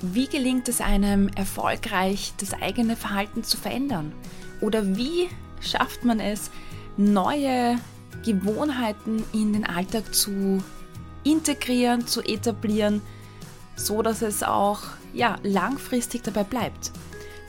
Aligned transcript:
Wie 0.00 0.28
gelingt 0.28 0.68
es 0.68 0.80
einem 0.80 1.28
erfolgreich, 1.28 2.32
das 2.38 2.54
eigene 2.54 2.94
Verhalten 2.94 3.42
zu 3.42 3.56
verändern? 3.56 4.12
Oder 4.60 4.96
wie 4.96 5.28
schafft 5.60 6.04
man 6.04 6.20
es, 6.20 6.50
neue 6.96 7.78
Gewohnheiten 8.24 9.24
in 9.32 9.52
den 9.52 9.64
Alltag 9.64 10.14
zu 10.14 10.62
integrieren, 11.24 12.06
zu 12.06 12.22
etablieren, 12.22 13.02
so 13.74 14.02
dass 14.02 14.22
es 14.22 14.44
auch 14.44 14.82
ja, 15.12 15.36
langfristig 15.42 16.22
dabei 16.22 16.44
bleibt? 16.44 16.92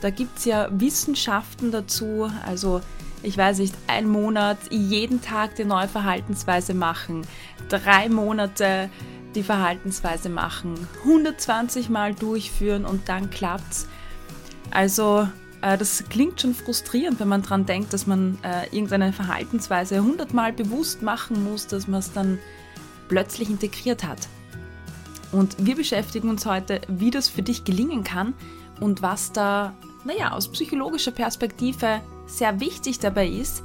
Da 0.00 0.10
gibt 0.10 0.38
es 0.38 0.44
ja 0.44 0.68
Wissenschaften 0.72 1.70
dazu, 1.70 2.30
also 2.44 2.80
ich 3.22 3.36
weiß 3.36 3.58
nicht, 3.58 3.74
ein 3.86 4.08
Monat 4.08 4.58
jeden 4.70 5.20
Tag 5.20 5.54
die 5.54 5.64
neue 5.64 5.88
Verhaltensweise 5.88 6.74
machen, 6.74 7.26
drei 7.68 8.08
Monate 8.08 8.90
die 9.34 9.42
Verhaltensweise 9.42 10.28
machen, 10.28 10.74
120 11.04 11.88
Mal 11.88 12.14
durchführen 12.14 12.84
und 12.84 13.08
dann 13.08 13.30
klappt's. 13.30 13.86
Also 14.70 15.28
äh, 15.62 15.76
das 15.78 16.04
klingt 16.08 16.40
schon 16.40 16.54
frustrierend, 16.54 17.20
wenn 17.20 17.28
man 17.28 17.42
daran 17.42 17.66
denkt, 17.66 17.92
dass 17.92 18.06
man 18.06 18.38
äh, 18.42 18.64
irgendeine 18.66 19.12
Verhaltensweise 19.12 19.96
100 19.96 20.32
Mal 20.32 20.52
bewusst 20.52 21.02
machen 21.02 21.44
muss, 21.44 21.66
dass 21.66 21.86
man 21.86 22.00
es 22.00 22.12
dann 22.12 22.38
plötzlich 23.08 23.50
integriert 23.50 24.04
hat. 24.04 24.28
Und 25.32 25.64
wir 25.64 25.76
beschäftigen 25.76 26.28
uns 26.28 26.44
heute, 26.46 26.80
wie 26.88 27.10
das 27.10 27.28
für 27.28 27.42
dich 27.42 27.64
gelingen 27.64 28.02
kann 28.02 28.34
und 28.80 29.02
was 29.02 29.32
da, 29.32 29.74
naja, 30.04 30.32
aus 30.32 30.48
psychologischer 30.48 31.12
Perspektive 31.12 32.00
sehr 32.26 32.60
wichtig 32.60 32.98
dabei 32.98 33.28
ist 33.28 33.62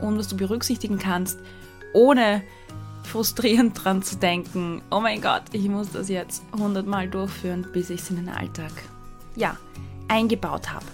und 0.00 0.18
was 0.18 0.28
du 0.28 0.36
berücksichtigen 0.36 0.98
kannst, 0.98 1.38
ohne 1.94 2.42
frustrierend 3.06 3.82
dran 3.82 4.02
zu 4.02 4.16
denken, 4.16 4.82
oh 4.90 5.00
mein 5.00 5.20
Gott, 5.20 5.42
ich 5.52 5.68
muss 5.68 5.92
das 5.92 6.08
jetzt 6.08 6.42
100 6.52 6.86
Mal 6.86 7.08
durchführen, 7.08 7.66
bis 7.72 7.90
ich 7.90 8.00
es 8.00 8.10
in 8.10 8.16
den 8.16 8.28
Alltag, 8.28 8.72
ja, 9.36 9.56
eingebaut 10.08 10.72
habe. 10.72 10.84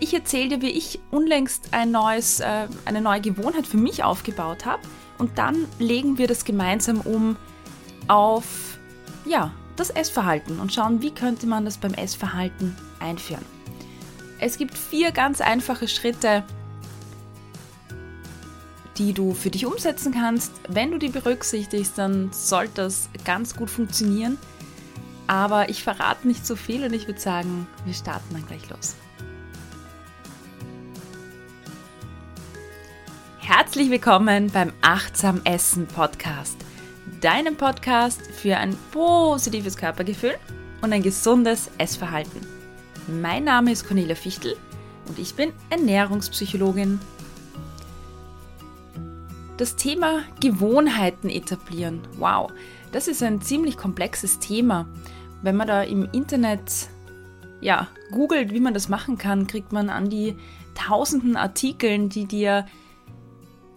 Ich 0.00 0.12
erzähle 0.12 0.56
dir, 0.56 0.62
wie 0.62 0.70
ich 0.70 0.98
unlängst 1.10 1.68
ein 1.72 1.90
neues, 1.90 2.40
äh, 2.40 2.66
eine 2.84 3.00
neue 3.00 3.20
Gewohnheit 3.20 3.66
für 3.66 3.76
mich 3.76 4.02
aufgebaut 4.02 4.66
habe 4.66 4.82
und 5.18 5.38
dann 5.38 5.66
legen 5.78 6.18
wir 6.18 6.26
das 6.26 6.44
gemeinsam 6.44 7.00
um 7.00 7.36
auf, 8.08 8.78
ja, 9.24 9.52
das 9.76 9.90
Essverhalten 9.90 10.60
und 10.60 10.72
schauen, 10.72 11.02
wie 11.02 11.10
könnte 11.10 11.46
man 11.46 11.64
das 11.64 11.78
beim 11.78 11.94
Essverhalten 11.94 12.76
einführen. 13.00 13.44
Es 14.38 14.58
gibt 14.58 14.76
vier 14.76 15.12
ganz 15.12 15.40
einfache 15.40 15.88
Schritte, 15.88 16.42
die 18.98 19.12
du 19.12 19.34
für 19.34 19.50
dich 19.50 19.66
umsetzen 19.66 20.12
kannst. 20.12 20.52
Wenn 20.68 20.90
du 20.90 20.98
die 20.98 21.08
berücksichtigst, 21.08 21.98
dann 21.98 22.30
sollte 22.32 22.82
das 22.82 23.08
ganz 23.24 23.56
gut 23.56 23.70
funktionieren. 23.70 24.38
Aber 25.26 25.68
ich 25.68 25.82
verrate 25.82 26.28
nicht 26.28 26.46
so 26.46 26.54
viel 26.54 26.84
und 26.84 26.92
ich 26.92 27.06
würde 27.06 27.20
sagen, 27.20 27.66
wir 27.84 27.94
starten 27.94 28.34
dann 28.34 28.46
gleich 28.46 28.68
los. 28.68 28.94
Herzlich 33.38 33.90
willkommen 33.90 34.50
beim 34.50 34.72
Achtsam 34.80 35.40
Essen 35.44 35.86
Podcast, 35.86 36.56
deinem 37.20 37.56
Podcast 37.56 38.22
für 38.26 38.56
ein 38.56 38.76
positives 38.90 39.76
Körpergefühl 39.76 40.34
und 40.80 40.92
ein 40.92 41.02
gesundes 41.02 41.70
Essverhalten. 41.76 42.40
Mein 43.06 43.44
Name 43.44 43.72
ist 43.72 43.86
Cornelia 43.86 44.14
Fichtel 44.14 44.56
und 45.08 45.18
ich 45.18 45.34
bin 45.34 45.52
Ernährungspsychologin 45.68 47.00
das 49.56 49.76
Thema 49.76 50.22
Gewohnheiten 50.40 51.30
etablieren. 51.30 52.00
Wow, 52.18 52.52
das 52.92 53.08
ist 53.08 53.22
ein 53.22 53.40
ziemlich 53.40 53.76
komplexes 53.76 54.38
Thema. 54.38 54.88
Wenn 55.42 55.56
man 55.56 55.68
da 55.68 55.82
im 55.82 56.08
Internet 56.12 56.88
ja, 57.60 57.88
googelt, 58.10 58.52
wie 58.52 58.60
man 58.60 58.74
das 58.74 58.88
machen 58.88 59.16
kann, 59.16 59.46
kriegt 59.46 59.72
man 59.72 59.88
an 59.88 60.10
die 60.10 60.36
tausenden 60.74 61.36
Artikeln, 61.36 62.08
die 62.08 62.26
dir 62.26 62.66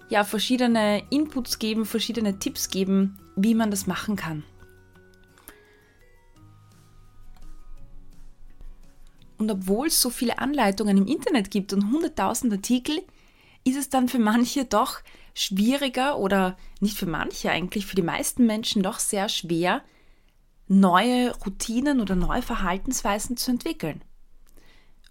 ja 0.10 0.24
verschiedene 0.24 1.04
Inputs 1.10 1.60
geben, 1.60 1.86
verschiedene 1.86 2.40
Tipps 2.40 2.70
geben, 2.70 3.20
wie 3.36 3.56
man 3.56 3.72
das 3.72 3.88
machen 3.88 4.16
kann. 4.16 4.44
Und 9.38 9.52
obwohl 9.52 9.88
es 9.88 10.02
so 10.02 10.10
viele 10.10 10.40
Anleitungen 10.40 10.98
im 10.98 11.08
Internet 11.08 11.52
gibt 11.52 11.72
und 11.72 11.84
100.000 11.84 12.52
Artikel, 12.52 13.00
ist 13.64 13.78
es 13.78 13.90
dann 13.90 14.08
für 14.08 14.20
manche 14.20 14.66
doch 14.66 15.02
schwieriger 15.38 16.18
oder 16.18 16.58
nicht 16.80 16.98
für 16.98 17.06
manche 17.06 17.52
eigentlich, 17.52 17.86
für 17.86 17.96
die 17.96 18.02
meisten 18.02 18.48
Menschen 18.48 18.82
doch 18.82 18.98
sehr 18.98 19.30
schwer, 19.30 19.84
neue 20.68 21.32
Routinen 21.46 22.02
oder 22.02 22.16
neue 22.16 22.42
Verhaltensweisen 22.42 23.38
zu 23.38 23.52
entwickeln. 23.52 24.04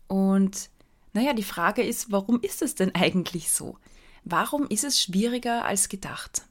Und 0.09 0.69
naja, 1.12 1.32
die 1.32 1.44
Frage 1.44 1.82
ist, 1.82 2.10
warum 2.10 2.41
ist 2.41 2.60
es 2.60 2.75
denn 2.75 2.92
eigentlich 2.97 3.53
so? 3.53 3.78
Warum 4.25 4.66
ist 4.66 4.82
es 4.82 5.00
schwieriger 5.00 5.65
als 5.65 5.88
gedacht? 5.88 6.42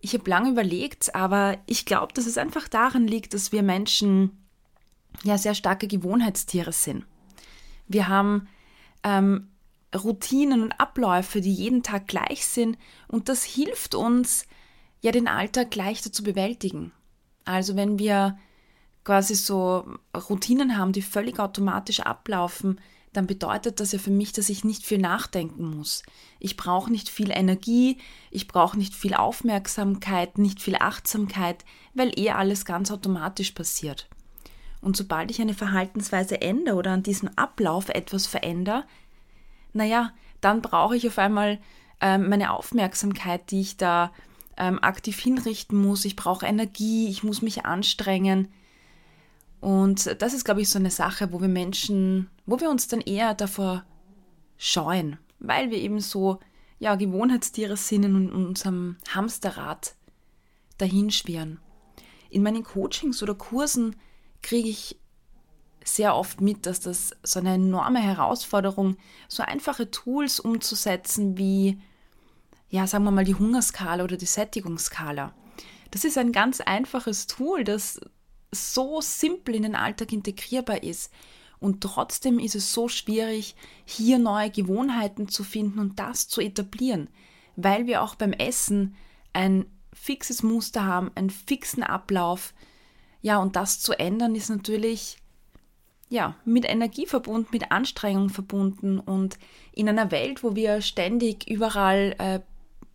Ich 0.00 0.12
habe 0.12 0.28
lange 0.28 0.50
überlegt, 0.50 1.14
aber 1.14 1.56
ich 1.64 1.86
glaube, 1.86 2.12
dass 2.12 2.26
es 2.26 2.36
einfach 2.36 2.68
daran 2.68 3.06
liegt, 3.06 3.32
dass 3.32 3.52
wir 3.52 3.62
Menschen 3.62 4.44
ja 5.24 5.38
sehr 5.38 5.54
starke 5.54 5.88
Gewohnheitstiere 5.88 6.72
sind. 6.72 7.06
Wir 7.88 8.08
haben 8.08 8.46
ähm, 9.04 9.51
Routinen 9.94 10.62
und 10.62 10.72
Abläufe, 10.80 11.40
die 11.40 11.52
jeden 11.52 11.82
Tag 11.82 12.06
gleich 12.06 12.46
sind 12.46 12.78
und 13.08 13.28
das 13.28 13.44
hilft 13.44 13.94
uns, 13.94 14.46
ja 15.00 15.12
den 15.12 15.28
Alltag 15.28 15.74
leichter 15.74 16.12
zu 16.12 16.22
bewältigen. 16.22 16.92
Also 17.44 17.76
wenn 17.76 17.98
wir 17.98 18.38
quasi 19.04 19.34
so 19.34 19.84
Routinen 20.16 20.78
haben, 20.78 20.92
die 20.92 21.02
völlig 21.02 21.38
automatisch 21.38 22.00
ablaufen, 22.00 22.80
dann 23.12 23.26
bedeutet 23.26 23.78
das 23.78 23.92
ja 23.92 23.98
für 23.98 24.10
mich, 24.10 24.32
dass 24.32 24.48
ich 24.48 24.64
nicht 24.64 24.86
viel 24.86 24.98
nachdenken 24.98 25.76
muss. 25.76 26.02
Ich 26.38 26.56
brauche 26.56 26.90
nicht 26.90 27.10
viel 27.10 27.30
Energie, 27.30 27.98
ich 28.30 28.48
brauche 28.48 28.78
nicht 28.78 28.94
viel 28.94 29.12
Aufmerksamkeit, 29.14 30.38
nicht 30.38 30.62
viel 30.62 30.76
Achtsamkeit, 30.76 31.64
weil 31.92 32.18
eh 32.18 32.30
alles 32.30 32.64
ganz 32.64 32.90
automatisch 32.90 33.50
passiert. 33.50 34.08
Und 34.80 34.96
sobald 34.96 35.30
ich 35.30 35.40
eine 35.40 35.54
Verhaltensweise 35.54 36.40
ändere 36.40 36.76
oder 36.76 36.92
an 36.92 37.02
diesem 37.02 37.28
Ablauf 37.36 37.88
etwas 37.90 38.26
verändere, 38.26 38.84
naja, 39.72 40.12
dann 40.40 40.62
brauche 40.62 40.96
ich 40.96 41.06
auf 41.06 41.18
einmal 41.18 41.58
ähm, 42.00 42.28
meine 42.28 42.52
Aufmerksamkeit, 42.52 43.50
die 43.50 43.60
ich 43.60 43.76
da 43.76 44.12
ähm, 44.56 44.82
aktiv 44.82 45.18
hinrichten 45.18 45.80
muss. 45.80 46.04
Ich 46.04 46.16
brauche 46.16 46.46
Energie, 46.46 47.08
ich 47.08 47.22
muss 47.22 47.42
mich 47.42 47.64
anstrengen. 47.64 48.48
Und 49.60 50.20
das 50.20 50.34
ist, 50.34 50.44
glaube 50.44 50.60
ich, 50.60 50.68
so 50.68 50.78
eine 50.78 50.90
Sache, 50.90 51.32
wo 51.32 51.40
wir 51.40 51.48
Menschen, 51.48 52.28
wo 52.46 52.60
wir 52.60 52.68
uns 52.68 52.88
dann 52.88 53.00
eher 53.00 53.34
davor 53.34 53.84
scheuen, 54.58 55.18
weil 55.38 55.70
wir 55.70 55.78
eben 55.78 56.00
so 56.00 56.40
ja, 56.80 56.96
Gewohnheitstiere 56.96 57.76
sind 57.76 58.04
und 58.04 58.16
in 58.16 58.32
unserem 58.32 58.96
Hamsterrad 59.08 59.94
dahinschwirren. 60.78 61.60
In 62.28 62.42
meinen 62.42 62.64
Coachings 62.64 63.22
oder 63.22 63.34
Kursen 63.34 63.94
kriege 64.42 64.68
ich 64.68 64.98
sehr 65.84 66.16
oft 66.16 66.40
mit, 66.40 66.66
dass 66.66 66.80
das 66.80 67.12
so 67.22 67.40
eine 67.40 67.54
enorme 67.54 68.00
Herausforderung, 68.00 68.96
so 69.28 69.42
einfache 69.42 69.90
Tools 69.90 70.40
umzusetzen 70.40 71.36
wie, 71.38 71.80
ja, 72.68 72.86
sagen 72.86 73.04
wir 73.04 73.10
mal, 73.10 73.24
die 73.24 73.34
Hungerskala 73.34 74.04
oder 74.04 74.16
die 74.16 74.26
Sättigungsskala. 74.26 75.34
Das 75.90 76.04
ist 76.04 76.18
ein 76.18 76.32
ganz 76.32 76.60
einfaches 76.60 77.26
Tool, 77.26 77.64
das 77.64 78.00
so 78.50 79.00
simpel 79.00 79.54
in 79.54 79.62
den 79.62 79.74
Alltag 79.74 80.12
integrierbar 80.12 80.82
ist. 80.82 81.12
Und 81.58 81.80
trotzdem 81.80 82.38
ist 82.38 82.54
es 82.54 82.72
so 82.72 82.88
schwierig, 82.88 83.54
hier 83.84 84.18
neue 84.18 84.50
Gewohnheiten 84.50 85.28
zu 85.28 85.44
finden 85.44 85.78
und 85.78 85.98
das 85.98 86.28
zu 86.28 86.40
etablieren, 86.40 87.08
weil 87.56 87.86
wir 87.86 88.02
auch 88.02 88.16
beim 88.16 88.32
Essen 88.32 88.96
ein 89.32 89.66
fixes 89.92 90.42
Muster 90.42 90.84
haben, 90.84 91.12
einen 91.14 91.30
fixen 91.30 91.82
Ablauf. 91.82 92.52
Ja, 93.20 93.38
und 93.38 93.54
das 93.54 93.80
zu 93.80 93.92
ändern 93.92 94.34
ist 94.34 94.48
natürlich 94.48 95.21
ja, 96.12 96.36
mit 96.44 96.68
Energie 96.68 97.06
verbunden, 97.06 97.48
mit 97.52 97.72
Anstrengung 97.72 98.28
verbunden 98.28 99.00
und 99.00 99.38
in 99.72 99.88
einer 99.88 100.10
Welt, 100.10 100.42
wo 100.42 100.54
wir 100.54 100.82
ständig 100.82 101.48
überall 101.48 102.14
äh, 102.18 102.40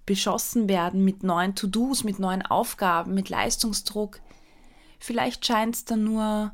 beschossen 0.06 0.70
werden 0.70 1.04
mit 1.04 1.24
neuen 1.24 1.56
To-Dos, 1.56 2.04
mit 2.04 2.20
neuen 2.20 2.44
Aufgaben, 2.44 3.16
mit 3.16 3.30
Leistungsdruck, 3.30 4.20
vielleicht 5.00 5.48
scheint 5.48 5.74
es 5.74 5.86
dann 5.86 6.04
nur 6.04 6.52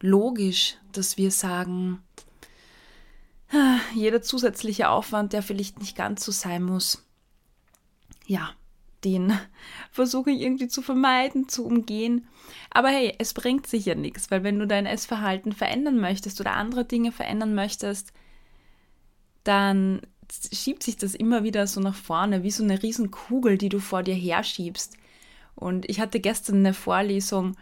logisch, 0.00 0.76
dass 0.92 1.16
wir 1.16 1.30
sagen, 1.30 2.02
ah, 3.50 3.78
jeder 3.94 4.20
zusätzliche 4.20 4.90
Aufwand, 4.90 5.32
der 5.32 5.42
vielleicht 5.42 5.78
nicht 5.78 5.96
ganz 5.96 6.22
so 6.22 6.32
sein 6.32 6.62
muss, 6.62 7.02
ja, 8.26 8.50
den 9.04 9.32
versuche 9.90 10.30
ich 10.30 10.40
irgendwie 10.40 10.68
zu 10.68 10.82
vermeiden, 10.82 11.48
zu 11.48 11.64
umgehen. 11.64 12.26
Aber 12.70 12.88
hey, 12.88 13.14
es 13.18 13.34
bringt 13.34 13.66
sicher 13.66 13.94
nichts, 13.94 14.30
weil 14.30 14.42
wenn 14.44 14.58
du 14.58 14.66
dein 14.66 14.86
Essverhalten 14.86 15.52
verändern 15.52 15.98
möchtest 16.00 16.40
oder 16.40 16.52
andere 16.52 16.84
Dinge 16.84 17.12
verändern 17.12 17.54
möchtest, 17.54 18.12
dann 19.44 20.02
schiebt 20.52 20.82
sich 20.82 20.96
das 20.96 21.14
immer 21.14 21.42
wieder 21.44 21.66
so 21.66 21.80
nach 21.80 21.94
vorne, 21.94 22.42
wie 22.42 22.50
so 22.50 22.62
eine 22.62 22.82
Riesenkugel, 22.82 23.58
die 23.58 23.68
du 23.68 23.80
vor 23.80 24.02
dir 24.02 24.14
herschiebst. 24.14 24.96
Und 25.56 25.88
ich 25.88 26.00
hatte 26.00 26.20
gestern 26.20 26.58
eine 26.58 26.74
Vorlesung 26.74 27.56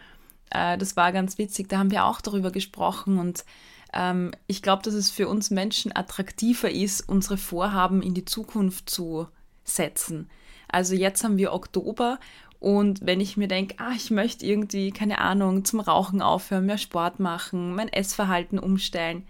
äh, 0.51 0.79
das 0.79 0.97
war 0.97 1.13
ganz 1.13 1.39
witzig, 1.39 1.69
da 1.69 1.79
haben 1.79 1.91
wir 1.91 2.05
auch 2.05 2.21
darüber 2.21 2.51
gesprochen 2.51 3.19
und 3.19 3.45
ähm, 3.93 4.33
ich 4.47 4.63
glaube, 4.63 4.83
dass 4.83 4.95
es 4.95 5.11
für 5.11 5.29
uns 5.29 5.51
Menschen 5.51 5.95
attraktiver 5.95 6.71
ist, 6.71 7.09
unsere 7.09 7.37
Vorhaben 7.37 8.03
in 8.03 8.15
die 8.15 8.25
Zukunft 8.25 8.91
zu 8.91 9.29
setzen. 9.65 10.29
Also 10.69 10.95
jetzt 10.95 11.25
haben 11.25 11.39
wir 11.39 11.53
Oktober 11.53 12.19
und 12.61 13.07
wenn 13.07 13.21
ich 13.21 13.37
mir 13.37 13.49
denke, 13.49 13.77
ah, 13.79 13.93
ich 13.95 14.11
möchte 14.11 14.45
irgendwie, 14.45 14.91
keine 14.91 15.19
Ahnung, 15.19 15.65
zum 15.65 15.81
Rauchen 15.81 16.21
aufhören, 16.21 16.67
mehr 16.67 16.79
Sport 16.79 17.21
machen, 17.21 17.75
mein 17.75 17.89
Essverhalten 17.89 18.59
umstellen, 18.59 19.27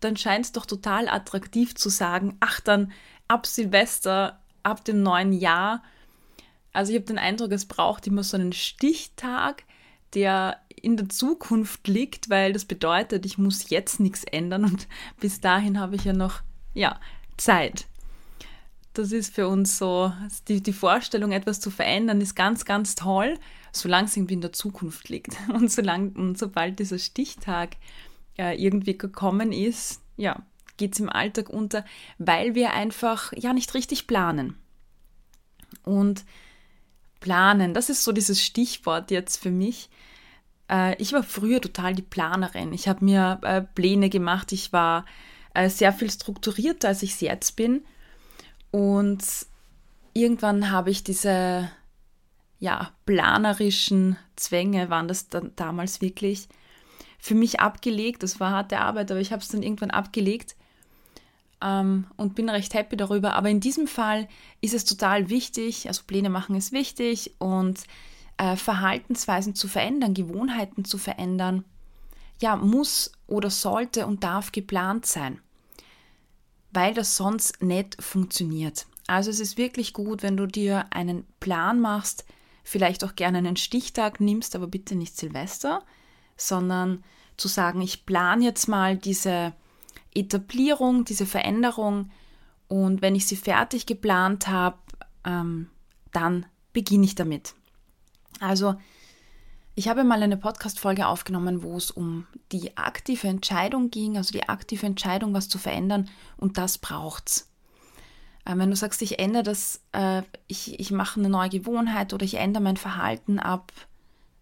dann 0.00 0.16
scheint 0.16 0.46
es 0.46 0.52
doch 0.52 0.66
total 0.66 1.08
attraktiv 1.08 1.74
zu 1.74 1.88
sagen, 1.88 2.36
ach, 2.40 2.60
dann 2.60 2.92
ab 3.28 3.46
Silvester, 3.46 4.40
ab 4.62 4.84
dem 4.84 5.02
neuen 5.02 5.32
Jahr. 5.32 5.82
Also 6.72 6.92
ich 6.92 6.98
habe 6.98 7.06
den 7.06 7.18
Eindruck, 7.18 7.52
es 7.52 7.66
braucht 7.66 8.06
immer 8.06 8.24
so 8.24 8.36
einen 8.36 8.52
Stichtag, 8.52 9.64
der 10.14 10.58
in 10.74 10.96
der 10.96 11.08
Zukunft 11.08 11.86
liegt, 11.86 12.30
weil 12.30 12.52
das 12.52 12.64
bedeutet, 12.64 13.24
ich 13.24 13.38
muss 13.38 13.70
jetzt 13.70 14.00
nichts 14.00 14.24
ändern 14.24 14.64
und 14.64 14.88
bis 15.20 15.40
dahin 15.40 15.78
habe 15.78 15.94
ich 15.94 16.04
ja 16.04 16.12
noch, 16.12 16.42
ja, 16.74 16.98
Zeit. 17.36 17.86
Das 18.94 19.10
ist 19.10 19.34
für 19.34 19.48
uns 19.48 19.78
so, 19.78 20.12
die, 20.48 20.62
die 20.62 20.72
Vorstellung, 20.72 21.32
etwas 21.32 21.60
zu 21.60 21.70
verändern, 21.70 22.20
ist 22.20 22.34
ganz, 22.34 22.64
ganz 22.64 22.94
toll, 22.94 23.38
solange 23.72 24.06
es 24.06 24.16
irgendwie 24.16 24.34
in 24.34 24.42
der 24.42 24.52
Zukunft 24.52 25.08
liegt. 25.08 25.36
Und, 25.52 25.70
solange, 25.70 26.10
und 26.10 26.38
sobald 26.38 26.78
dieser 26.78 26.98
Stichtag 26.98 27.76
äh, 28.38 28.54
irgendwie 28.62 28.98
gekommen 28.98 29.52
ist, 29.52 30.02
ja, 30.16 30.42
geht 30.76 30.94
es 30.94 31.00
im 31.00 31.08
Alltag 31.08 31.48
unter, 31.48 31.84
weil 32.18 32.54
wir 32.54 32.72
einfach 32.72 33.32
ja 33.34 33.52
nicht 33.52 33.74
richtig 33.74 34.06
planen. 34.06 34.56
Und 35.84 36.24
planen, 37.20 37.72
das 37.72 37.88
ist 37.88 38.04
so 38.04 38.12
dieses 38.12 38.42
Stichwort 38.42 39.10
jetzt 39.10 39.38
für 39.38 39.50
mich. 39.50 39.88
Äh, 40.70 41.00
ich 41.00 41.12
war 41.12 41.22
früher 41.22 41.60
total 41.60 41.94
die 41.94 42.02
Planerin. 42.02 42.72
Ich 42.72 42.88
habe 42.88 43.04
mir 43.04 43.40
äh, 43.42 43.62
Pläne 43.62 44.10
gemacht. 44.10 44.52
Ich 44.52 44.72
war 44.72 45.06
äh, 45.54 45.68
sehr 45.68 45.92
viel 45.92 46.10
strukturierter, 46.10 46.88
als 46.88 47.02
ich 47.02 47.12
es 47.12 47.20
jetzt 47.20 47.56
bin. 47.56 47.84
Und 48.72 49.22
irgendwann 50.14 50.72
habe 50.72 50.90
ich 50.90 51.04
diese 51.04 51.70
ja, 52.58 52.90
planerischen 53.06 54.16
Zwänge, 54.34 54.90
waren 54.90 55.08
das 55.08 55.28
dann 55.28 55.52
damals 55.54 56.00
wirklich, 56.00 56.48
für 57.18 57.34
mich 57.36 57.60
abgelegt. 57.60 58.24
Das 58.24 58.40
war 58.40 58.50
harte 58.50 58.80
Arbeit, 58.80 59.10
aber 59.12 59.20
ich 59.20 59.30
habe 59.30 59.42
es 59.42 59.48
dann 59.48 59.62
irgendwann 59.62 59.92
abgelegt 59.92 60.56
ähm, 61.62 62.06
und 62.16 62.34
bin 62.34 62.48
recht 62.48 62.74
happy 62.74 62.96
darüber. 62.96 63.34
Aber 63.34 63.48
in 63.48 63.60
diesem 63.60 63.86
Fall 63.86 64.28
ist 64.60 64.74
es 64.74 64.84
total 64.84 65.28
wichtig, 65.30 65.88
also 65.88 66.02
Pläne 66.06 66.30
machen 66.30 66.56
ist 66.56 66.72
wichtig 66.72 67.34
und 67.38 67.84
äh, 68.38 68.56
Verhaltensweisen 68.56 69.54
zu 69.54 69.68
verändern, 69.68 70.14
Gewohnheiten 70.14 70.84
zu 70.84 70.98
verändern, 70.98 71.64
ja, 72.40 72.56
muss 72.56 73.12
oder 73.28 73.50
sollte 73.50 74.06
und 74.06 74.24
darf 74.24 74.50
geplant 74.50 75.06
sein, 75.06 75.40
weil 76.72 76.94
das 76.94 77.16
sonst 77.16 77.62
nicht 77.62 78.02
funktioniert. 78.02 78.86
Also 79.06 79.30
es 79.30 79.40
ist 79.40 79.58
wirklich 79.58 79.92
gut, 79.92 80.22
wenn 80.22 80.36
du 80.36 80.46
dir 80.46 80.86
einen 80.90 81.24
Plan 81.40 81.80
machst, 81.80 82.24
vielleicht 82.64 83.04
auch 83.04 83.16
gerne 83.16 83.38
einen 83.38 83.56
Stichtag 83.56 84.20
nimmst, 84.20 84.54
aber 84.56 84.66
bitte 84.66 84.94
nicht 84.94 85.16
Silvester, 85.16 85.82
sondern 86.36 87.04
zu 87.36 87.48
sagen, 87.48 87.80
ich 87.80 88.06
plane 88.06 88.44
jetzt 88.44 88.68
mal 88.68 88.96
diese 88.96 89.52
Etablierung, 90.14 91.04
diese 91.04 91.26
Veränderung 91.26 92.10
und 92.68 93.02
wenn 93.02 93.14
ich 93.14 93.26
sie 93.26 93.36
fertig 93.36 93.86
geplant 93.86 94.48
habe, 94.48 94.78
ähm, 95.24 95.68
dann 96.12 96.46
beginne 96.72 97.04
ich 97.04 97.14
damit. 97.14 97.54
Also, 98.40 98.76
ich 99.74 99.88
habe 99.88 100.04
mal 100.04 100.22
eine 100.22 100.36
Podcast-Folge 100.36 101.06
aufgenommen, 101.06 101.62
wo 101.62 101.76
es 101.76 101.90
um 101.90 102.26
die 102.52 102.76
aktive 102.76 103.28
Entscheidung 103.28 103.90
ging, 103.90 104.16
also 104.16 104.32
die 104.32 104.48
aktive 104.48 104.86
Entscheidung, 104.86 105.32
was 105.32 105.48
zu 105.48 105.58
verändern, 105.58 106.10
und 106.36 106.58
das 106.58 106.78
braucht's. 106.78 107.50
Äh, 108.44 108.56
wenn 108.56 108.70
du 108.70 108.76
sagst, 108.76 109.00
ich 109.02 109.18
ändere 109.18 109.42
das, 109.42 109.80
äh, 109.92 110.22
ich, 110.46 110.78
ich 110.78 110.90
mache 110.90 111.20
eine 111.20 111.30
neue 111.30 111.48
Gewohnheit 111.48 112.12
oder 112.12 112.24
ich 112.24 112.34
ändere 112.34 112.62
mein 112.62 112.76
Verhalten 112.76 113.38
ab, 113.38 113.72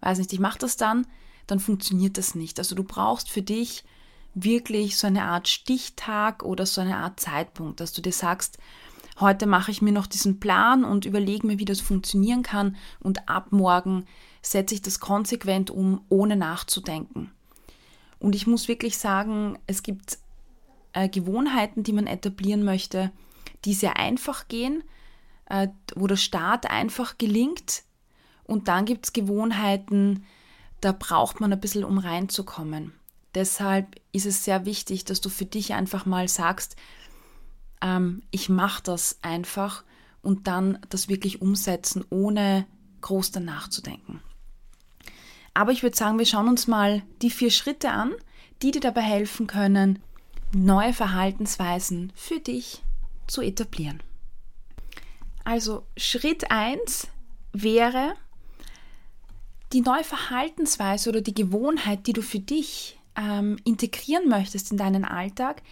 weiß 0.01 0.19
nicht, 0.19 0.33
ich 0.33 0.41
mache 0.41 0.59
das 0.59 0.77
dann, 0.77 1.07
dann 1.47 1.61
funktioniert 1.61 2.19
das 2.19 2.35
nicht. 2.35 2.59
Also 2.59 2.75
du 2.75 2.83
brauchst 2.83 3.31
für 3.31 3.43
dich 3.43 3.85
wirklich 4.35 4.97
so 4.97 5.07
eine 5.07 5.25
Art 5.25 5.49
Stichtag 5.49 6.43
oder 6.43 6.67
so 6.67 6.81
eine 6.81 6.97
Art 6.97 7.21
Zeitpunkt, 7.21 7.81
dass 7.81 7.93
du 7.93 8.03
dir 8.03 8.13
sagst, 8.13 8.59
heute 9.19 9.47
mache 9.47 9.71
ich 9.71 9.83
mir 9.83 9.93
noch 9.93 10.07
diesen 10.07 10.41
Plan 10.41 10.85
und 10.85 11.05
überlege 11.05 11.47
mir, 11.47 11.59
wie 11.59 11.65
das 11.65 11.81
funktionieren 11.81 12.43
kann 12.43 12.77
und 13.01 13.29
ab 13.29 13.49
morgen 13.51 14.07
setze 14.43 14.75
ich 14.75 14.83
das 14.83 15.01
konsequent 15.01 15.71
um, 15.71 16.05
ohne 16.09 16.37
nachzudenken. 16.37 17.31
Und 18.19 18.35
ich 18.35 18.47
muss 18.47 18.69
wirklich 18.69 18.99
sagen, 18.99 19.59
es 19.67 19.83
gibt 19.83 20.19
äh, 20.93 21.09
Gewohnheiten, 21.09 21.83
die 21.83 21.93
man 21.93 22.07
etablieren 22.07 22.65
möchte, 22.65 23.11
die 23.65 23.75
sehr 23.75 23.97
einfach 23.97 24.49
gehen, 24.49 24.83
äh, 25.47 25.69
wo 25.95 26.07
der 26.07 26.17
Start 26.17 26.71
einfach 26.71 27.19
gelingt. 27.19 27.83
Und 28.45 28.69
dann 28.69 28.85
gibt 28.85 29.07
es 29.07 29.13
Gewohnheiten, 29.13 30.25
da 30.81 30.93
braucht 30.93 31.41
man 31.41 31.53
ein 31.53 31.61
bisschen, 31.61 31.85
um 31.85 31.99
reinzukommen. 31.99 32.93
Deshalb 33.35 34.01
ist 34.13 34.27
es 34.27 34.45
sehr 34.45 34.65
wichtig, 34.65 35.05
dass 35.05 35.21
du 35.21 35.29
für 35.29 35.45
dich 35.45 35.75
einfach 35.75 36.05
mal 36.05 36.27
sagst, 36.27 36.77
ähm, 37.81 38.23
ich 38.31 38.49
mache 38.49 38.83
das 38.83 39.19
einfach 39.23 39.85
und 40.23 40.47
dann 40.47 40.79
das 40.89 41.09
wirklich 41.09 41.41
umsetzen, 41.41 42.05
ohne 42.11 42.67
groß 43.01 43.31
danach 43.31 43.69
zu 43.69 43.83
denken. 43.83 44.21
Aber 45.55 45.73
ich 45.73 45.83
würde 45.83 45.97
sagen, 45.97 46.19
wir 46.19 46.27
schauen 46.27 46.49
uns 46.49 46.67
mal 46.67 47.03
die 47.23 47.31
vier 47.31 47.51
Schritte 47.51 47.91
an, 47.91 48.13
die 48.63 48.71
dir 48.71 48.81
dabei 48.81 49.03
helfen 49.03 49.47
können, 49.47 50.01
neue 50.53 50.93
Verhaltensweisen 50.93 52.13
für 52.15 52.41
dich 52.41 52.83
zu 53.27 53.41
etablieren. 53.43 54.03
Also 55.45 55.85
Schritt 55.97 56.51
1 56.51 57.09
wäre 57.53 58.15
die 59.73 59.81
neue 59.81 60.05
Verhaltensweise 60.05 61.11
oder 61.11 61.21
die 61.21 61.35
Gewohnheit, 61.35 62.07
die 62.07 62.13
du 62.13 62.23
für 62.23 62.41
dich 62.41 62.99
ähm, 63.17 63.57
integrieren 63.65 64.29
möchtest 64.29 64.73
in 64.73 64.79
deinen 64.79 65.05
Alltag, 65.05 65.63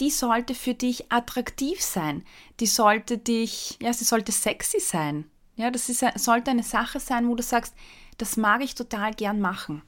die 0.00 0.10
sollte 0.10 0.54
für 0.54 0.74
dich 0.74 1.10
attraktiv 1.10 1.82
sein. 1.82 2.24
Die 2.60 2.66
sollte 2.66 3.18
dich, 3.18 3.76
ja, 3.82 3.92
sie 3.92 4.04
sollte 4.04 4.30
sexy 4.30 4.78
sein. 4.78 5.24
Ja, 5.56 5.72
das 5.72 5.88
ist, 5.88 6.04
sollte 6.16 6.52
eine 6.52 6.62
Sache 6.62 7.00
sein, 7.00 7.28
wo 7.28 7.34
du 7.34 7.42
sagst, 7.42 7.74
das 8.18 8.36
mag 8.36 8.62
ich 8.62 8.74
total 8.74 9.14
gern 9.14 9.40
machen. 9.40 9.82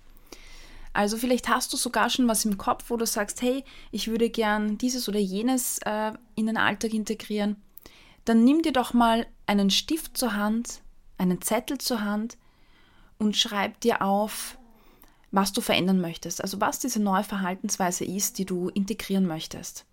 Also 0.93 1.17
vielleicht 1.17 1.49
hast 1.49 1.73
du 1.73 1.77
sogar 1.77 2.11
schon 2.11 2.27
was 2.27 2.45
im 2.45 2.59
Kopf, 2.59 2.87
wo 2.89 2.97
du 2.97 3.07
sagst, 3.07 3.43
hey, 3.43 3.65
ich 3.93 4.09
würde 4.09 4.29
gern 4.29 4.77
dieses 4.79 5.09
oder 5.09 5.21
jenes 5.21 5.79
äh, 5.85 6.13
in 6.35 6.47
den 6.47 6.57
Alltag 6.57 6.93
integrieren. 6.93 7.57
Dann 8.25 8.45
nimm 8.45 8.63
dir 8.63 8.73
doch 8.73 8.93
mal 8.93 9.27
einen 9.47 9.71
Stift 9.71 10.17
zur 10.17 10.35
Hand, 10.35 10.83
einen 11.17 11.41
Zettel 11.43 11.79
zur 11.79 12.03
Hand 12.03 12.39
und 13.19 13.37
schreib 13.37 13.81
dir 13.81 14.03
auf, 14.03 14.59
was 15.31 15.53
du 15.53 15.61
verändern 15.61 16.01
möchtest. 16.01 16.43
Also 16.43 16.61
was 16.61 16.81
diese 16.81 17.01
neue 17.01 17.25
Verhaltensweise 17.25 18.05
ist, 18.05 18.39
die 18.39 18.45
du 18.45 18.69
integrieren 18.71 19.27
möchtest. 19.27 19.87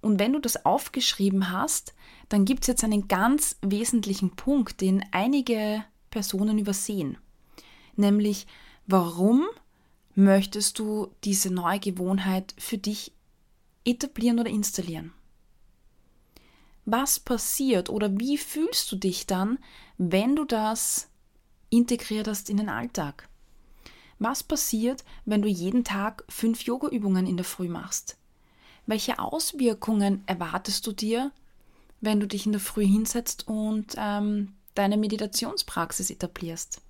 Und 0.00 0.20
wenn 0.20 0.32
du 0.32 0.38
das 0.38 0.64
aufgeschrieben 0.64 1.50
hast, 1.50 1.94
dann 2.28 2.44
gibt 2.44 2.62
es 2.62 2.68
jetzt 2.68 2.84
einen 2.84 3.08
ganz 3.08 3.56
wesentlichen 3.62 4.36
Punkt, 4.36 4.80
den 4.80 5.04
einige 5.10 5.84
Personen 6.10 6.58
übersehen. 6.58 7.18
Nämlich, 7.96 8.46
warum 8.86 9.46
möchtest 10.14 10.78
du 10.78 11.08
diese 11.24 11.52
neue 11.52 11.80
Gewohnheit 11.80 12.54
für 12.58 12.78
dich 12.78 13.12
etablieren 13.84 14.38
oder 14.38 14.50
installieren? 14.50 15.12
Was 16.84 17.18
passiert 17.18 17.90
oder 17.90 18.18
wie 18.18 18.38
fühlst 18.38 18.90
du 18.92 18.96
dich 18.96 19.26
dann, 19.26 19.58
wenn 19.98 20.36
du 20.36 20.44
das 20.44 21.08
integriert 21.68 22.28
hast 22.28 22.48
in 22.48 22.58
den 22.58 22.68
Alltag? 22.68 23.28
Was 24.18 24.42
passiert, 24.42 25.04
wenn 25.24 25.42
du 25.42 25.48
jeden 25.48 25.84
Tag 25.84 26.24
fünf 26.28 26.62
Yoga-Übungen 26.62 27.26
in 27.26 27.36
der 27.36 27.44
Früh 27.44 27.68
machst? 27.68 28.16
Welche 28.86 29.18
Auswirkungen 29.18 30.22
erwartest 30.26 30.86
du 30.86 30.92
dir, 30.92 31.32
wenn 32.00 32.20
du 32.20 32.26
dich 32.26 32.46
in 32.46 32.52
der 32.52 32.60
Früh 32.60 32.86
hinsetzt 32.86 33.48
und 33.48 33.94
ähm, 33.98 34.54
deine 34.74 34.96
Meditationspraxis 34.96 36.10
etablierst? 36.10 36.80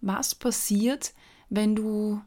Was 0.00 0.34
passiert, 0.34 1.12
wenn 1.48 1.74
du 1.74 2.20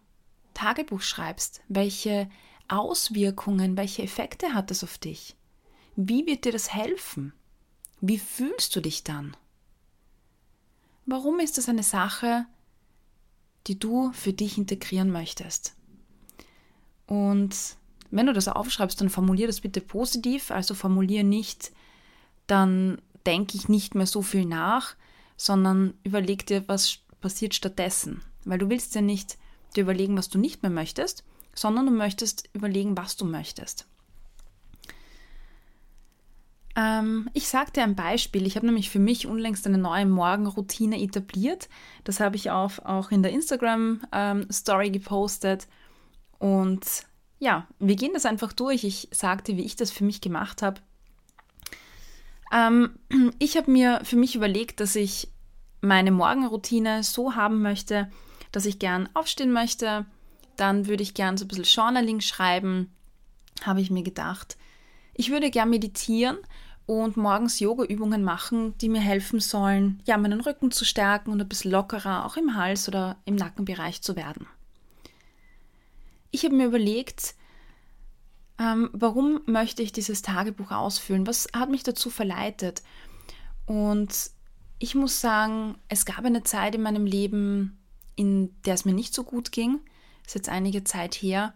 Tagebuch 0.54 1.02
schreibst? 1.02 1.62
Welche 1.68 2.30
Auswirkungen, 2.68 3.78
welche 3.78 4.04
Effekte 4.04 4.54
hat 4.54 4.72
das 4.72 4.84
auf 4.84 4.98
dich? 4.98 5.36
Wie 5.96 6.26
wird 6.26 6.46
dir 6.46 6.52
das 6.52 6.74
helfen? 6.74 7.34
Wie 8.00 8.18
fühlst 8.18 8.76
du 8.76 8.82
dich 8.82 9.04
dann? 9.04 9.36
Warum 11.06 11.40
ist 11.40 11.58
das 11.58 11.70
eine 11.70 11.84
Sache, 11.84 12.46
die 13.68 13.78
du 13.78 14.12
für 14.14 14.34
dich 14.34 14.58
integrieren 14.58 15.12
möchtest? 15.12 15.76
Und 17.08 17.56
wenn 18.10 18.26
du 18.26 18.34
das 18.34 18.48
aufschreibst, 18.48 19.02
dann 19.02 19.10
formulier 19.10 19.48
das 19.48 19.62
bitte 19.62 19.82
positiv, 19.82 20.52
also 20.52 20.74
formulier 20.74 21.24
nicht, 21.24 21.72
dann 22.48 23.02
denke 23.26 23.58
ich 23.58 23.70
nicht 23.70 23.96
mehr 23.96 24.08
so 24.08 24.22
viel 24.22 24.46
nach, 24.46 24.96
sondern 25.38 25.94
überleg 26.04 26.46
dir, 26.46 26.68
was 26.68 27.00
passiert 27.22 27.56
stattdessen. 27.56 28.22
weil 28.44 28.58
du 28.58 28.70
willst 28.70 28.96
ja 28.96 29.02
nicht 29.02 29.38
dir 29.76 29.84
überlegen, 29.84 30.18
was 30.18 30.30
du 30.30 30.40
nicht 30.40 30.64
mehr 30.64 30.72
möchtest, 30.72 31.24
sondern 31.54 31.86
du 31.86 31.92
möchtest 31.92 32.50
überlegen, 32.54 32.98
was 32.98 33.16
du 33.16 33.26
möchtest. 33.26 33.88
Ähm, 36.76 37.30
ich 37.34 37.50
dir 37.76 37.84
ein 37.84 37.96
Beispiel. 37.96 38.46
Ich 38.46 38.56
habe 38.56 38.66
nämlich 38.66 38.90
für 38.90 39.00
mich 39.00 39.28
unlängst 39.28 39.68
eine 39.68 39.78
neue 39.78 40.06
Morgenroutine 40.06 41.02
etabliert. 41.02 41.70
Das 42.04 42.20
habe 42.20 42.36
ich 42.36 42.50
auch, 42.50 42.80
auch 42.80 43.12
in 43.12 43.24
der 43.24 43.32
Instagram-Story 43.32 44.88
ähm, 44.88 44.94
gepostet. 44.94 45.68
Und 46.40 47.06
ja, 47.40 47.68
wir 47.80 47.96
gehen 47.96 48.12
das 48.14 48.26
einfach 48.26 48.54
durch. 48.54 48.84
Ich 48.84 49.10
sagte, 49.12 49.58
wie 49.58 49.66
ich 49.66 49.76
das 49.76 49.92
für 49.92 50.06
mich 50.06 50.22
gemacht 50.22 50.62
habe. 50.62 50.82
Ähm, 52.54 52.98
ich 53.40 53.58
habe 53.58 53.70
mir 53.70 54.02
für 54.04 54.16
mich 54.16 54.36
überlegt, 54.36 54.80
dass 54.80 54.96
ich 54.96 55.28
meine 55.82 56.12
Morgenroutine 56.12 57.04
so 57.04 57.36
haben 57.36 57.62
möchte, 57.62 58.10
dass 58.52 58.66
ich 58.66 58.80
gern 58.80 59.10
aufstehen 59.14 59.52
möchte. 59.52 60.06
Dann 60.56 60.88
würde 60.88 61.04
ich 61.04 61.14
gern 61.14 61.38
so 61.38 61.46
ein 61.46 61.48
bisschen 61.48 61.64
Journaling 61.64 62.22
schreiben, 62.22 62.92
habe 63.64 63.82
ich 63.82 63.90
mir 63.90 64.04
gedacht. 64.04 64.58
Ich 65.14 65.32
würde 65.32 65.50
gern 65.50 65.70
meditieren 65.70 66.38
und 66.86 67.18
morgens 67.18 67.60
Yoga-Übungen 67.60 68.24
machen, 68.24 68.78
die 68.80 68.90
mir 68.90 69.02
helfen 69.02 69.40
sollen, 69.40 70.02
ja, 70.06 70.18
meinen 70.18 70.42
Rücken 70.42 70.72
zu 70.72 70.86
stärken 70.86 71.32
und 71.32 71.42
ein 71.42 71.50
bisschen 71.50 71.72
lockerer 71.72 72.26
auch 72.26 72.38
im 72.38 72.56
Hals 72.56 72.88
oder 72.88 73.18
im 73.26 73.36
Nackenbereich 73.36 74.02
zu 74.02 74.16
werden. 74.16 74.48
Ich 76.32 76.46
habe 76.46 76.56
mir 76.56 76.68
überlegt, 76.68 77.36
ähm, 78.58 78.90
warum 78.94 79.42
möchte 79.46 79.82
ich 79.82 79.92
dieses 79.92 80.22
Tagebuch 80.22 80.72
ausfüllen? 80.72 81.28
Was 81.28 81.48
hat 81.54 81.70
mich 81.70 81.84
dazu 81.84 82.10
verleitet? 82.10 82.84
Und 83.66 84.32
ich 84.82 84.96
muss 84.96 85.22
sagen, 85.22 85.76
es 85.90 86.06
gab 86.06 86.26
eine 86.26 86.42
Zeit 86.42 86.74
in 86.74 86.82
meinem 86.82 87.06
Leben, 87.06 87.78
in 88.16 88.50
der 88.64 88.74
es 88.74 88.84
mir 88.84 88.94
nicht 88.94 89.14
so 89.14 89.24
gut 89.24 89.52
ging. 89.52 89.80
Das 90.24 90.32
ist 90.32 90.36
jetzt 90.36 90.50
einige 90.50 90.84
Zeit 90.84 91.14
her. 91.14 91.54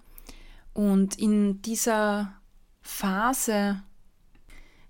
Und 0.73 1.17
in 1.17 1.59
dieser 1.63 2.33
Phase, 2.83 3.81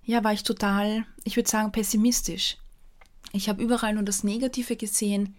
ja, 0.04 0.22
war 0.22 0.34
ich 0.34 0.42
total, 0.42 1.06
ich 1.24 1.36
würde 1.36 1.48
sagen, 1.48 1.72
pessimistisch. 1.72 2.58
Ich 3.32 3.48
habe 3.48 3.62
überall 3.62 3.94
nur 3.94 4.02
das 4.02 4.22
Negative 4.22 4.76
gesehen. 4.76 5.34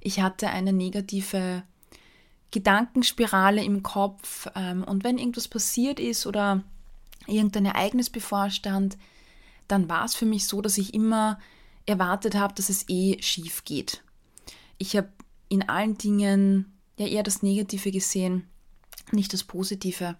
Ich 0.00 0.20
hatte 0.20 0.48
eine 0.48 0.72
negative 0.72 1.62
Gedankenspirale 2.50 3.62
im 3.62 3.84
Kopf. 3.84 4.48
Ähm, 4.56 4.82
und 4.82 5.04
wenn 5.04 5.18
irgendwas 5.18 5.46
passiert 5.46 6.00
ist 6.00 6.26
oder 6.26 6.64
irgendein 7.28 7.66
Ereignis 7.66 8.10
bevorstand, 8.10 8.98
dann 9.68 9.88
war 9.88 10.04
es 10.04 10.16
für 10.16 10.26
mich 10.26 10.48
so, 10.48 10.60
dass 10.60 10.78
ich 10.78 10.94
immer 10.94 11.38
erwartet 11.86 12.34
habe, 12.34 12.54
dass 12.54 12.68
es 12.68 12.88
eh 12.88 13.20
schief 13.20 13.64
geht. 13.64 14.02
Ich 14.78 14.96
habe 14.96 15.08
in 15.48 15.68
allen 15.68 15.98
Dingen 15.98 16.72
ja 16.98 17.06
eher 17.06 17.22
das 17.22 17.42
Negative 17.42 17.90
gesehen, 17.90 18.48
nicht 19.12 19.32
das 19.32 19.44
Positive. 19.44 20.16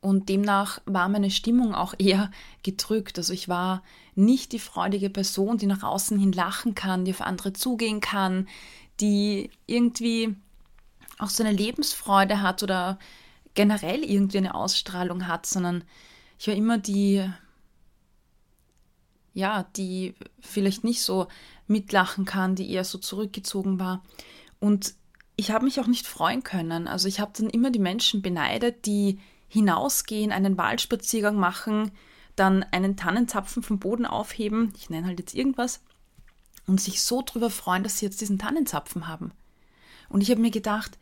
Und 0.00 0.28
demnach 0.28 0.80
war 0.84 1.08
meine 1.08 1.30
Stimmung 1.30 1.74
auch 1.74 1.94
eher 1.98 2.30
gedrückt. 2.64 3.18
Also 3.18 3.32
ich 3.32 3.48
war 3.48 3.84
nicht 4.16 4.52
die 4.52 4.58
freudige 4.58 5.10
Person, 5.10 5.58
die 5.58 5.66
nach 5.66 5.84
außen 5.84 6.18
hin 6.18 6.32
lachen 6.32 6.74
kann, 6.74 7.04
die 7.04 7.12
auf 7.12 7.20
andere 7.20 7.52
zugehen 7.52 8.00
kann, 8.00 8.48
die 9.00 9.50
irgendwie 9.66 10.34
auch 11.18 11.28
so 11.28 11.44
eine 11.44 11.52
Lebensfreude 11.52 12.42
hat 12.42 12.62
oder 12.62 12.98
generell 13.54 14.02
irgendwie 14.02 14.38
eine 14.38 14.54
Ausstrahlung 14.54 15.28
hat, 15.28 15.46
sondern 15.46 15.84
ich 16.38 16.48
war 16.48 16.54
immer 16.54 16.78
die, 16.78 17.24
ja, 19.34 19.64
die 19.76 20.14
vielleicht 20.40 20.84
nicht 20.84 21.02
so 21.02 21.28
mitlachen 21.66 22.24
kann, 22.24 22.54
die 22.54 22.70
eher 22.70 22.84
so 22.84 22.98
zurückgezogen 22.98 23.78
war. 23.78 24.02
Und 24.60 24.94
ich 25.36 25.50
habe 25.50 25.64
mich 25.64 25.80
auch 25.80 25.86
nicht 25.86 26.06
freuen 26.06 26.42
können. 26.42 26.86
Also 26.86 27.08
ich 27.08 27.20
habe 27.20 27.32
dann 27.36 27.50
immer 27.50 27.70
die 27.70 27.78
Menschen 27.78 28.22
beneidet, 28.22 28.86
die 28.86 29.18
hinausgehen, 29.48 30.32
einen 30.32 30.56
Waldspaziergang 30.56 31.36
machen, 31.36 31.90
dann 32.36 32.62
einen 32.62 32.96
Tannenzapfen 32.96 33.62
vom 33.62 33.78
Boden 33.78 34.06
aufheben, 34.06 34.72
ich 34.76 34.88
nenne 34.88 35.06
halt 35.06 35.18
jetzt 35.18 35.34
irgendwas, 35.34 35.80
und 36.66 36.80
sich 36.80 37.02
so 37.02 37.22
drüber 37.22 37.50
freuen, 37.50 37.82
dass 37.82 37.98
sie 37.98 38.06
jetzt 38.06 38.20
diesen 38.20 38.38
Tannenzapfen 38.38 39.08
haben. 39.08 39.32
Und 40.08 40.22
ich 40.22 40.30
habe 40.30 40.40
mir 40.40 40.50
gedacht, 40.50 40.98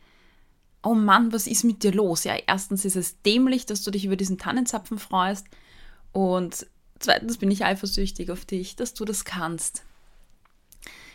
oh 0.83 0.95
Mann, 0.95 1.31
was 1.31 1.47
ist 1.47 1.63
mit 1.63 1.83
dir 1.83 1.93
los? 1.93 2.23
Ja, 2.23 2.35
erstens 2.47 2.85
ist 2.85 2.95
es 2.95 3.21
dämlich, 3.21 3.65
dass 3.65 3.83
du 3.83 3.91
dich 3.91 4.05
über 4.05 4.15
diesen 4.15 4.37
Tannenzapfen 4.37 4.97
freust 4.97 5.47
und 6.11 6.65
zweitens 7.01 7.37
bin 7.37 7.51
ich 7.51 7.65
eifersüchtig 7.65 8.31
auf 8.31 8.45
dich, 8.45 8.75
dass 8.75 8.93
du 8.93 9.05
das 9.05 9.25
kannst. 9.25 9.83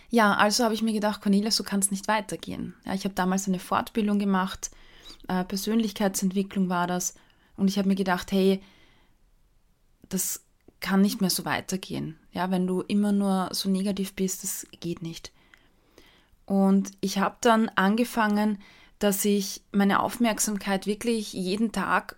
Ja, 0.09 0.35
also 0.35 0.64
habe 0.64 0.75
ich 0.75 0.83
mir 0.83 0.93
gedacht, 0.93 1.21
Cornelia, 1.21 1.50
so 1.50 1.64
kann 1.64 1.81
es 1.81 1.90
nicht 1.90 2.09
weitergehen. 2.09 2.75
Ja, 2.85 2.95
ich 2.95 3.05
habe 3.05 3.14
damals 3.14 3.49
eine 3.49 3.59
Fortbildung 3.59 4.19
gemacht, 4.19 4.71
äh, 5.28 5.45
Persönlichkeitsentwicklung 5.45 6.69
war 6.69 6.87
das 6.87 7.14
und 7.57 7.69
ich 7.69 7.78
habe 7.78 7.88
mir 7.88 7.97
gedacht, 7.97 8.31
hey, 8.31 8.62
das 10.09 10.43
kann 10.81 11.00
nicht 11.00 11.21
mehr 11.21 11.31
so 11.31 11.45
weitergehen. 11.45 12.19
Ja, 12.33 12.50
wenn 12.50 12.66
du 12.66 12.83
immer 12.83 13.12
nur 13.12 13.49
so 13.52 13.69
negativ 13.69 14.14
bist, 14.14 14.45
das 14.45 14.66
geht 14.81 15.02
nicht. 15.02 15.33
Und 16.45 16.93
ich 17.00 17.19
habe 17.19 17.37
dann 17.40 17.69
angefangen, 17.71 18.59
dass 18.99 19.25
ich 19.25 19.62
meine 19.73 20.00
Aufmerksamkeit 20.00 20.87
wirklich 20.87 21.33
jeden 21.33 21.73
Tag 21.73 22.16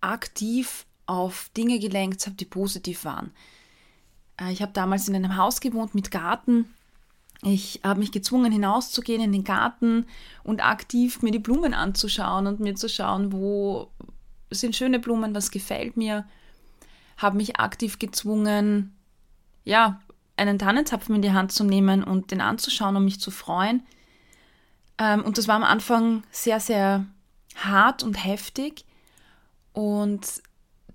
aktiv 0.00 0.86
auf 1.10 1.50
Dinge 1.56 1.80
gelenkt 1.80 2.24
habe, 2.24 2.36
die 2.36 2.44
positiv 2.44 3.04
waren. 3.04 3.32
Äh, 4.40 4.52
ich 4.52 4.62
habe 4.62 4.72
damals 4.72 5.08
in 5.08 5.16
einem 5.16 5.36
Haus 5.36 5.60
gewohnt 5.60 5.94
mit 5.94 6.12
Garten. 6.12 6.72
Ich 7.42 7.80
habe 7.82 7.98
mich 7.98 8.12
gezwungen, 8.12 8.52
hinauszugehen 8.52 9.20
in 9.20 9.32
den 9.32 9.42
Garten 9.42 10.06
und 10.44 10.64
aktiv 10.64 11.20
mir 11.22 11.32
die 11.32 11.40
Blumen 11.40 11.74
anzuschauen 11.74 12.46
und 12.46 12.60
mir 12.60 12.76
zu 12.76 12.88
schauen, 12.88 13.32
wo, 13.32 13.90
sind 14.50 14.76
schöne 14.76 15.00
Blumen, 15.00 15.34
was 15.34 15.50
gefällt 15.50 15.96
mir. 15.96 16.28
Habe 17.16 17.38
mich 17.38 17.56
aktiv 17.56 17.98
gezwungen, 17.98 18.94
ja, 19.64 20.00
einen 20.36 20.58
Tannenzapfen 20.58 21.16
in 21.16 21.22
die 21.22 21.32
Hand 21.32 21.50
zu 21.50 21.64
nehmen 21.64 22.04
und 22.04 22.30
den 22.30 22.40
anzuschauen, 22.40 22.96
um 22.96 23.04
mich 23.04 23.20
zu 23.20 23.32
freuen. 23.32 23.82
Ähm, 24.96 25.24
und 25.24 25.38
das 25.38 25.48
war 25.48 25.56
am 25.56 25.64
Anfang 25.64 26.22
sehr, 26.30 26.60
sehr 26.60 27.04
hart 27.56 28.04
und 28.04 28.24
heftig. 28.24 28.84
Und 29.72 30.42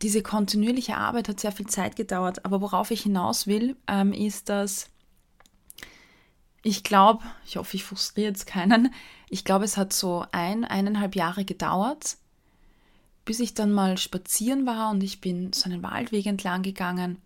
diese 0.02 0.22
kontinuierliche 0.22 0.98
Arbeit 0.98 1.30
hat 1.30 1.40
sehr 1.40 1.52
viel 1.52 1.68
Zeit 1.68 1.96
gedauert. 1.96 2.46
Aber 2.46 2.62
worauf 2.62 2.92
ich 2.92 3.04
hinaus 3.04 3.48
will, 3.48 3.76
ähm, 3.88 4.14
ist, 4.14 4.50
dass 4.50 4.90
ich 6.64 6.84
glaube, 6.84 7.24
ich 7.46 7.58
hoffe, 7.58 7.78
ich 7.78 7.84
frustriere 7.84 8.30
jetzt 8.30 8.48
keinen, 8.48 8.92
ich 9.30 9.46
glaube, 9.46 9.66
es 9.66 9.78
hat 9.78 9.94
so 9.94 10.26
ein, 10.32 10.66
eineinhalb 10.66 11.16
Jahre 11.16 11.46
gedauert, 11.46 12.18
bis 13.24 13.40
ich 13.40 13.54
dann 13.54 13.72
mal 13.72 13.98
spazieren 14.00 14.66
war 14.66 14.90
und 14.90 15.04
ich 15.04 15.22
bin 15.22 15.54
so 15.54 15.70
einen 15.70 15.84
Waldweg 15.84 16.26
entlang 16.26 16.64
gegangen 16.64 17.22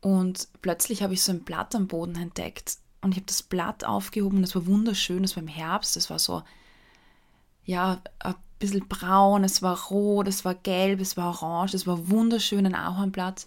und 0.00 0.48
plötzlich 0.62 1.02
habe 1.02 1.14
ich 1.14 1.22
so 1.22 1.30
ein 1.30 1.44
Blatt 1.44 1.76
am 1.76 1.86
Boden 1.86 2.16
entdeckt 2.16 2.78
und 3.02 3.12
ich 3.12 3.18
habe 3.18 3.26
das 3.26 3.42
Blatt 3.42 3.84
aufgehoben 3.84 4.42
es 4.42 4.56
war 4.56 4.66
wunderschön, 4.66 5.22
es 5.22 5.36
war 5.36 5.42
im 5.42 5.48
Herbst, 5.48 5.96
es 5.96 6.10
war 6.10 6.18
so, 6.18 6.42
ja, 7.64 8.00
ein 8.18 8.34
bisschen 8.58 8.86
braun, 8.88 9.44
es 9.44 9.62
war 9.62 9.78
rot, 9.88 10.28
es 10.28 10.44
war 10.44 10.54
gelb, 10.54 11.00
es 11.00 11.16
war 11.16 11.28
orange, 11.28 11.74
es 11.74 11.86
war 11.86 12.08
wunderschön, 12.08 12.66
ein 12.66 12.74
Ahornblatt. 12.74 13.46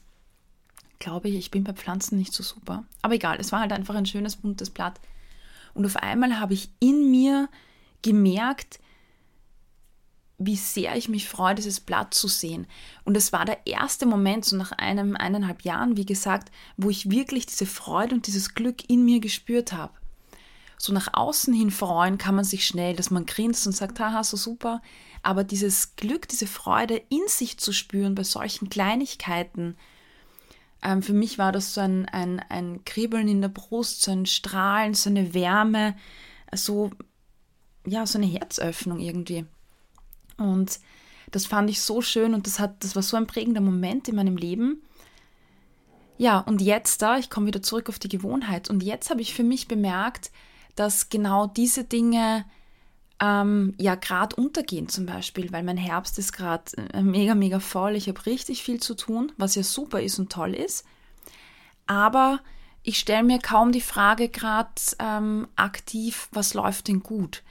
Glaube 1.00 1.30
ich, 1.30 1.36
ich 1.36 1.52
bin 1.52 1.64
bei 1.64 1.74
Pflanzen 1.74 2.18
nicht 2.18 2.34
so 2.34 2.44
super. 2.44 2.84
Aber 3.02 3.16
egal, 3.16 3.38
es 3.40 3.52
war 3.52 3.60
halt 3.60 3.72
einfach 3.72 3.96
ein 3.96 4.06
schönes, 4.06 4.36
buntes 4.36 4.70
Blatt. 4.70 5.00
Und 5.74 5.86
auf 5.86 5.96
einmal 5.96 6.40
habe 6.40 6.54
ich 6.54 6.70
in 6.80 7.12
mir 7.12 7.50
gemerkt, 8.02 8.80
wie 10.40 10.56
sehr 10.56 10.96
ich 10.96 11.10
mich 11.10 11.28
freue, 11.28 11.56
dieses 11.56 11.80
Blatt 11.80 12.14
zu 12.14 12.28
sehen. 12.28 12.68
Und 13.06 13.18
es 13.18 13.34
war 13.34 13.46
der 13.46 13.66
erste 13.66 14.06
Moment, 14.06 14.46
so 14.46 14.56
nach 14.56 14.72
einem, 14.72 15.16
eineinhalb 15.16 15.64
Jahren, 15.64 15.98
wie 15.98 16.06
gesagt, 16.06 16.52
wo 16.78 16.90
ich 16.90 17.10
wirklich 17.10 17.48
diese 17.48 17.66
Freude 17.66 18.16
und 18.16 18.28
dieses 18.28 18.54
Glück 18.54 18.88
in 18.90 19.04
mir 19.04 19.20
gespürt 19.20 19.74
habe. 19.74 19.94
So 20.78 20.94
nach 20.94 21.14
außen 21.14 21.54
hin 21.54 21.72
freuen 21.72 22.18
kann 22.18 22.36
man 22.36 22.46
sich 22.46 22.66
schnell, 22.68 22.96
dass 22.96 23.10
man 23.10 23.26
grinst 23.26 23.66
und 23.66 23.74
sagt, 23.74 24.00
haha, 24.00 24.24
so 24.24 24.38
super. 24.38 24.82
Aber 25.24 25.44
dieses 25.44 25.96
Glück, 25.96 26.28
diese 26.28 26.48
Freude 26.48 27.02
in 27.10 27.28
sich 27.28 27.58
zu 27.58 27.74
spüren 27.74 28.14
bei 28.14 28.24
solchen 28.24 28.70
Kleinigkeiten, 28.70 29.76
ähm, 30.84 31.02
für 31.02 31.14
mich 31.14 31.40
war 31.40 31.52
das 31.52 31.74
so 31.74 31.82
ein, 31.82 32.06
ein, 32.06 32.40
ein 32.50 32.86
Kribbeln 32.86 33.28
in 33.28 33.42
der 33.42 33.50
Brust, 33.50 34.04
so 34.04 34.12
ein 34.12 34.28
Strahlen, 34.28 34.94
so 34.94 35.10
eine 35.10 35.34
Wärme, 35.34 35.96
so, 36.54 36.92
ja, 37.86 38.06
so 38.06 38.20
eine 38.20 38.28
Herzöffnung 38.28 39.00
irgendwie. 39.00 39.46
Und 40.38 40.80
das 41.32 41.46
fand 41.46 41.70
ich 41.70 41.82
so 41.82 42.02
schön 42.02 42.34
und 42.34 42.46
das, 42.46 42.60
hat, 42.60 42.84
das 42.84 42.96
war 42.96 43.04
so 43.04 43.18
ein 43.18 43.28
prägender 43.28 43.62
Moment 43.62 44.08
in 44.08 44.16
meinem 44.16 44.38
Leben. 44.38 44.84
Ja, 46.18 46.40
und 46.40 46.62
jetzt 46.62 47.02
da, 47.02 47.18
ich 47.18 47.30
komme 47.30 47.48
wieder 47.48 47.62
zurück 47.62 47.90
auf 47.90 48.00
die 48.00 48.10
Gewohnheit, 48.10 48.70
und 48.70 48.82
jetzt 48.82 49.10
habe 49.10 49.22
ich 49.22 49.34
für 49.34 49.44
mich 49.44 49.68
bemerkt, 49.68 50.32
dass 50.78 51.10
genau 51.10 51.48
diese 51.48 51.84
Dinge 51.84 52.46
ähm, 53.20 53.74
ja 53.78 53.96
gerade 53.96 54.36
untergehen 54.36 54.90
zum 54.90 55.06
Beispiel, 55.06 55.52
weil 55.52 55.64
mein 55.64 55.78
Herbst 55.78 56.20
ist 56.20 56.34
gerade 56.34 56.72
äh, 56.94 57.02
mega, 57.02 57.36
mega 57.36 57.60
voll. 57.60 57.96
Ich 57.96 58.08
habe 58.08 58.26
richtig 58.26 58.64
viel 58.64 58.80
zu 58.80 58.96
tun, 58.96 59.32
was 59.38 59.56
ja 59.56 59.64
super 59.64 60.02
ist 60.02 60.20
und 60.20 60.32
toll 60.32 60.54
ist. 60.54 60.86
Aber 61.88 62.40
ich 62.84 63.00
stelle 63.00 63.24
mir 63.24 63.40
kaum 63.40 63.72
die 63.72 63.82
Frage 63.82 64.30
gerade 64.30 64.70
ähm, 65.00 65.48
aktiv, 65.56 66.30
was 66.32 66.54
läuft 66.54 66.88
denn 66.88 67.02
gut? 67.02 67.44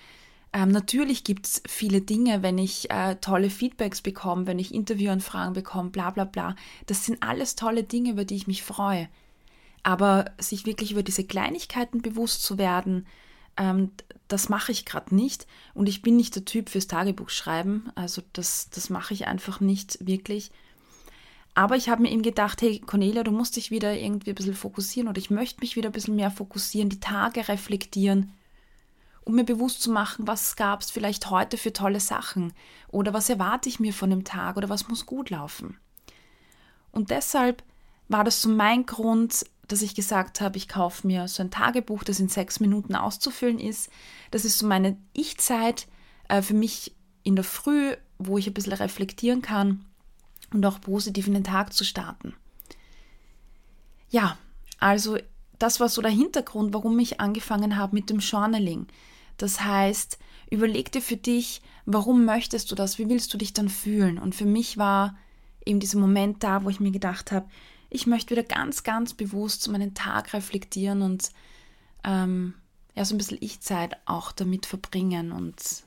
Ähm, 0.53 0.71
natürlich 0.71 1.25
gibt 1.25 1.47
es 1.47 1.63
viele 1.67 2.01
Dinge, 2.01 2.43
wenn 2.43 2.57
ich 2.59 2.91
äh, 2.91 3.17
tolle 3.17 3.51
Feedbacks 3.51 4.01
bekomme, 4.01 4.47
wenn 4.47 4.59
ich 4.59 4.73
Interviewanfragen 4.73 5.53
bekomme, 5.53 5.91
bla 5.91 6.11
bla 6.11 6.25
bla. 6.25 6.55
Das 6.87 7.05
sind 7.05 7.23
alles 7.23 7.57
tolle 7.57 7.83
Dinge, 7.83 8.13
über 8.13 8.25
die 8.25 8.37
ich 8.37 8.47
mich 8.47 8.63
freue. 8.63 9.09
Aber 9.87 10.25
sich 10.37 10.67
wirklich 10.67 10.91
über 10.91 11.05
diese 11.05 11.23
Kleinigkeiten 11.23 12.03
bewusst 12.03 12.43
zu 12.43 12.59
werden, 12.59 13.07
ähm, 13.57 13.93
das 14.27 14.49
mache 14.49 14.73
ich 14.73 14.85
gerade 14.85 15.15
nicht. 15.15 15.47
Und 15.75 15.89
ich 15.89 16.03
bin 16.03 16.17
nicht 16.17 16.35
der 16.35 16.45
Typ 16.45 16.71
fürs 16.71 16.89
Tagebuch 16.89 17.31
schreiben. 17.31 17.93
Also 17.95 18.21
das, 18.33 18.69
das 18.71 18.91
mache 18.91 19.15
ich 19.15 19.29
einfach 19.29 19.61
nicht 19.61 20.05
wirklich. 20.05 20.51
Aber 21.55 21.77
ich 21.77 21.89
habe 21.89 22.03
mir 22.03 22.11
eben 22.11 22.23
gedacht, 22.23 22.63
hey 22.63 22.81
Cornelia, 22.81 23.23
du 23.23 23.31
musst 23.31 23.55
dich 23.55 23.71
wieder 23.71 23.97
irgendwie 23.97 24.31
ein 24.31 24.35
bisschen 24.35 24.57
fokussieren 24.57 25.09
oder 25.09 25.19
ich 25.19 25.31
möchte 25.31 25.61
mich 25.61 25.77
wieder 25.77 25.91
ein 25.91 25.93
bisschen 25.93 26.17
mehr 26.17 26.33
fokussieren, 26.33 26.89
die 26.89 26.99
Tage 26.99 27.47
reflektieren, 27.47 28.33
um 29.23 29.37
mir 29.37 29.45
bewusst 29.45 29.83
zu 29.83 29.93
machen, 29.93 30.27
was 30.27 30.57
gab 30.57 30.81
es 30.81 30.91
vielleicht 30.91 31.31
heute 31.31 31.59
für 31.59 31.73
tolle 31.73 32.01
Sachen 32.01 32.55
oder 32.89 33.15
was 33.15 33.31
erwarte 33.31 33.69
ich 33.69 33.79
mir 33.79 33.93
von 33.93 34.11
dem 34.11 34.25
Tag 34.25 34.57
oder 34.57 34.69
was 34.69 34.89
muss 34.89 35.07
gut 35.07 35.31
laufen. 35.31 35.79
Und 36.91 37.11
deshalb 37.11 37.63
war 38.09 38.25
das 38.25 38.43
so 38.43 38.49
mein 38.49 38.87
Grund, 38.87 39.45
dass 39.69 39.83
ich 39.83 39.95
gesagt 39.95 40.41
habe, 40.41 40.57
ich 40.57 40.69
kaufe 40.69 41.07
mir 41.07 41.29
so 41.29 41.43
ein 41.43 41.51
Tagebuch, 41.51 42.05
das 42.05 42.21
in 42.21 42.29
sechs 42.29 42.61
Minuten 42.61 42.95
auszufüllen 42.95 43.59
ist. 43.59 43.91
Das 44.31 44.45
ist 44.45 44.59
so 44.59 44.67
meine 44.67 44.97
Ich-Zeit 45.13 45.87
äh, 46.29 46.43
für 46.43 46.55
mich 46.55 46.95
in 47.23 47.37
der 47.37 47.45
Früh, 47.45 47.97
wo 48.19 48.39
ich 48.39 48.47
ein 48.47 48.55
bisschen 48.55 48.73
reflektieren 48.73 49.43
kann 49.43 49.85
und 50.53 50.65
auch 50.65 50.81
positiv 50.81 51.27
in 51.27 51.35
den 51.35 51.45
Tag 51.45 51.73
zu 51.73 51.85
starten. 51.85 52.35
Ja, 54.11 54.39
also 54.79 55.19
das 55.59 55.81
war 55.81 55.89
so 55.89 56.03
der 56.03 56.11
Hintergrund, 56.11 56.73
warum 56.73 56.99
ich 56.99 57.21
angefangen 57.21 57.77
habe 57.77 57.95
mit 57.95 58.11
dem 58.11 58.21
Journaling. 58.21 58.87
Das 59.37 59.63
heißt, 59.63 60.19
überleg 60.51 60.93
dir 60.93 61.03
für 61.03 61.17
dich, 61.17 61.63
warum 61.85 62.25
möchtest 62.25 62.71
du 62.71 62.75
das, 62.75 62.99
wie 62.99 63.09
willst 63.09 63.33
du 63.35 63.39
dich 63.39 63.53
dann 63.53 63.69
fühlen? 63.69 64.19
Und 64.19 64.35
für 64.35 64.45
mich 64.45 64.79
war 64.79 65.17
eben 65.65 65.81
dieser 65.81 65.99
Moment 65.99 66.43
da, 66.43 66.65
wo 66.65 66.71
ich 66.71 66.81
mir 66.81 66.93
gedacht 66.93 67.33
habe, 67.33 67.47
ich 67.91 68.07
möchte 68.07 68.33
wieder 68.33 68.43
ganz, 68.43 68.83
ganz 68.83 69.15
bewusst 69.15 69.69
meinen 69.69 69.95
Tag 69.95 70.33
reflektieren 70.33 71.03
und 71.03 71.31
ähm, 72.05 72.55
ja, 72.95 73.05
so 73.05 73.15
ein 73.15 73.19
bisschen 73.19 73.39
Ich-Zeit 73.41 73.97
auch 74.07 74.33
damit 74.33 74.67
verbringen 74.67 75.33
und 75.33 75.85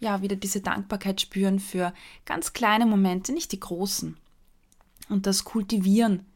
ja, 0.00 0.20
wieder 0.20 0.36
diese 0.36 0.60
Dankbarkeit 0.60 1.20
spüren 1.20 1.60
für 1.60 1.94
ganz 2.24 2.52
kleine 2.52 2.86
Momente, 2.86 3.32
nicht 3.32 3.52
die 3.52 3.60
großen. 3.60 4.16
Und 5.08 5.26
das 5.26 5.44
kultivieren. 5.44 6.26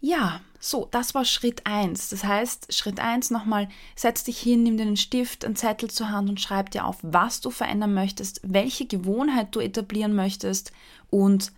Ja, 0.00 0.40
so, 0.58 0.88
das 0.90 1.14
war 1.14 1.24
Schritt 1.24 1.66
1. 1.66 2.08
Das 2.08 2.24
heißt, 2.24 2.72
Schritt 2.72 3.00
1 3.00 3.30
nochmal, 3.30 3.68
setz 3.96 4.24
dich 4.24 4.38
hin, 4.38 4.62
nimm 4.62 4.76
dir 4.76 4.84
einen 4.84 4.96
Stift, 4.96 5.44
einen 5.44 5.56
Zettel 5.56 5.90
zur 5.90 6.10
Hand 6.10 6.28
und 6.28 6.40
schreib 6.40 6.70
dir 6.70 6.86
auf, 6.86 6.98
was 7.02 7.40
du 7.40 7.50
verändern 7.50 7.94
möchtest, 7.94 8.40
welche 8.42 8.86
Gewohnheit 8.86 9.54
du 9.54 9.60
etablieren 9.60 10.14
möchtest 10.14 10.72
und 11.10 11.52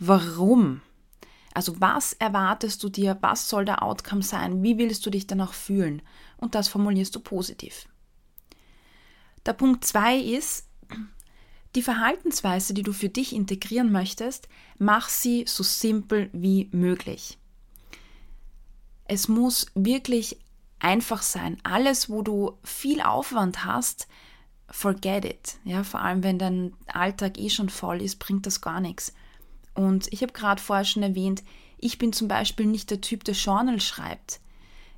warum. 0.00 0.80
Also 1.54 1.80
was 1.80 2.14
erwartest 2.14 2.82
du 2.82 2.88
dir, 2.88 3.18
was 3.20 3.48
soll 3.48 3.64
der 3.64 3.82
Outcome 3.82 4.22
sein, 4.22 4.62
wie 4.62 4.78
willst 4.78 5.04
du 5.06 5.10
dich 5.10 5.26
danach 5.26 5.52
fühlen? 5.52 6.02
Und 6.36 6.54
das 6.54 6.68
formulierst 6.68 7.14
du 7.14 7.20
positiv. 7.20 7.86
Der 9.46 9.52
Punkt 9.52 9.84
2 9.84 10.18
ist, 10.18 10.66
die 11.76 11.82
Verhaltensweise, 11.82 12.74
die 12.74 12.82
du 12.82 12.92
für 12.92 13.08
dich 13.08 13.32
integrieren 13.32 13.92
möchtest, 13.92 14.48
mach 14.78 15.08
sie 15.08 15.44
so 15.46 15.62
simpel 15.62 16.28
wie 16.32 16.68
möglich. 16.72 17.38
Es 19.04 19.28
muss 19.28 19.66
wirklich 19.74 20.38
einfach 20.78 21.22
sein. 21.22 21.58
Alles, 21.62 22.08
wo 22.08 22.22
du 22.22 22.58
viel 22.64 23.00
Aufwand 23.00 23.64
hast, 23.64 24.08
forget 24.68 25.24
it. 25.24 25.58
Ja, 25.64 25.84
vor 25.84 26.00
allem 26.00 26.22
wenn 26.22 26.38
dein 26.38 26.74
Alltag 26.86 27.38
eh 27.38 27.50
schon 27.50 27.68
voll 27.68 28.02
ist, 28.02 28.18
bringt 28.18 28.46
das 28.46 28.60
gar 28.60 28.80
nichts. 28.80 29.12
Und 29.74 30.12
ich 30.12 30.22
habe 30.22 30.32
gerade 30.32 30.60
vorher 30.60 30.84
schon 30.84 31.02
erwähnt, 31.02 31.42
ich 31.78 31.98
bin 31.98 32.12
zum 32.12 32.28
Beispiel 32.28 32.66
nicht 32.66 32.90
der 32.90 33.00
Typ, 33.00 33.24
der 33.24 33.34
Journal 33.34 33.80
schreibt. 33.80 34.40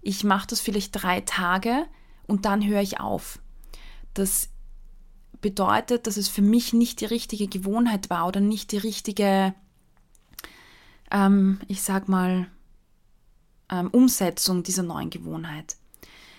Ich 0.01 0.25
mache 0.25 0.49
das 0.49 0.61
vielleicht 0.61 1.03
drei 1.03 1.21
Tage 1.21 1.87
und 2.27 2.45
dann 2.45 2.67
höre 2.67 2.81
ich 2.81 2.99
auf. 2.99 3.39
Das 4.15 4.49
bedeutet, 5.41 6.07
dass 6.07 6.17
es 6.17 6.29
für 6.29 6.43
mich 6.43 6.73
nicht 6.73 7.01
die 7.01 7.07
richtige 7.07 7.47
Gewohnheit 7.49 8.11
war 8.11 8.27
oder 8.27 8.41
nicht 8.41 8.73
die 8.73 8.79
richtige, 8.79 9.55
ähm, 11.11 11.61
ich 11.69 11.83
sag 11.83 12.09
mal, 12.09 12.49
ähm, 13.71 13.89
Umsetzung 13.91 14.63
dieser 14.63 14.83
neuen 14.83 15.11
Gewohnheit. 15.11 15.77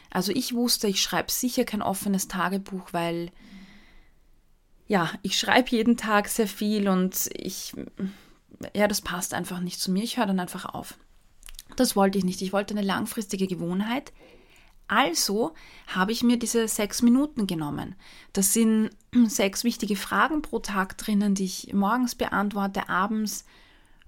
Also 0.09 0.31
ich 0.31 0.53
wusste, 0.53 0.87
ich 0.87 1.01
schreibe 1.01 1.31
sicher 1.31 1.65
kein 1.65 1.81
offenes 1.81 2.27
Tagebuch, 2.27 2.89
weil 2.91 3.31
ja, 4.87 5.09
ich 5.21 5.37
schreibe 5.37 5.71
jeden 5.71 5.97
Tag 5.97 6.27
sehr 6.27 6.47
viel 6.47 6.87
und 6.87 7.29
ich, 7.33 7.73
ja, 8.75 8.87
das 8.87 9.01
passt 9.01 9.33
einfach 9.33 9.59
nicht 9.59 9.79
zu 9.79 9.91
mir. 9.91 10.03
Ich 10.03 10.17
höre 10.17 10.25
dann 10.25 10.39
einfach 10.39 10.65
auf. 10.65 10.97
Das 11.75 11.95
wollte 11.95 12.17
ich 12.17 12.25
nicht. 12.25 12.41
Ich 12.41 12.53
wollte 12.53 12.73
eine 12.73 12.85
langfristige 12.85 13.47
Gewohnheit, 13.47 14.11
also 14.87 15.53
habe 15.87 16.11
ich 16.11 16.23
mir 16.23 16.37
diese 16.37 16.67
sechs 16.67 17.01
Minuten 17.01 17.47
genommen. 17.47 17.95
Das 18.33 18.53
sind 18.53 18.91
sechs 19.27 19.63
wichtige 19.63 19.95
Fragen 19.95 20.41
pro 20.41 20.59
Tag 20.59 20.97
drinnen, 20.97 21.35
die 21.35 21.45
ich 21.45 21.73
morgens 21.73 22.15
beantworte, 22.15 22.89
abends 22.89 23.45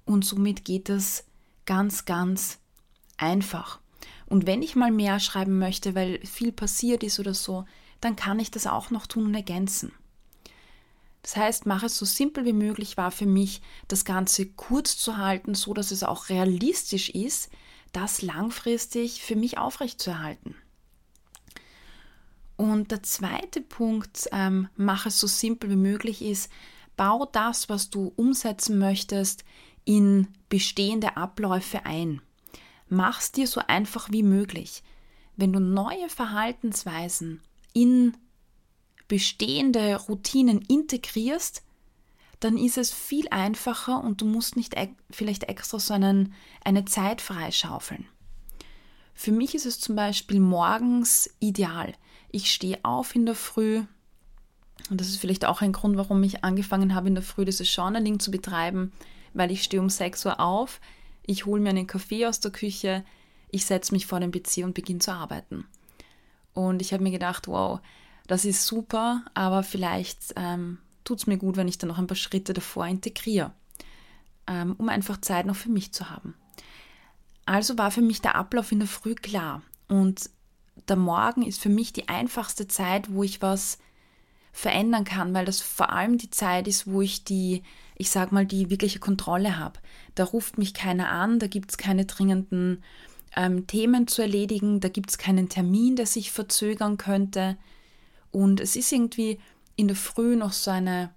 und 0.05 0.25
somit 0.25 0.65
geht 0.65 0.89
es 0.89 1.25
ganz, 1.65 2.05
ganz 2.05 2.59
einfach. 3.17 3.79
Und 4.27 4.45
wenn 4.45 4.61
ich 4.61 4.75
mal 4.75 4.91
mehr 4.91 5.19
schreiben 5.19 5.57
möchte, 5.59 5.95
weil 5.95 6.19
viel 6.25 6.51
passiert 6.51 7.03
ist 7.03 7.19
oder 7.19 7.33
so, 7.33 7.65
dann 8.01 8.15
kann 8.15 8.39
ich 8.39 8.51
das 8.51 8.67
auch 8.67 8.91
noch 8.91 9.07
tun 9.07 9.25
und 9.25 9.35
ergänzen. 9.35 9.91
Das 11.25 11.37
heißt, 11.37 11.65
mache 11.65 11.87
es 11.87 11.97
so 11.97 12.05
simpel 12.05 12.45
wie 12.45 12.53
möglich 12.53 12.97
war 12.97 13.09
für 13.09 13.25
mich, 13.25 13.63
das 13.87 14.05
Ganze 14.05 14.45
kurz 14.45 14.95
zu 14.95 15.17
halten, 15.17 15.55
so 15.55 15.73
dass 15.73 15.89
es 15.89 16.03
auch 16.03 16.29
realistisch 16.29 17.09
ist, 17.09 17.49
das 17.93 18.21
langfristig 18.21 19.23
für 19.23 19.35
mich 19.35 19.57
aufrechtzuerhalten. 19.57 20.53
Und 22.57 22.91
der 22.91 23.01
zweite 23.01 23.61
Punkt, 23.61 24.29
ähm, 24.33 24.69
mach 24.75 25.07
es 25.07 25.19
so 25.19 25.25
simpel 25.25 25.71
wie 25.71 25.75
möglich, 25.77 26.21
ist, 26.21 26.51
bau 26.95 27.27
das, 27.31 27.69
was 27.69 27.89
du 27.89 28.13
umsetzen 28.15 28.77
möchtest, 28.77 29.45
in 29.83 30.27
bestehende 30.47 31.17
Abläufe 31.17 31.87
ein. 31.87 32.21
Mach 32.87 33.19
es 33.19 33.31
dir 33.31 33.47
so 33.47 33.61
einfach 33.65 34.11
wie 34.11 34.21
möglich. 34.21 34.83
Wenn 35.37 35.53
du 35.53 35.59
neue 35.59 36.07
Verhaltensweisen 36.07 37.41
in 37.73 38.15
bestehende 39.07 39.95
Routinen 39.95 40.61
integrierst, 40.61 41.63
dann 42.39 42.57
ist 42.57 42.77
es 42.77 42.91
viel 42.91 43.27
einfacher 43.29 44.03
und 44.03 44.21
du 44.21 44.25
musst 44.25 44.55
nicht 44.55 44.75
e 44.75 44.89
vielleicht 45.09 45.45
extra 45.45 45.79
so 45.79 45.93
einen, 45.93 46.33
eine 46.63 46.85
Zeit 46.85 47.21
freischaufeln. 47.21 48.07
Für 49.13 49.31
mich 49.31 49.55
ist 49.55 49.65
es 49.65 49.79
zum 49.79 49.95
Beispiel 49.95 50.39
morgens 50.39 51.29
ideal. 51.39 51.93
Ich 52.31 52.51
stehe 52.51 52.79
auf 52.83 53.15
in 53.15 53.25
der 53.25 53.35
Früh. 53.35 53.83
Und 54.89 54.99
das 54.99 55.07
ist 55.07 55.17
vielleicht 55.17 55.45
auch 55.45 55.61
ein 55.61 55.71
Grund, 55.71 55.95
warum 55.95 56.21
ich 56.23 56.43
angefangen 56.43 56.93
habe, 56.93 57.07
in 57.07 57.15
der 57.15 57.23
Früh 57.23 57.45
dieses 57.45 57.73
Journaling 57.73 58.19
zu 58.19 58.29
betreiben, 58.29 58.91
weil 59.33 59.51
ich 59.51 59.63
stehe 59.63 59.81
um 59.81 59.89
6 59.89 60.25
Uhr 60.25 60.39
auf, 60.39 60.81
ich 61.25 61.45
hole 61.45 61.61
mir 61.61 61.69
einen 61.69 61.87
Kaffee 61.87 62.27
aus 62.27 62.41
der 62.41 62.51
Küche, 62.51 63.05
ich 63.49 63.65
setze 63.65 63.93
mich 63.93 64.05
vor 64.05 64.19
den 64.19 64.31
PC 64.31 64.57
und 64.57 64.73
beginne 64.73 64.99
zu 64.99 65.13
arbeiten. 65.13 65.65
Und 66.53 66.81
ich 66.81 66.93
habe 66.93 67.03
mir 67.03 67.11
gedacht, 67.11 67.47
wow, 67.47 67.79
das 68.27 68.45
ist 68.45 68.65
super, 68.65 69.23
aber 69.33 69.63
vielleicht 69.63 70.33
ähm, 70.35 70.79
tut 71.03 71.19
es 71.19 71.27
mir 71.27 71.37
gut, 71.37 71.57
wenn 71.57 71.67
ich 71.67 71.77
dann 71.77 71.89
noch 71.89 71.99
ein 71.99 72.07
paar 72.07 72.15
Schritte 72.15 72.53
davor 72.53 72.87
integriere, 72.87 73.51
ähm, 74.47 74.75
um 74.77 74.89
einfach 74.89 75.21
Zeit 75.21 75.45
noch 75.45 75.55
für 75.55 75.69
mich 75.69 75.93
zu 75.93 76.09
haben. 76.09 76.35
Also 77.45 77.77
war 77.77 77.91
für 77.91 78.01
mich 78.01 78.21
der 78.21 78.35
Ablauf 78.35 78.71
in 78.71 78.79
der 78.79 78.87
Früh 78.87 79.15
klar. 79.15 79.61
Und 79.87 80.29
der 80.87 80.95
Morgen 80.95 81.43
ist 81.43 81.61
für 81.61 81.69
mich 81.69 81.93
die 81.93 82.09
einfachste 82.09 82.67
Zeit, 82.67 83.13
wo 83.13 83.23
ich 83.23 83.41
was 83.41 83.77
verändern 84.51 85.03
kann, 85.03 85.33
weil 85.33 85.45
das 85.45 85.61
vor 85.61 85.91
allem 85.91 86.17
die 86.17 86.29
Zeit 86.29 86.67
ist, 86.67 86.87
wo 86.87 87.01
ich 87.01 87.23
die, 87.23 87.61
ich 87.95 88.09
sag 88.09 88.31
mal, 88.31 88.45
die 88.45 88.69
wirkliche 88.69 88.99
Kontrolle 88.99 89.59
habe. 89.59 89.79
Da 90.15 90.23
ruft 90.23 90.57
mich 90.57 90.73
keiner 90.73 91.09
an, 91.09 91.39
da 91.39 91.47
gibt 91.47 91.71
es 91.71 91.77
keine 91.77 92.05
dringenden 92.05 92.81
ähm, 93.35 93.67
Themen 93.67 94.07
zu 94.07 94.21
erledigen, 94.21 94.79
da 94.79 94.87
gibt 94.87 95.09
es 95.09 95.17
keinen 95.17 95.49
Termin, 95.49 95.97
der 95.97 96.05
sich 96.05 96.31
verzögern 96.31 96.97
könnte. 96.97 97.57
Und 98.35 98.59
es 98.59 98.75
ist 98.75 98.91
irgendwie 98.91 99.39
in 99.77 99.87
der 99.87 99.95
Früh 99.95 100.35
noch 100.35 100.51
so 100.51 100.69
eine 100.69 101.09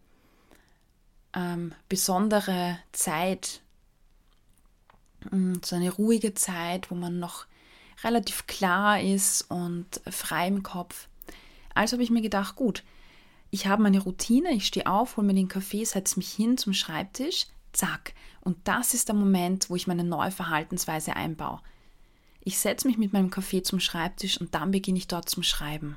ähm, 1.34 1.74
besondere 1.88 2.78
Zeit, 2.92 3.60
mm, 5.28 5.54
so 5.64 5.74
eine 5.74 5.90
ruhige 5.90 6.34
Zeit, 6.34 6.92
wo 6.92 6.94
man 6.94 7.18
noch 7.18 7.46
relativ 8.04 8.46
klar 8.46 9.00
ist 9.00 9.50
und 9.50 10.00
frei 10.08 10.46
im 10.46 10.62
Kopf. 10.62 11.08
Also 11.74 11.94
habe 11.94 12.04
ich 12.04 12.10
mir 12.10 12.22
gedacht, 12.22 12.54
gut, 12.54 12.84
ich 13.50 13.66
habe 13.66 13.82
meine 13.82 13.98
Routine, 13.98 14.52
ich 14.52 14.68
stehe 14.68 14.86
auf, 14.86 15.16
hole 15.16 15.26
mir 15.26 15.34
den 15.34 15.48
Kaffee, 15.48 15.82
setze 15.82 16.20
mich 16.20 16.30
hin 16.30 16.56
zum 16.56 16.72
Schreibtisch, 16.72 17.46
Zack. 17.72 18.14
Und 18.42 18.58
das 18.62 18.94
ist 18.94 19.08
der 19.08 19.16
Moment, 19.16 19.70
wo 19.70 19.74
ich 19.74 19.88
meine 19.88 20.04
neue 20.04 20.30
Verhaltensweise 20.30 21.16
einbaue. 21.16 21.58
Ich 22.44 22.60
setze 22.60 22.86
mich 22.86 22.96
mit 22.96 23.12
meinem 23.12 23.30
Kaffee 23.30 23.64
zum 23.64 23.80
Schreibtisch 23.80 24.40
und 24.40 24.54
dann 24.54 24.70
beginne 24.70 24.98
ich 24.98 25.08
dort 25.08 25.28
zum 25.28 25.42
Schreiben. 25.42 25.96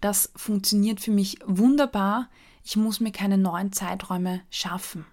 Das 0.00 0.32
funktioniert 0.34 1.00
für 1.00 1.10
mich 1.10 1.38
wunderbar. 1.44 2.28
Ich 2.64 2.76
muss 2.76 3.00
mir 3.00 3.12
keine 3.12 3.38
neuen 3.38 3.72
Zeiträume 3.72 4.40
schaffen. 4.50 5.04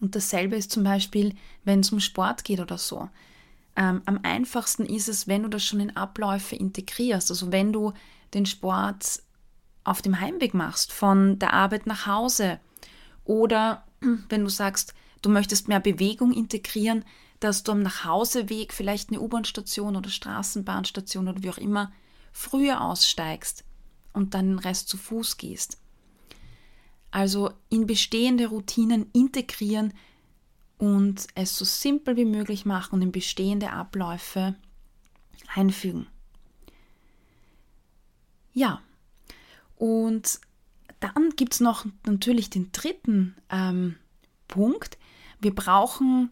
Und 0.00 0.14
dasselbe 0.14 0.56
ist 0.56 0.70
zum 0.70 0.84
Beispiel, 0.84 1.34
wenn 1.64 1.80
es 1.80 1.92
um 1.92 2.00
Sport 2.00 2.44
geht 2.44 2.60
oder 2.60 2.78
so. 2.78 3.08
Ähm, 3.76 4.02
am 4.06 4.20
einfachsten 4.22 4.84
ist 4.84 5.08
es, 5.08 5.26
wenn 5.28 5.42
du 5.42 5.48
das 5.48 5.64
schon 5.64 5.80
in 5.80 5.96
Abläufe 5.96 6.56
integrierst. 6.56 7.30
Also 7.30 7.52
wenn 7.52 7.72
du 7.72 7.92
den 8.34 8.46
Sport 8.46 9.22
auf 9.84 10.02
dem 10.02 10.20
Heimweg 10.20 10.52
machst, 10.52 10.92
von 10.92 11.38
der 11.38 11.52
Arbeit 11.52 11.86
nach 11.86 12.06
Hause. 12.06 12.58
Oder 13.24 13.84
wenn 14.28 14.44
du 14.44 14.50
sagst, 14.50 14.94
du 15.22 15.30
möchtest 15.30 15.68
mehr 15.68 15.80
Bewegung 15.80 16.32
integrieren, 16.32 17.04
dass 17.40 17.62
du 17.62 17.72
am 17.72 17.82
Nachhauseweg 17.82 18.72
vielleicht 18.72 19.10
eine 19.10 19.20
U-Bahn-Station 19.20 19.94
oder 19.96 20.10
Straßenbahnstation 20.10 21.28
oder 21.28 21.42
wie 21.42 21.50
auch 21.50 21.58
immer 21.58 21.92
früher 22.36 22.82
aussteigst 22.82 23.64
und 24.12 24.34
dann 24.34 24.48
den 24.48 24.58
Rest 24.58 24.88
zu 24.88 24.98
Fuß 24.98 25.38
gehst. 25.38 25.78
Also 27.10 27.50
in 27.70 27.86
bestehende 27.86 28.48
Routinen 28.48 29.06
integrieren 29.14 29.94
und 30.76 31.26
es 31.34 31.56
so 31.56 31.64
simpel 31.64 32.16
wie 32.16 32.26
möglich 32.26 32.66
machen 32.66 32.96
und 32.96 33.02
in 33.02 33.10
bestehende 33.10 33.72
Abläufe 33.72 34.54
einfügen. 35.54 36.08
Ja, 38.52 38.82
und 39.76 40.38
dann 41.00 41.30
gibt 41.36 41.54
es 41.54 41.60
noch 41.60 41.86
natürlich 42.04 42.50
den 42.50 42.70
dritten 42.70 43.34
ähm, 43.48 43.96
Punkt. 44.46 44.98
Wir 45.40 45.54
brauchen 45.54 46.30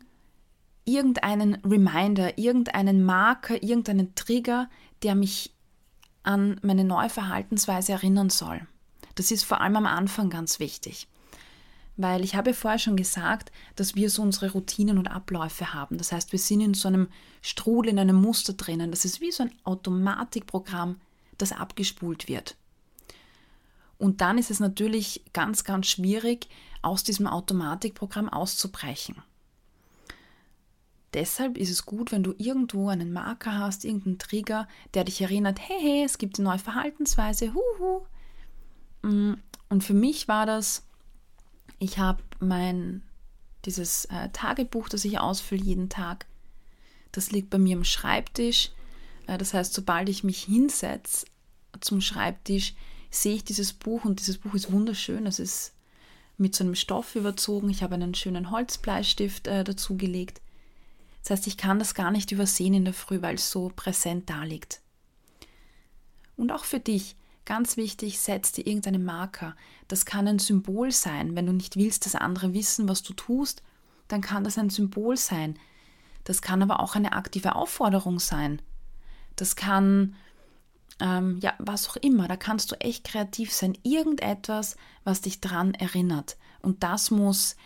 irgendeinen 0.84 1.54
Reminder, 1.64 2.36
irgendeinen 2.36 3.04
Marker, 3.04 3.62
irgendeinen 3.62 4.14
Trigger, 4.14 4.68
der 5.02 5.14
mich 5.14 5.53
an 6.24 6.58
meine 6.62 6.84
neue 6.84 7.10
Verhaltensweise 7.10 7.92
erinnern 7.92 8.30
soll. 8.30 8.66
Das 9.14 9.30
ist 9.30 9.44
vor 9.44 9.60
allem 9.60 9.76
am 9.76 9.86
Anfang 9.86 10.30
ganz 10.30 10.58
wichtig. 10.58 11.06
Weil 11.96 12.24
ich 12.24 12.34
habe 12.34 12.54
vorher 12.54 12.80
schon 12.80 12.96
gesagt, 12.96 13.52
dass 13.76 13.94
wir 13.94 14.10
so 14.10 14.22
unsere 14.22 14.50
Routinen 14.50 14.98
und 14.98 15.06
Abläufe 15.06 15.72
haben. 15.72 15.96
Das 15.96 16.10
heißt, 16.10 16.32
wir 16.32 16.40
sind 16.40 16.60
in 16.60 16.74
so 16.74 16.88
einem 16.88 17.08
Strudel, 17.40 17.92
in 17.92 18.00
einem 18.00 18.20
Muster 18.20 18.54
drinnen. 18.54 18.90
Das 18.90 19.04
ist 19.04 19.20
wie 19.20 19.30
so 19.30 19.44
ein 19.44 19.52
Automatikprogramm, 19.62 21.00
das 21.38 21.52
abgespult 21.52 22.26
wird. 22.26 22.56
Und 23.96 24.20
dann 24.20 24.38
ist 24.38 24.50
es 24.50 24.58
natürlich 24.58 25.22
ganz, 25.32 25.62
ganz 25.62 25.86
schwierig, 25.86 26.48
aus 26.82 27.04
diesem 27.04 27.28
Automatikprogramm 27.28 28.28
auszubrechen. 28.28 29.22
Deshalb 31.14 31.56
ist 31.56 31.70
es 31.70 31.86
gut, 31.86 32.10
wenn 32.10 32.24
du 32.24 32.34
irgendwo 32.38 32.88
einen 32.88 33.12
Marker 33.12 33.56
hast, 33.56 33.84
irgendeinen 33.84 34.18
Trigger, 34.18 34.66
der 34.94 35.04
dich 35.04 35.20
erinnert, 35.20 35.60
hey, 35.60 35.78
hey, 35.80 36.04
es 36.04 36.18
gibt 36.18 36.38
eine 36.38 36.48
neue 36.48 36.58
Verhaltensweise, 36.58 37.54
huhu. 37.54 38.04
Mm, 39.02 39.34
und 39.68 39.84
für 39.84 39.94
mich 39.94 40.26
war 40.26 40.44
das, 40.44 40.82
ich 41.78 41.98
habe 41.98 42.22
mein, 42.40 43.02
dieses 43.64 44.06
äh, 44.06 44.28
Tagebuch, 44.30 44.88
das 44.88 45.04
ich 45.04 45.20
ausfülle 45.20 45.62
jeden 45.62 45.88
Tag, 45.88 46.26
das 47.12 47.30
liegt 47.30 47.48
bei 47.48 47.58
mir 47.58 47.76
am 47.76 47.84
Schreibtisch. 47.84 48.72
Äh, 49.28 49.38
das 49.38 49.54
heißt, 49.54 49.72
sobald 49.72 50.08
ich 50.08 50.24
mich 50.24 50.42
hinsetze 50.42 51.26
zum 51.80 52.00
Schreibtisch, 52.00 52.74
sehe 53.10 53.36
ich 53.36 53.44
dieses 53.44 53.72
Buch 53.72 54.04
und 54.04 54.18
dieses 54.18 54.38
Buch 54.38 54.54
ist 54.54 54.72
wunderschön. 54.72 55.26
Es 55.26 55.38
ist 55.38 55.74
mit 56.36 56.56
so 56.56 56.64
einem 56.64 56.74
Stoff 56.74 57.14
überzogen. 57.14 57.70
Ich 57.70 57.84
habe 57.84 57.94
einen 57.94 58.14
schönen 58.14 58.50
Holzbleistift 58.50 59.46
äh, 59.46 59.62
dazugelegt. 59.62 60.40
Das 61.24 61.38
heißt, 61.38 61.46
ich 61.46 61.56
kann 61.56 61.78
das 61.78 61.94
gar 61.94 62.10
nicht 62.10 62.32
übersehen 62.32 62.74
in 62.74 62.84
der 62.84 62.94
Früh, 62.94 63.22
weil 63.22 63.36
es 63.36 63.50
so 63.50 63.72
präsent 63.74 64.28
da 64.28 64.44
liegt. 64.44 64.82
Und 66.36 66.52
auch 66.52 66.64
für 66.64 66.80
dich, 66.80 67.16
ganz 67.46 67.78
wichtig, 67.78 68.20
setz 68.20 68.52
dir 68.52 68.66
irgendeinen 68.66 69.04
Marker. 69.04 69.56
Das 69.88 70.04
kann 70.04 70.28
ein 70.28 70.38
Symbol 70.38 70.92
sein. 70.92 71.34
Wenn 71.34 71.46
du 71.46 71.52
nicht 71.52 71.76
willst, 71.76 72.04
dass 72.04 72.14
andere 72.14 72.52
wissen, 72.52 72.88
was 72.88 73.02
du 73.02 73.14
tust, 73.14 73.62
dann 74.08 74.20
kann 74.20 74.44
das 74.44 74.58
ein 74.58 74.68
Symbol 74.68 75.16
sein. 75.16 75.58
Das 76.24 76.42
kann 76.42 76.62
aber 76.62 76.80
auch 76.80 76.94
eine 76.94 77.12
aktive 77.12 77.54
Aufforderung 77.54 78.18
sein. 78.18 78.60
Das 79.36 79.56
kann, 79.56 80.16
ähm, 81.00 81.38
ja, 81.40 81.54
was 81.58 81.88
auch 81.88 81.96
immer. 81.96 82.28
Da 82.28 82.36
kannst 82.36 82.70
du 82.70 82.80
echt 82.80 83.04
kreativ 83.04 83.50
sein. 83.50 83.78
Irgendetwas, 83.82 84.76
was 85.04 85.22
dich 85.22 85.40
dran 85.40 85.72
erinnert. 85.72 86.36
Und 86.60 86.82
das 86.82 87.10
muss 87.10 87.56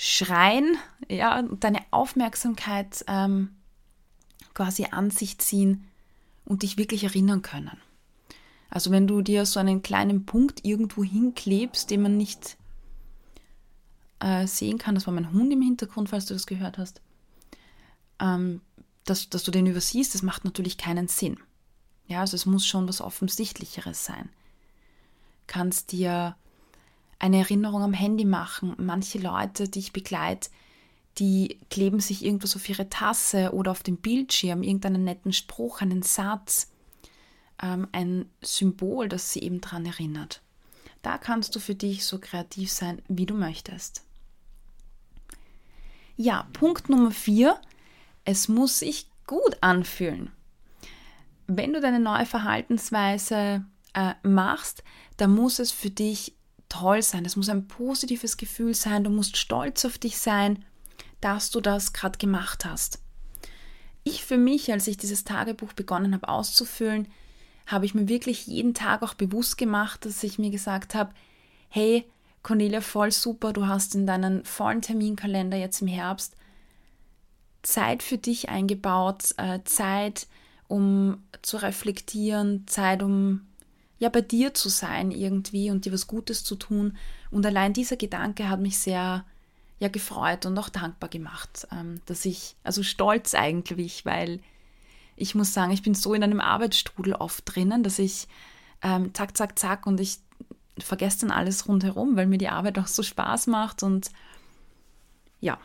schreien, 0.00 0.78
ja, 1.10 1.42
deine 1.42 1.80
Aufmerksamkeit 1.90 3.04
ähm, 3.08 3.56
quasi 4.54 4.86
an 4.92 5.10
sich 5.10 5.38
ziehen 5.38 5.88
und 6.44 6.62
dich 6.62 6.78
wirklich 6.78 7.02
erinnern 7.02 7.42
können. 7.42 7.76
Also 8.70 8.92
wenn 8.92 9.08
du 9.08 9.22
dir 9.22 9.44
so 9.44 9.58
einen 9.58 9.82
kleinen 9.82 10.24
Punkt 10.24 10.64
irgendwo 10.64 11.02
hinklebst, 11.02 11.90
den 11.90 12.02
man 12.02 12.16
nicht 12.16 12.56
äh, 14.20 14.46
sehen 14.46 14.78
kann, 14.78 14.94
das 14.94 15.08
war 15.08 15.14
mein 15.14 15.32
Hund 15.32 15.52
im 15.52 15.62
Hintergrund, 15.62 16.10
falls 16.10 16.26
du 16.26 16.34
das 16.34 16.46
gehört 16.46 16.78
hast, 16.78 17.00
ähm, 18.20 18.60
dass, 19.04 19.28
dass 19.30 19.42
du 19.42 19.50
den 19.50 19.66
übersiehst, 19.66 20.14
das 20.14 20.22
macht 20.22 20.44
natürlich 20.44 20.78
keinen 20.78 21.08
Sinn. 21.08 21.40
Ja, 22.06 22.20
also 22.20 22.36
es 22.36 22.46
muss 22.46 22.64
schon 22.64 22.86
was 22.86 23.00
Offensichtlicheres 23.00 24.04
sein. 24.04 24.28
Kannst 25.48 25.90
dir 25.90 26.36
eine 27.18 27.38
Erinnerung 27.38 27.82
am 27.82 27.92
Handy 27.92 28.24
machen. 28.24 28.74
Manche 28.78 29.18
Leute, 29.18 29.68
die 29.68 29.80
ich 29.80 29.92
begleite, 29.92 30.50
die 31.18 31.58
kleben 31.70 32.00
sich 32.00 32.24
irgendwas 32.24 32.54
auf 32.54 32.68
ihre 32.68 32.88
Tasse 32.88 33.52
oder 33.52 33.72
auf 33.72 33.82
dem 33.82 33.96
Bildschirm, 33.96 34.62
irgendeinen 34.62 35.04
netten 35.04 35.32
Spruch, 35.32 35.80
einen 35.80 36.02
Satz, 36.02 36.70
ähm, 37.60 37.88
ein 37.92 38.30
Symbol, 38.42 39.08
das 39.08 39.32
sie 39.32 39.40
eben 39.40 39.60
daran 39.60 39.86
erinnert. 39.86 40.42
Da 41.02 41.18
kannst 41.18 41.54
du 41.56 41.60
für 41.60 41.74
dich 41.74 42.04
so 42.04 42.18
kreativ 42.18 42.70
sein, 42.70 43.02
wie 43.08 43.26
du 43.26 43.34
möchtest. 43.34 44.04
Ja, 46.16 46.48
Punkt 46.52 46.88
Nummer 46.88 47.10
vier. 47.10 47.60
Es 48.24 48.48
muss 48.48 48.80
sich 48.80 49.08
gut 49.26 49.56
anfühlen. 49.60 50.30
Wenn 51.46 51.72
du 51.72 51.80
deine 51.80 52.00
neue 52.00 52.26
Verhaltensweise 52.26 53.64
äh, 53.94 54.14
machst, 54.22 54.84
dann 55.16 55.34
muss 55.34 55.58
es 55.58 55.70
für 55.70 55.90
dich 55.90 56.34
toll 56.68 57.02
sein, 57.02 57.24
es 57.24 57.36
muss 57.36 57.48
ein 57.48 57.68
positives 57.68 58.36
Gefühl 58.36 58.74
sein, 58.74 59.04
du 59.04 59.10
musst 59.10 59.36
stolz 59.36 59.84
auf 59.84 59.98
dich 59.98 60.18
sein, 60.18 60.64
dass 61.20 61.50
du 61.50 61.60
das 61.60 61.92
gerade 61.92 62.18
gemacht 62.18 62.64
hast. 62.64 63.00
Ich 64.04 64.24
für 64.24 64.38
mich, 64.38 64.70
als 64.72 64.86
ich 64.86 64.96
dieses 64.96 65.24
Tagebuch 65.24 65.72
begonnen 65.72 66.14
habe 66.14 66.28
auszufüllen, 66.28 67.08
habe 67.66 67.84
ich 67.84 67.94
mir 67.94 68.08
wirklich 68.08 68.46
jeden 68.46 68.74
Tag 68.74 69.02
auch 69.02 69.14
bewusst 69.14 69.58
gemacht, 69.58 70.04
dass 70.04 70.22
ich 70.22 70.38
mir 70.38 70.50
gesagt 70.50 70.94
habe, 70.94 71.12
hey, 71.68 72.04
Cornelia, 72.42 72.80
voll 72.80 73.12
super, 73.12 73.52
du 73.52 73.66
hast 73.66 73.94
in 73.94 74.06
deinen 74.06 74.44
vollen 74.44 74.80
Terminkalender 74.80 75.58
jetzt 75.58 75.82
im 75.82 75.88
Herbst 75.88 76.34
Zeit 77.62 78.02
für 78.02 78.18
dich 78.18 78.48
eingebaut, 78.48 79.34
äh, 79.36 79.60
Zeit, 79.64 80.26
um 80.68 81.22
zu 81.42 81.56
reflektieren, 81.58 82.66
Zeit, 82.66 83.02
um 83.02 83.47
ja 83.98 84.08
bei 84.08 84.20
dir 84.20 84.54
zu 84.54 84.68
sein 84.68 85.10
irgendwie 85.10 85.70
und 85.70 85.84
dir 85.84 85.92
was 85.92 86.06
Gutes 86.06 86.44
zu 86.44 86.56
tun. 86.56 86.96
Und 87.30 87.44
allein 87.44 87.72
dieser 87.72 87.96
Gedanke 87.96 88.48
hat 88.48 88.60
mich 88.60 88.78
sehr 88.78 89.24
ja 89.80 89.88
gefreut 89.88 90.46
und 90.46 90.58
auch 90.58 90.68
dankbar 90.68 91.08
gemacht, 91.08 91.68
ähm, 91.72 92.00
dass 92.06 92.24
ich, 92.24 92.56
also 92.64 92.82
stolz 92.82 93.34
eigentlich, 93.34 94.04
weil 94.04 94.40
ich 95.16 95.34
muss 95.34 95.52
sagen, 95.52 95.72
ich 95.72 95.82
bin 95.82 95.94
so 95.94 96.14
in 96.14 96.22
einem 96.22 96.40
Arbeitsstrudel 96.40 97.14
oft 97.14 97.42
drinnen, 97.44 97.82
dass 97.82 97.98
ich 97.98 98.28
ähm, 98.82 99.14
zack, 99.14 99.36
zack, 99.36 99.58
zack 99.58 99.86
und 99.86 100.00
ich 100.00 100.18
vergesse 100.78 101.20
dann 101.20 101.30
alles 101.30 101.68
rundherum, 101.68 102.16
weil 102.16 102.26
mir 102.26 102.38
die 102.38 102.48
Arbeit 102.48 102.78
auch 102.78 102.86
so 102.86 103.02
Spaß 103.02 103.48
macht 103.48 103.82
und 103.82 104.10
ja, 105.40 105.58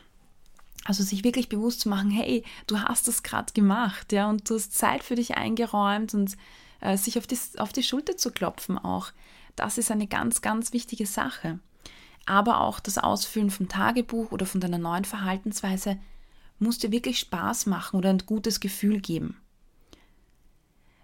also 0.84 1.02
sich 1.02 1.24
wirklich 1.24 1.48
bewusst 1.48 1.80
zu 1.80 1.88
machen, 1.88 2.10
hey, 2.10 2.44
du 2.66 2.78
hast 2.78 3.08
das 3.08 3.22
gerade 3.22 3.52
gemacht, 3.52 4.12
ja, 4.12 4.28
und 4.28 4.48
du 4.48 4.54
hast 4.54 4.74
Zeit 4.74 5.02
für 5.02 5.14
dich 5.14 5.36
eingeräumt 5.36 6.14
und 6.14 6.36
äh, 6.84 6.96
sich 6.96 7.18
auf 7.18 7.26
die, 7.26 7.38
auf 7.56 7.72
die 7.72 7.82
Schulter 7.82 8.16
zu 8.16 8.30
klopfen 8.30 8.78
auch. 8.78 9.10
Das 9.56 9.78
ist 9.78 9.90
eine 9.90 10.06
ganz, 10.06 10.42
ganz 10.42 10.72
wichtige 10.72 11.06
Sache. 11.06 11.58
Aber 12.26 12.60
auch 12.60 12.78
das 12.78 12.98
Ausfüllen 12.98 13.50
vom 13.50 13.68
Tagebuch 13.68 14.32
oder 14.32 14.46
von 14.46 14.60
deiner 14.60 14.78
neuen 14.78 15.04
Verhaltensweise 15.04 15.98
muss 16.58 16.78
dir 16.78 16.92
wirklich 16.92 17.18
Spaß 17.18 17.66
machen 17.66 17.96
oder 17.96 18.10
ein 18.10 18.18
gutes 18.18 18.60
Gefühl 18.60 19.00
geben. 19.00 19.36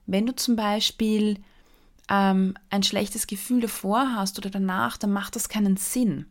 Wenn 0.06 0.26
du 0.26 0.34
zum 0.34 0.56
Beispiel 0.56 1.38
ähm, 2.08 2.54
ein 2.70 2.82
schlechtes 2.82 3.26
Gefühl 3.26 3.60
davor 3.60 4.14
hast 4.14 4.38
oder 4.38 4.50
danach, 4.50 4.96
dann 4.96 5.12
macht 5.12 5.36
das 5.36 5.48
keinen 5.48 5.76
Sinn. 5.76 6.26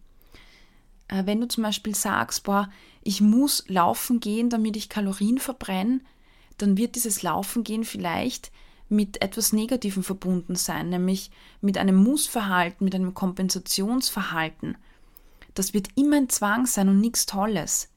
Äh, 1.07 1.25
wenn 1.25 1.41
du 1.41 1.47
zum 1.47 1.63
Beispiel 1.63 1.95
sagst, 1.95 2.43
boah, 2.43 2.69
ich 3.01 3.21
muss 3.21 3.63
laufen 3.67 4.19
gehen, 4.19 4.49
damit 4.49 4.75
ich 4.75 4.89
Kalorien 4.89 5.39
verbrenne, 5.39 6.01
dann 6.57 6.77
wird 6.77 6.95
dieses 6.95 7.23
Laufen 7.23 7.63
gehen 7.63 7.83
vielleicht 7.83 8.51
mit 8.89 9.21
etwas 9.21 9.53
Negativem 9.53 10.03
verbunden 10.03 10.55
sein, 10.55 10.89
nämlich 10.89 11.31
mit 11.61 11.77
einem 11.77 11.95
Mussverhalten, 11.95 12.83
mit 12.83 12.95
einem 12.95 13.13
Kompensationsverhalten. 13.13 14.77
das 15.55 15.73
wird 15.73 15.89
immer 15.95 16.17
ein 16.17 16.29
Zwang 16.29 16.65
sein 16.65 16.89
und 16.89 16.99
nichts 16.99 17.25
Tolles. 17.25 17.89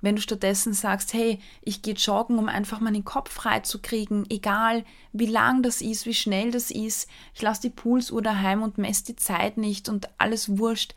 Wenn 0.00 0.16
du 0.16 0.22
stattdessen 0.22 0.74
sagst, 0.74 1.12
hey, 1.12 1.40
ich 1.62 1.82
gehe 1.82 1.94
joggen, 1.94 2.38
um 2.38 2.48
einfach 2.48 2.80
meinen 2.80 3.04
Kopf 3.04 3.30
frei 3.32 3.60
zu 3.60 3.80
kriegen, 3.80 4.26
egal 4.28 4.84
wie 5.12 5.26
lang 5.26 5.62
das 5.62 5.80
ist, 5.80 6.06
wie 6.06 6.14
schnell 6.14 6.50
das 6.50 6.70
ist, 6.70 7.08
ich 7.34 7.42
lasse 7.42 7.62
die 7.62 7.70
Pulsuhr 7.70 8.22
daheim 8.22 8.62
und 8.62 8.78
messe 8.78 9.04
die 9.04 9.16
Zeit 9.16 9.56
nicht 9.56 9.88
und 9.88 10.08
alles 10.18 10.58
wurscht, 10.58 10.94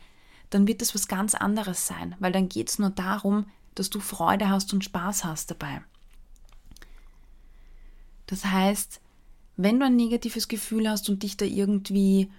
dann 0.52 0.68
wird 0.68 0.82
das 0.82 0.94
was 0.94 1.08
ganz 1.08 1.34
anderes 1.34 1.88
sein, 1.88 2.16
weil 2.20 2.32
dann 2.32 2.50
geht 2.50 2.70
es 2.70 2.78
nur 2.78 2.92
darum, 2.92 3.46
dass 3.74 3.90
du 3.90 4.00
Freude 4.00 4.50
hast 4.50 4.74
und 4.74 4.84
Spaß 4.84 5.24
hast 5.24 5.50
dabei. 5.50 5.82
Das 8.28 8.46
heißt, 8.46 9.02
wenn 9.64 9.80
du 9.80 9.86
ein 9.86 9.96
negatives 9.96 10.48
Gefühl 10.48 10.90
hast 10.90 11.10
und 11.10 11.24
dich 11.24 11.38
da 11.38 11.46
irgendwie, 11.46 12.32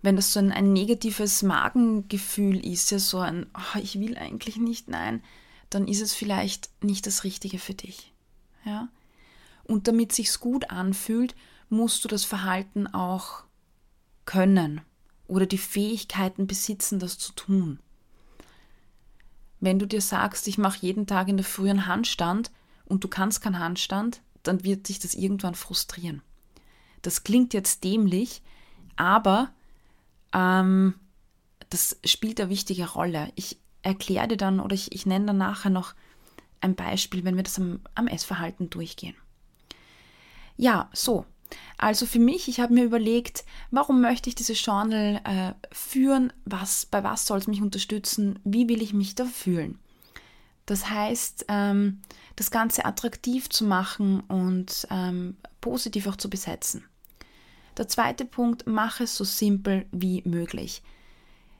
wenn 0.00 0.16
das 0.16 0.32
so 0.32 0.40
ein, 0.40 0.52
ein 0.52 0.72
negatives 0.72 1.42
Magengefühl 1.42 2.64
ist, 2.64 2.90
ja 2.90 2.98
so 2.98 3.18
ein, 3.18 3.46
oh, 3.54 3.78
ich 3.78 4.00
will 4.00 4.16
eigentlich 4.16 4.56
nicht, 4.56 4.88
nein, 4.88 5.22
dann 5.70 5.88
ist 5.88 6.00
es 6.00 6.14
vielleicht 6.14 6.70
nicht 6.82 7.06
das 7.06 7.24
Richtige 7.24 7.58
für 7.58 7.74
dich. 7.74 8.12
Ja? 8.64 8.88
Und 9.64 9.88
damit 9.88 10.12
sich's 10.12 10.40
gut 10.40 10.70
anfühlt, 10.70 11.34
musst 11.68 12.04
du 12.04 12.08
das 12.08 12.24
Verhalten 12.24 12.86
auch 12.86 13.44
können 14.24 14.82
oder 15.26 15.46
die 15.46 15.58
Fähigkeiten 15.58 16.46
besitzen, 16.46 16.98
das 16.98 17.18
zu 17.18 17.32
tun. 17.32 17.78
Wenn 19.60 19.78
du 19.78 19.86
dir 19.86 20.00
sagst, 20.00 20.48
ich 20.48 20.58
mache 20.58 20.78
jeden 20.80 21.06
Tag 21.06 21.28
in 21.28 21.36
der 21.36 21.46
Früh 21.46 21.70
einen 21.70 21.86
Handstand 21.86 22.50
und 22.84 23.04
du 23.04 23.08
kannst 23.08 23.40
keinen 23.40 23.58
Handstand, 23.58 24.20
dann 24.42 24.64
wird 24.64 24.88
dich 24.88 24.98
das 24.98 25.14
irgendwann 25.14 25.54
frustrieren. 25.54 26.22
Das 27.02 27.24
klingt 27.24 27.52
jetzt 27.54 27.84
dämlich, 27.84 28.42
aber 28.96 29.50
ähm, 30.32 30.94
das 31.70 31.98
spielt 32.04 32.40
eine 32.40 32.50
wichtige 32.50 32.88
Rolle. 32.88 33.32
Ich 33.34 33.58
erkläre 33.82 34.28
dir 34.28 34.36
dann 34.36 34.60
oder 34.60 34.74
ich, 34.74 34.92
ich 34.92 35.06
nenne 35.06 35.26
dann 35.26 35.38
nachher 35.38 35.70
noch 35.70 35.94
ein 36.60 36.74
Beispiel, 36.74 37.24
wenn 37.24 37.36
wir 37.36 37.42
das 37.42 37.58
am, 37.58 37.80
am 37.94 38.06
Essverhalten 38.06 38.70
durchgehen. 38.70 39.16
Ja, 40.56 40.88
so. 40.92 41.26
Also 41.76 42.06
für 42.06 42.18
mich, 42.18 42.48
ich 42.48 42.60
habe 42.60 42.72
mir 42.72 42.84
überlegt, 42.84 43.44
warum 43.70 44.00
möchte 44.00 44.28
ich 44.28 44.34
diese 44.34 44.54
Journal 44.54 45.20
äh, 45.24 45.52
führen? 45.74 46.32
Was, 46.44 46.86
bei 46.86 47.02
was 47.04 47.26
soll 47.26 47.38
es 47.38 47.46
mich 47.46 47.60
unterstützen? 47.60 48.38
Wie 48.44 48.68
will 48.68 48.80
ich 48.80 48.94
mich 48.94 49.14
da 49.14 49.24
fühlen? 49.24 49.78
Das 50.64 50.88
heißt, 50.88 51.46
ähm, 51.48 52.00
das 52.36 52.50
Ganze 52.50 52.84
attraktiv 52.84 53.50
zu 53.50 53.64
machen 53.64 54.20
und 54.20 54.86
ähm, 54.90 55.36
positiv 55.60 56.06
auch 56.06 56.16
zu 56.16 56.30
besetzen. 56.30 56.84
Der 57.76 57.88
zweite 57.88 58.24
Punkt, 58.24 58.66
mache 58.66 59.04
es 59.04 59.16
so 59.16 59.24
simpel 59.24 59.86
wie 59.92 60.22
möglich 60.24 60.82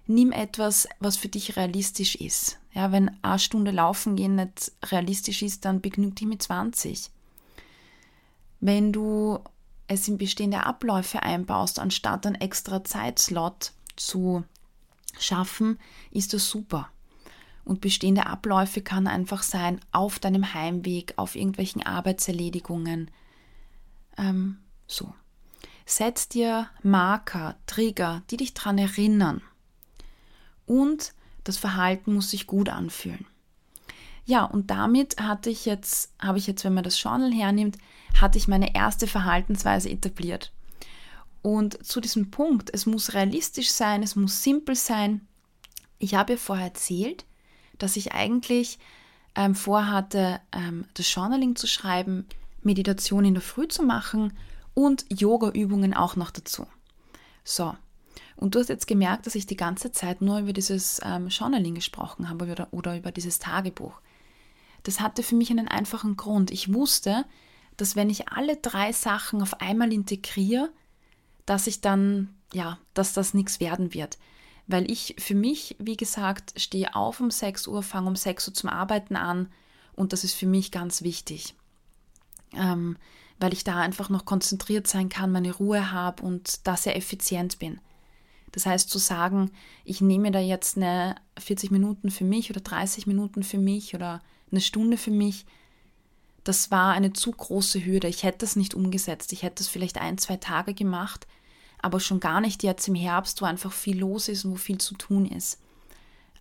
nimm 0.06 0.32
etwas, 0.32 0.88
was 1.00 1.16
für 1.16 1.28
dich 1.28 1.56
realistisch 1.56 2.14
ist. 2.14 2.58
Ja, 2.72 2.92
wenn 2.92 3.10
eine 3.22 3.38
Stunde 3.38 3.70
laufen 3.70 4.16
gehen 4.16 4.36
nicht 4.36 4.72
realistisch 4.84 5.42
ist, 5.42 5.64
dann 5.64 5.80
begnüg 5.80 6.16
dich 6.16 6.26
mit 6.26 6.42
20. 6.42 7.10
Wenn 8.60 8.92
du 8.92 9.38
es 9.88 10.08
in 10.08 10.18
bestehende 10.18 10.64
Abläufe 10.64 11.22
einbaust, 11.22 11.78
anstatt 11.78 12.26
einen 12.26 12.36
extra 12.36 12.84
Zeitslot 12.84 13.72
zu 13.96 14.44
schaffen, 15.18 15.78
ist 16.10 16.32
das 16.32 16.48
super. 16.48 16.88
Und 17.64 17.80
bestehende 17.80 18.26
Abläufe 18.26 18.80
kann 18.80 19.06
einfach 19.06 19.42
sein 19.42 19.80
auf 19.92 20.18
deinem 20.18 20.54
Heimweg, 20.54 21.14
auf 21.16 21.36
irgendwelchen 21.36 21.82
Arbeitserledigungen. 21.82 23.10
Ähm, 24.16 24.58
so. 24.86 25.12
Setz 25.84 26.28
dir 26.28 26.68
Marker, 26.82 27.56
Trigger, 27.66 28.22
die 28.30 28.36
dich 28.36 28.54
daran 28.54 28.78
erinnern 28.78 29.42
und 30.66 31.12
das 31.44 31.58
Verhalten 31.58 32.14
muss 32.14 32.30
sich 32.30 32.46
gut 32.46 32.68
anfühlen. 32.68 33.26
Ja, 34.24 34.44
und 34.44 34.70
damit 34.70 35.20
hatte 35.20 35.50
ich 35.50 35.66
jetzt, 35.66 36.12
habe 36.20 36.38
ich 36.38 36.46
jetzt, 36.46 36.64
wenn 36.64 36.74
man 36.74 36.84
das 36.84 37.02
Journal 37.02 37.32
hernimmt, 37.32 37.76
hatte 38.20 38.38
ich 38.38 38.46
meine 38.46 38.74
erste 38.74 39.06
Verhaltensweise 39.08 39.90
etabliert. 39.90 40.52
Und 41.42 41.84
zu 41.84 42.00
diesem 42.00 42.30
Punkt, 42.30 42.70
es 42.72 42.86
muss 42.86 43.14
realistisch 43.14 43.70
sein, 43.72 44.04
es 44.04 44.14
muss 44.14 44.44
simpel 44.44 44.76
sein. 44.76 45.26
Ich 45.98 46.14
habe 46.14 46.34
ja 46.34 46.38
vorher 46.38 46.66
erzählt, 46.66 47.24
dass 47.78 47.96
ich 47.96 48.12
eigentlich 48.12 48.78
ähm, 49.34 49.56
vorhatte, 49.56 50.40
ähm, 50.52 50.84
das 50.94 51.12
Journaling 51.12 51.56
zu 51.56 51.66
schreiben, 51.66 52.26
Meditation 52.62 53.24
in 53.24 53.34
der 53.34 53.42
Früh 53.42 53.66
zu 53.66 53.82
machen 53.82 54.32
und 54.74 55.04
Yoga-Übungen 55.08 55.94
auch 55.94 56.16
noch 56.16 56.30
dazu. 56.30 56.66
So, 57.44 57.74
und 58.36 58.54
du 58.54 58.60
hast 58.60 58.68
jetzt 58.68 58.86
gemerkt, 58.86 59.26
dass 59.26 59.34
ich 59.34 59.46
die 59.46 59.56
ganze 59.56 59.92
Zeit 59.92 60.20
nur 60.20 60.40
über 60.40 60.52
dieses 60.52 61.00
ähm, 61.04 61.28
Journaling 61.28 61.74
gesprochen 61.74 62.28
habe 62.28 62.50
oder, 62.50 62.68
oder 62.72 62.96
über 62.96 63.12
dieses 63.12 63.38
Tagebuch. 63.38 64.00
Das 64.82 65.00
hatte 65.00 65.22
für 65.22 65.36
mich 65.36 65.50
einen 65.50 65.68
einfachen 65.68 66.16
Grund. 66.16 66.50
Ich 66.50 66.72
wusste, 66.72 67.24
dass 67.76 67.96
wenn 67.96 68.10
ich 68.10 68.28
alle 68.28 68.56
drei 68.56 68.92
Sachen 68.92 69.42
auf 69.42 69.60
einmal 69.60 69.92
integriere, 69.92 70.70
dass 71.46 71.66
ich 71.66 71.80
dann, 71.80 72.34
ja, 72.52 72.78
dass 72.94 73.12
das 73.12 73.34
nichts 73.34 73.60
werden 73.60 73.94
wird. 73.94 74.18
Weil 74.66 74.90
ich 74.90 75.16
für 75.18 75.34
mich, 75.34 75.76
wie 75.78 75.96
gesagt, 75.96 76.60
stehe 76.60 76.94
auf 76.94 77.20
um 77.20 77.30
6 77.30 77.66
Uhr, 77.66 77.82
fange 77.82 78.08
um 78.08 78.16
6 78.16 78.48
Uhr 78.48 78.54
zum 78.54 78.70
Arbeiten 78.70 79.16
an 79.16 79.48
und 79.94 80.12
das 80.12 80.24
ist 80.24 80.34
für 80.34 80.46
mich 80.46 80.70
ganz 80.70 81.02
wichtig. 81.02 81.54
Ähm, 82.54 82.96
weil 83.42 83.52
ich 83.52 83.64
da 83.64 83.80
einfach 83.80 84.08
noch 84.08 84.24
konzentriert 84.24 84.86
sein 84.86 85.08
kann, 85.08 85.32
meine 85.32 85.52
Ruhe 85.52 85.90
habe 85.90 86.22
und 86.22 86.66
da 86.66 86.76
sehr 86.76 86.96
effizient 86.96 87.58
bin. 87.58 87.80
Das 88.52 88.66
heißt, 88.66 88.88
zu 88.88 88.98
sagen, 88.98 89.50
ich 89.84 90.00
nehme 90.00 90.30
da 90.30 90.38
jetzt 90.38 90.76
eine 90.76 91.16
40 91.38 91.70
Minuten 91.70 92.10
für 92.10 92.24
mich 92.24 92.50
oder 92.50 92.60
30 92.60 93.06
Minuten 93.06 93.42
für 93.42 93.58
mich 93.58 93.94
oder 93.94 94.22
eine 94.50 94.60
Stunde 94.60 94.96
für 94.96 95.10
mich, 95.10 95.44
das 96.44 96.70
war 96.70 96.92
eine 96.92 97.12
zu 97.12 97.30
große 97.30 97.84
Hürde. 97.84 98.08
Ich 98.08 98.22
hätte 98.24 98.38
das 98.38 98.56
nicht 98.56 98.74
umgesetzt. 98.74 99.32
Ich 99.32 99.42
hätte 99.42 99.56
das 99.56 99.68
vielleicht 99.68 99.98
ein, 99.98 100.18
zwei 100.18 100.36
Tage 100.36 100.74
gemacht, 100.74 101.26
aber 101.80 102.00
schon 102.00 102.20
gar 102.20 102.40
nicht 102.40 102.62
jetzt 102.62 102.86
im 102.88 102.94
Herbst, 102.94 103.40
wo 103.42 103.46
einfach 103.46 103.72
viel 103.72 103.98
los 103.98 104.28
ist 104.28 104.44
und 104.44 104.52
wo 104.52 104.56
viel 104.56 104.78
zu 104.78 104.94
tun 104.94 105.26
ist. 105.26 105.60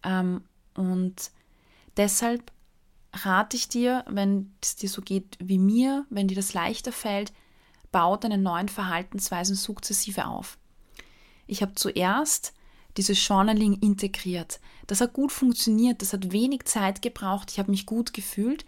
Ähm, 0.04 0.44
und 0.76 1.32
deshalb 1.98 2.52
rate 3.13 3.58
ich 3.58 3.67
dir, 3.67 4.06
wenn 4.08 4.54
es 4.62 4.76
dir 4.76 4.89
so 4.89 5.02
geht 5.02 5.38
wie 5.39 5.60
mir, 5.60 6.06
wenn 6.10 6.28
dir 6.28 6.36
das 6.36 6.54
leichter 6.54 6.91
fällt, 6.91 7.34
bau 7.91 8.15
deine 8.15 8.38
neuen 8.38 8.69
Verhaltensweisen 8.69 9.56
sukzessive 9.56 10.26
auf. 10.26 10.58
Ich 11.47 11.62
habe 11.62 11.76
zuerst 11.76 12.54
dieses 12.97 13.26
Journaling 13.28 13.74
integriert. 13.82 14.60
Das 14.88 15.02
hat 15.02 15.13
gut 15.13 15.32
funktioniert, 15.32 16.02
das 16.02 16.13
hat 16.13 16.32
wenig 16.32 16.65
Zeit 16.65 17.02
gebraucht, 17.02 17.52
ich 17.52 17.60
habe 17.60 17.71
mich 17.71 17.86
gut 17.86 18.13
gefühlt 18.13 18.65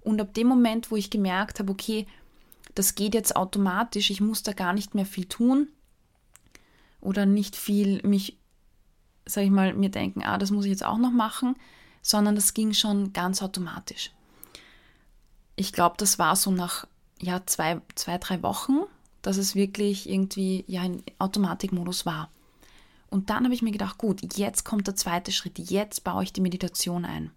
und 0.00 0.20
ab 0.20 0.34
dem 0.34 0.46
Moment, 0.46 0.90
wo 0.90 0.96
ich 0.96 1.10
gemerkt 1.10 1.58
habe, 1.58 1.72
okay, 1.72 2.06
das 2.74 2.94
geht 2.94 3.14
jetzt 3.14 3.36
automatisch, 3.36 4.10
ich 4.10 4.20
muss 4.20 4.42
da 4.42 4.52
gar 4.52 4.72
nicht 4.72 4.94
mehr 4.94 5.06
viel 5.06 5.26
tun 5.26 5.68
oder 7.00 7.26
nicht 7.26 7.56
viel 7.56 8.00
mich, 8.02 8.38
sag 9.24 9.44
ich 9.44 9.50
mal, 9.50 9.74
mir 9.74 9.90
denken, 9.90 10.22
ah, 10.22 10.38
das 10.38 10.50
muss 10.50 10.64
ich 10.64 10.70
jetzt 10.70 10.84
auch 10.84 10.98
noch 10.98 11.10
machen, 11.10 11.56
sondern 12.06 12.36
das 12.36 12.54
ging 12.54 12.72
schon 12.72 13.12
ganz 13.12 13.42
automatisch. 13.42 14.12
Ich 15.56 15.72
glaube, 15.72 15.96
das 15.98 16.20
war 16.20 16.36
so 16.36 16.52
nach 16.52 16.86
ja, 17.20 17.44
zwei, 17.46 17.80
zwei, 17.96 18.18
drei 18.18 18.42
Wochen, 18.44 18.82
dass 19.22 19.38
es 19.38 19.56
wirklich 19.56 20.08
irgendwie 20.08 20.64
ja 20.68 20.84
in 20.84 21.02
Automatikmodus 21.18 22.06
war. 22.06 22.30
Und 23.10 23.28
dann 23.28 23.42
habe 23.42 23.54
ich 23.54 23.62
mir 23.62 23.72
gedacht, 23.72 23.98
gut, 23.98 24.36
jetzt 24.36 24.64
kommt 24.64 24.86
der 24.86 24.94
zweite 24.94 25.32
Schritt, 25.32 25.58
jetzt 25.58 26.04
baue 26.04 26.22
ich 26.22 26.32
die 26.32 26.40
Meditation 26.40 27.04
ein. 27.04 27.32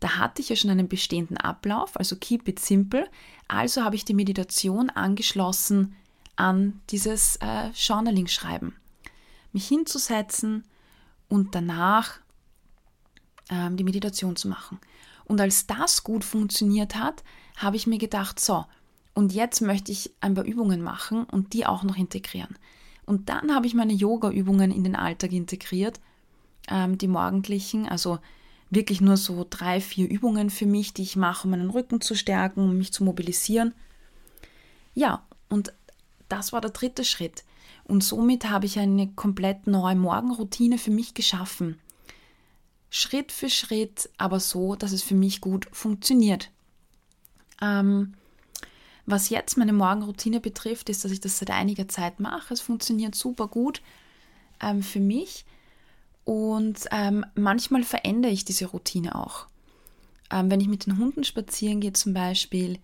Da 0.00 0.18
hatte 0.18 0.42
ich 0.42 0.50
ja 0.50 0.56
schon 0.56 0.70
einen 0.70 0.88
bestehenden 0.88 1.38
Ablauf, 1.38 1.96
also 1.96 2.16
keep 2.16 2.46
it 2.48 2.58
simple. 2.58 3.08
Also 3.48 3.84
habe 3.84 3.96
ich 3.96 4.04
die 4.04 4.12
Meditation 4.12 4.90
angeschlossen 4.90 5.96
an 6.34 6.82
dieses 6.90 7.36
äh, 7.36 7.70
Journaling-Schreiben. 7.70 8.76
Mich 9.52 9.66
hinzusetzen 9.66 10.64
und 11.28 11.54
danach 11.54 12.18
die 13.48 13.84
Meditation 13.84 14.34
zu 14.34 14.48
machen. 14.48 14.78
Und 15.24 15.40
als 15.40 15.66
das 15.66 16.02
gut 16.02 16.24
funktioniert 16.24 16.96
hat, 16.96 17.22
habe 17.56 17.76
ich 17.76 17.86
mir 17.86 17.98
gedacht, 17.98 18.40
so, 18.40 18.64
und 19.14 19.32
jetzt 19.32 19.60
möchte 19.60 19.92
ich 19.92 20.12
ein 20.20 20.34
paar 20.34 20.44
Übungen 20.44 20.82
machen 20.82 21.24
und 21.24 21.52
die 21.52 21.64
auch 21.64 21.82
noch 21.82 21.96
integrieren. 21.96 22.56
Und 23.06 23.28
dann 23.28 23.54
habe 23.54 23.66
ich 23.66 23.74
meine 23.74 23.92
Yoga-Übungen 23.92 24.70
in 24.70 24.84
den 24.84 24.96
Alltag 24.96 25.32
integriert, 25.32 26.00
ähm, 26.68 26.98
die 26.98 27.08
morgendlichen, 27.08 27.88
also 27.88 28.18
wirklich 28.68 29.00
nur 29.00 29.16
so 29.16 29.46
drei, 29.48 29.80
vier 29.80 30.08
Übungen 30.10 30.50
für 30.50 30.66
mich, 30.66 30.92
die 30.92 31.02
ich 31.02 31.16
mache, 31.16 31.44
um 31.44 31.52
meinen 31.52 31.70
Rücken 31.70 32.00
zu 32.00 32.14
stärken, 32.14 32.60
um 32.60 32.76
mich 32.76 32.92
zu 32.92 33.04
mobilisieren. 33.04 33.74
Ja, 34.94 35.24
und 35.48 35.72
das 36.28 36.52
war 36.52 36.60
der 36.60 36.72
dritte 36.72 37.04
Schritt. 37.04 37.44
Und 37.84 38.02
somit 38.02 38.50
habe 38.50 38.66
ich 38.66 38.78
eine 38.78 39.08
komplett 39.12 39.66
neue 39.66 39.94
Morgenroutine 39.94 40.76
für 40.78 40.90
mich 40.90 41.14
geschaffen. 41.14 41.78
Schritt 42.90 43.32
für 43.32 43.50
Schritt, 43.50 44.08
aber 44.16 44.40
so, 44.40 44.76
dass 44.76 44.92
es 44.92 45.02
für 45.02 45.14
mich 45.14 45.40
gut 45.40 45.66
funktioniert. 45.72 46.50
Ähm, 47.60 48.14
was 49.06 49.28
jetzt 49.28 49.56
meine 49.56 49.72
Morgenroutine 49.72 50.40
betrifft, 50.40 50.88
ist, 50.88 51.04
dass 51.04 51.12
ich 51.12 51.20
das 51.20 51.38
seit 51.38 51.50
einiger 51.50 51.88
Zeit 51.88 52.20
mache. 52.20 52.52
Es 52.52 52.60
funktioniert 52.60 53.14
super 53.14 53.46
gut 53.48 53.80
ähm, 54.60 54.82
für 54.82 55.00
mich. 55.00 55.44
Und 56.24 56.86
ähm, 56.90 57.24
manchmal 57.36 57.84
verändere 57.84 58.32
ich 58.32 58.44
diese 58.44 58.66
Routine 58.66 59.14
auch. 59.14 59.46
Ähm, 60.30 60.50
wenn 60.50 60.60
ich 60.60 60.66
mit 60.66 60.86
den 60.86 60.98
Hunden 60.98 61.22
spazieren 61.22 61.80
gehe 61.80 61.92
zum 61.92 62.14
Beispiel, 62.14 62.80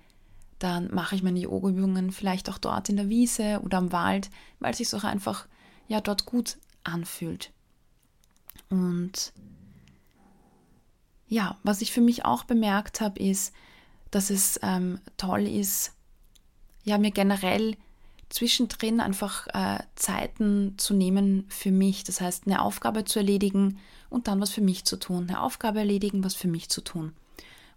dann 0.60 0.94
mache 0.94 1.16
ich 1.16 1.24
meine 1.24 1.40
Yoga-Übungen 1.40 2.12
vielleicht 2.12 2.48
auch 2.48 2.58
dort 2.58 2.88
in 2.88 2.96
der 2.96 3.08
Wiese 3.08 3.60
oder 3.64 3.78
am 3.78 3.90
Wald, 3.90 4.30
weil 4.60 4.70
es 4.70 4.78
sich 4.78 4.94
auch 4.94 5.02
einfach 5.02 5.46
ja 5.88 6.00
dort 6.00 6.24
gut 6.24 6.56
anfühlt. 6.84 7.50
Und 8.70 9.32
ja, 11.32 11.56
was 11.62 11.80
ich 11.80 11.92
für 11.92 12.02
mich 12.02 12.26
auch 12.26 12.44
bemerkt 12.44 13.00
habe, 13.00 13.18
ist, 13.18 13.54
dass 14.10 14.28
es 14.28 14.60
ähm, 14.62 15.00
toll 15.16 15.46
ist, 15.46 15.94
ja, 16.84 16.98
mir 16.98 17.10
generell 17.10 17.74
zwischendrin 18.28 19.00
einfach 19.00 19.46
äh, 19.54 19.78
Zeiten 19.94 20.74
zu 20.76 20.92
nehmen 20.92 21.46
für 21.48 21.70
mich. 21.70 22.04
Das 22.04 22.20
heißt, 22.20 22.46
eine 22.46 22.60
Aufgabe 22.60 23.06
zu 23.06 23.18
erledigen 23.18 23.78
und 24.10 24.28
dann 24.28 24.42
was 24.42 24.50
für 24.50 24.60
mich 24.60 24.84
zu 24.84 24.98
tun. 24.98 25.26
Eine 25.26 25.40
Aufgabe 25.40 25.78
erledigen, 25.78 26.22
was 26.22 26.34
für 26.34 26.48
mich 26.48 26.68
zu 26.68 26.82
tun. 26.82 27.14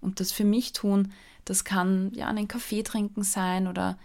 Und 0.01 0.19
das 0.19 0.33
für 0.33 0.43
mich 0.43 0.73
tun, 0.73 1.13
das 1.45 1.63
kann 1.63 2.11
ja 2.13 2.27
einen 2.27 2.49
Kaffee 2.49 2.83
trinken 2.83 3.23
sein 3.23 3.67
oder 3.67 3.97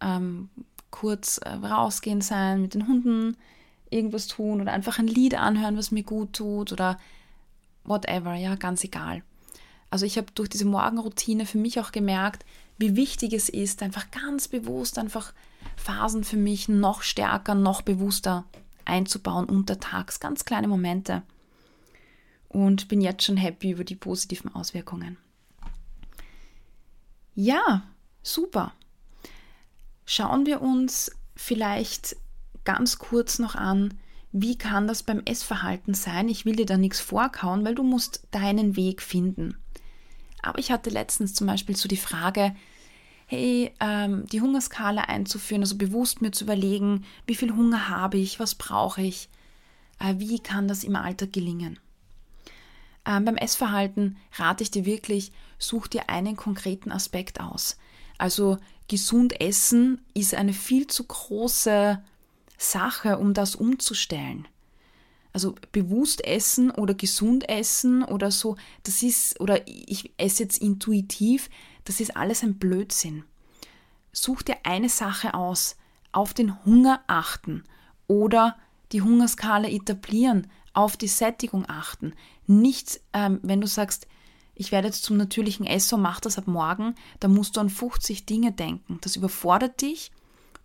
ähm, 0.00 0.48
kurz 0.90 1.36
äh, 1.36 1.50
rausgehen 1.50 2.22
sein, 2.22 2.62
mit 2.62 2.72
den 2.72 2.88
Hunden 2.88 3.36
irgendwas 3.90 4.26
tun 4.26 4.62
oder 4.62 4.72
einfach 4.72 4.98
ein 4.98 5.06
Lied 5.06 5.34
anhören, 5.34 5.76
was 5.76 5.90
mir 5.90 6.02
gut 6.02 6.32
tut 6.32 6.72
oder 6.72 6.98
whatever, 7.90 8.34
ja, 8.34 8.54
ganz 8.54 8.82
egal. 8.84 9.22
Also 9.90 10.06
ich 10.06 10.16
habe 10.16 10.28
durch 10.34 10.48
diese 10.48 10.64
Morgenroutine 10.64 11.44
für 11.44 11.58
mich 11.58 11.78
auch 11.80 11.92
gemerkt, 11.92 12.46
wie 12.78 12.96
wichtig 12.96 13.34
es 13.34 13.50
ist, 13.50 13.82
einfach 13.82 14.10
ganz 14.10 14.48
bewusst 14.48 14.98
einfach 14.98 15.34
Phasen 15.76 16.24
für 16.24 16.38
mich 16.38 16.68
noch 16.68 17.02
stärker, 17.02 17.54
noch 17.54 17.82
bewusster 17.82 18.44
einzubauen 18.86 19.46
untertags, 19.46 20.20
ganz 20.20 20.44
kleine 20.44 20.68
Momente. 20.68 21.22
Und 22.48 22.88
bin 22.88 23.00
jetzt 23.00 23.24
schon 23.24 23.36
happy 23.36 23.72
über 23.72 23.84
die 23.84 23.94
positiven 23.94 24.54
Auswirkungen. 24.54 25.18
Ja, 27.34 27.82
super. 28.22 28.72
Schauen 30.04 30.46
wir 30.46 30.60
uns 30.60 31.12
vielleicht 31.36 32.16
ganz 32.64 32.98
kurz 32.98 33.38
noch 33.38 33.54
an, 33.54 33.94
wie 34.32 34.56
kann 34.56 34.86
das 34.86 35.02
beim 35.02 35.22
Essverhalten 35.24 35.94
sein? 35.94 36.28
Ich 36.28 36.44
will 36.44 36.56
dir 36.56 36.66
da 36.66 36.76
nichts 36.76 37.00
vorkauen, 37.00 37.64
weil 37.64 37.74
du 37.74 37.82
musst 37.82 38.26
deinen 38.30 38.76
Weg 38.76 39.02
finden. 39.02 39.56
Aber 40.42 40.58
ich 40.58 40.70
hatte 40.70 40.90
letztens 40.90 41.34
zum 41.34 41.46
Beispiel 41.46 41.76
so 41.76 41.88
die 41.88 41.96
Frage, 41.96 42.54
hey, 43.26 43.72
ähm, 43.80 44.26
die 44.26 44.40
Hungerskala 44.40 45.02
einzuführen, 45.02 45.62
also 45.62 45.76
bewusst 45.76 46.22
mir 46.22 46.30
zu 46.30 46.44
überlegen, 46.44 47.04
wie 47.26 47.34
viel 47.34 47.54
Hunger 47.54 47.88
habe 47.88 48.18
ich, 48.18 48.40
was 48.40 48.54
brauche 48.54 49.02
ich, 49.02 49.28
äh, 49.98 50.14
wie 50.18 50.38
kann 50.38 50.68
das 50.68 50.84
im 50.84 50.96
Alltag 50.96 51.32
gelingen. 51.32 51.78
Ähm, 53.04 53.24
beim 53.24 53.36
Essverhalten 53.36 54.16
rate 54.36 54.62
ich 54.62 54.70
dir 54.70 54.84
wirklich, 54.84 55.32
such 55.58 55.88
dir 55.88 56.08
einen 56.08 56.36
konkreten 56.36 56.92
Aspekt 56.92 57.40
aus. 57.40 57.78
Also 58.18 58.58
gesund 58.88 59.40
essen 59.40 60.04
ist 60.14 60.34
eine 60.34 60.52
viel 60.52 60.86
zu 60.86 61.04
große 61.04 62.02
Sache, 62.60 63.18
um 63.18 63.32
das 63.32 63.56
umzustellen. 63.56 64.46
Also 65.32 65.54
bewusst 65.72 66.24
essen 66.24 66.70
oder 66.70 66.92
gesund 66.94 67.48
essen 67.48 68.04
oder 68.04 68.30
so, 68.30 68.56
das 68.82 69.02
ist, 69.02 69.40
oder 69.40 69.66
ich 69.66 70.12
esse 70.18 70.42
jetzt 70.42 70.58
intuitiv, 70.58 71.48
das 71.84 72.00
ist 72.00 72.16
alles 72.16 72.42
ein 72.42 72.58
Blödsinn. 72.58 73.24
Such 74.12 74.42
dir 74.42 74.56
eine 74.64 74.88
Sache 74.88 75.34
aus, 75.34 75.76
auf 76.12 76.34
den 76.34 76.64
Hunger 76.64 77.00
achten 77.06 77.64
oder 78.08 78.58
die 78.92 79.02
Hungerskala 79.02 79.68
etablieren, 79.68 80.48
auf 80.74 80.96
die 80.96 81.08
Sättigung 81.08 81.64
achten. 81.68 82.12
Nicht, 82.46 83.00
ähm, 83.12 83.38
wenn 83.42 83.60
du 83.60 83.68
sagst, 83.68 84.06
ich 84.54 84.72
werde 84.72 84.88
jetzt 84.88 85.04
zum 85.04 85.16
natürlichen 85.16 85.64
Esser 85.64 85.96
mach 85.96 86.20
das 86.20 86.36
ab 86.36 86.46
morgen, 86.46 86.94
dann 87.20 87.32
musst 87.32 87.56
du 87.56 87.60
an 87.60 87.70
50 87.70 88.26
Dinge 88.26 88.52
denken. 88.52 88.98
Das 89.00 89.16
überfordert 89.16 89.80
dich, 89.80 90.10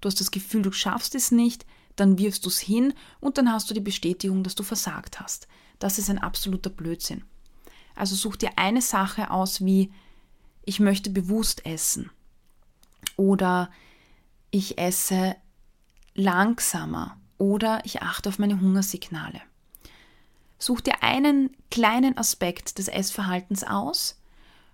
du 0.01 0.07
hast 0.07 0.19
das 0.19 0.31
Gefühl, 0.31 0.63
du 0.63 0.71
schaffst 0.71 1.15
es 1.15 1.31
nicht, 1.31 1.65
dann 1.95 2.17
wirfst 2.17 2.45
du 2.45 2.49
es 2.49 2.59
hin 2.59 2.93
und 3.19 3.37
dann 3.37 3.51
hast 3.51 3.69
du 3.69 3.73
die 3.73 3.81
Bestätigung, 3.81 4.43
dass 4.43 4.55
du 4.55 4.63
versagt 4.63 5.19
hast. 5.19 5.47
Das 5.79 5.97
ist 5.97 6.09
ein 6.09 6.19
absoluter 6.19 6.69
Blödsinn. 6.69 7.23
Also 7.95 8.15
such 8.15 8.35
dir 8.35 8.51
eine 8.57 8.81
Sache 8.81 9.31
aus 9.31 9.63
wie 9.63 9.91
ich 10.65 10.79
möchte 10.79 11.09
bewusst 11.09 11.65
essen 11.65 12.09
oder 13.17 13.69
ich 14.51 14.77
esse 14.77 15.35
langsamer 16.15 17.17
oder 17.37 17.81
ich 17.85 18.01
achte 18.01 18.29
auf 18.29 18.39
meine 18.39 18.59
Hungersignale. 18.59 19.41
Such 20.57 20.81
dir 20.81 21.03
einen 21.03 21.55
kleinen 21.69 22.17
Aspekt 22.17 22.77
des 22.77 22.87
Essverhaltens 22.87 23.63
aus, 23.63 24.19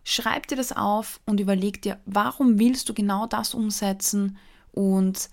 schreib 0.03 0.47
dir 0.47 0.55
das 0.55 0.71
auf 0.71 1.19
und 1.25 1.39
überleg 1.39 1.81
dir, 1.81 1.99
warum 2.05 2.59
willst 2.59 2.87
du 2.87 2.93
genau 2.93 3.25
das 3.25 3.53
umsetzen 3.53 4.37
und 4.71 5.29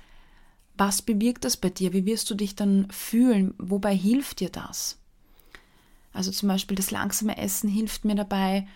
was 0.79 1.03
bewirkt 1.03 1.45
das 1.45 1.57
bei 1.57 1.71
dir? 1.71 1.93
Wie 1.93 2.07
wirst 2.07 2.31
du 2.31 2.35
dich 2.35 2.55
dann 2.55 2.91
fühlen? 2.91 3.55
Wobei 3.59 3.95
hilft 3.95 4.41
dir 4.41 4.51
das? 4.51 4.99
Also 6.13 6.31
zum 6.31 6.49
Beispiel 6.49 6.77
das 6.77 6.91
langsame 6.91 7.37
Essen 7.37 7.69
hilft 7.69 8.05
mir 8.05 8.15
dabei, 8.15 8.67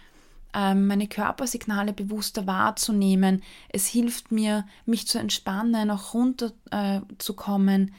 ähm, 0.55 0.87
meine 0.87 1.09
Körpersignale 1.09 1.93
bewusster 1.93 2.47
wahrzunehmen. 2.47 3.43
Es 3.69 3.87
hilft 3.87 4.33
mir, 4.33 4.67
mich 4.85 5.07
zu 5.07 5.19
entspannen, 5.19 5.91
auch 5.91 6.15
runterzukommen. 6.15 7.89
Äh, 7.89 7.93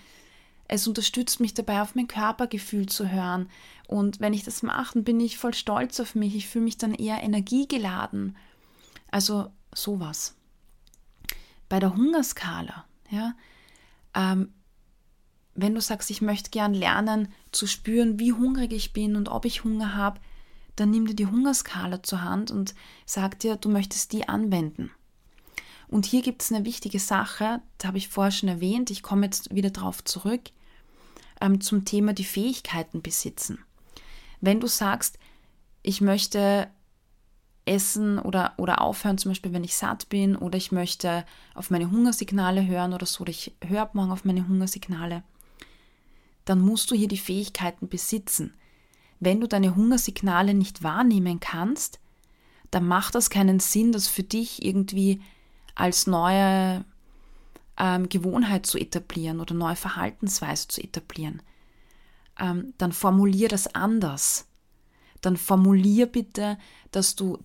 es 0.67 0.87
unterstützt 0.87 1.39
mich 1.39 1.53
dabei, 1.53 1.81
auf 1.81 1.95
mein 1.95 2.07
Körpergefühl 2.07 2.87
zu 2.87 3.09
hören. 3.09 3.49
Und 3.87 4.19
wenn 4.19 4.33
ich 4.33 4.43
das 4.43 4.63
mache, 4.63 4.93
dann 4.95 5.03
bin 5.03 5.19
ich 5.19 5.37
voll 5.37 5.53
stolz 5.53 5.99
auf 5.99 6.15
mich. 6.15 6.35
Ich 6.35 6.47
fühle 6.47 6.65
mich 6.65 6.77
dann 6.77 6.93
eher 6.93 7.21
energiegeladen. 7.21 8.35
Also 9.11 9.49
sowas. 9.73 10.35
Bei 11.69 11.79
der 11.79 11.95
Hungerskala, 11.95 12.85
ja, 13.09 13.33
ähm, 14.15 14.53
wenn 15.55 15.75
du 15.75 15.81
sagst, 15.81 16.09
ich 16.09 16.21
möchte 16.21 16.49
gern 16.49 16.73
lernen 16.73 17.27
zu 17.51 17.67
spüren, 17.67 18.19
wie 18.19 18.33
hungrig 18.33 18.73
ich 18.73 18.93
bin 18.93 19.15
und 19.15 19.29
ob 19.29 19.45
ich 19.45 19.63
Hunger 19.63 19.95
habe, 19.95 20.19
dann 20.75 20.89
nimm 20.89 21.05
dir 21.05 21.15
die 21.15 21.27
Hungerskala 21.27 22.01
zur 22.01 22.23
Hand 22.23 22.49
und 22.49 22.73
sag 23.05 23.39
dir, 23.39 23.57
du 23.57 23.69
möchtest 23.69 24.11
die 24.11 24.27
anwenden. 24.27 24.91
Und 25.87 26.07
hier 26.07 26.23
gibt 26.23 26.41
es 26.41 26.51
eine 26.51 26.65
wichtige 26.65 26.99
Sache, 26.99 27.61
da 27.77 27.89
habe 27.89 27.99
ich 27.99 28.07
vorher 28.07 28.31
schon 28.31 28.49
erwähnt, 28.49 28.89
ich 28.89 29.03
komme 29.03 29.25
jetzt 29.25 29.53
wieder 29.53 29.69
darauf 29.69 30.03
zurück, 30.03 30.49
ähm, 31.39 31.61
zum 31.61 31.85
Thema 31.85 32.13
die 32.13 32.23
Fähigkeiten 32.23 33.03
besitzen. 33.03 33.59
Wenn 34.41 34.59
du 34.59 34.67
sagst, 34.67 35.19
ich 35.83 36.01
möchte 36.01 36.67
essen 37.65 38.19
oder, 38.19 38.53
oder 38.57 38.81
aufhören, 38.81 39.17
zum 39.17 39.31
Beispiel 39.31 39.53
wenn 39.53 39.63
ich 39.63 39.75
satt 39.75 40.09
bin 40.09 40.35
oder 40.35 40.57
ich 40.57 40.71
möchte 40.71 41.25
auf 41.53 41.69
meine 41.69 41.89
Hungersignale 41.89 42.65
hören 42.65 42.93
oder 42.93 43.05
so, 43.05 43.21
oder 43.21 43.31
ich 43.31 43.55
höre 43.65 43.89
morgen 43.93 44.11
auf 44.11 44.25
meine 44.25 44.47
Hungersignale, 44.47 45.23
dann 46.45 46.59
musst 46.59 46.91
du 46.91 46.95
hier 46.95 47.07
die 47.07 47.17
Fähigkeiten 47.17 47.87
besitzen. 47.87 48.53
Wenn 49.19 49.39
du 49.39 49.47
deine 49.47 49.75
Hungersignale 49.75 50.53
nicht 50.53 50.83
wahrnehmen 50.83 51.39
kannst, 51.39 51.99
dann 52.71 52.85
macht 52.85 53.15
das 53.15 53.29
keinen 53.29 53.59
Sinn, 53.59 53.91
das 53.91 54.07
für 54.07 54.23
dich 54.23 54.65
irgendwie 54.65 55.21
als 55.75 56.07
neue 56.07 56.83
ähm, 57.77 58.09
Gewohnheit 58.09 58.65
zu 58.65 58.77
etablieren 58.77 59.39
oder 59.39 59.53
neue 59.53 59.75
Verhaltensweise 59.75 60.67
zu 60.67 60.81
etablieren. 60.81 61.41
Ähm, 62.39 62.73
dann 62.77 62.91
formulier 62.91 63.47
das 63.47 63.73
anders. 63.73 64.47
Dann 65.21 65.37
formulier 65.37 66.07
bitte, 66.07 66.57
dass 66.91 67.15
du 67.15 67.39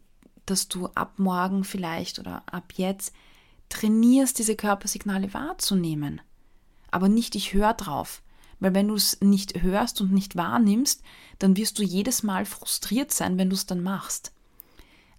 dass 0.51 0.69
du 0.69 0.87
ab 0.89 1.19
morgen 1.19 1.65
vielleicht 1.65 2.19
oder 2.19 2.43
ab 2.47 2.73
jetzt 2.77 3.13
trainierst, 3.69 4.39
diese 4.39 4.57
Körpersignale 4.57 5.33
wahrzunehmen. 5.35 6.21
Aber 6.91 7.09
nicht 7.09 7.35
ich 7.35 7.53
höre 7.53 7.75
drauf. 7.75 8.23
Weil 8.61 8.75
wenn 8.75 8.89
du 8.89 8.95
es 8.95 9.21
nicht 9.21 9.63
hörst 9.63 10.01
und 10.01 10.13
nicht 10.13 10.35
wahrnimmst, 10.35 11.03
dann 11.39 11.57
wirst 11.57 11.79
du 11.79 11.85
jedes 11.85 12.23
Mal 12.23 12.45
frustriert 12.45 13.13
sein, 13.13 13.39
wenn 13.39 13.51
du 13.51 13.55
es 13.55 13.67
dann 13.67 13.83
machst. 13.83 14.33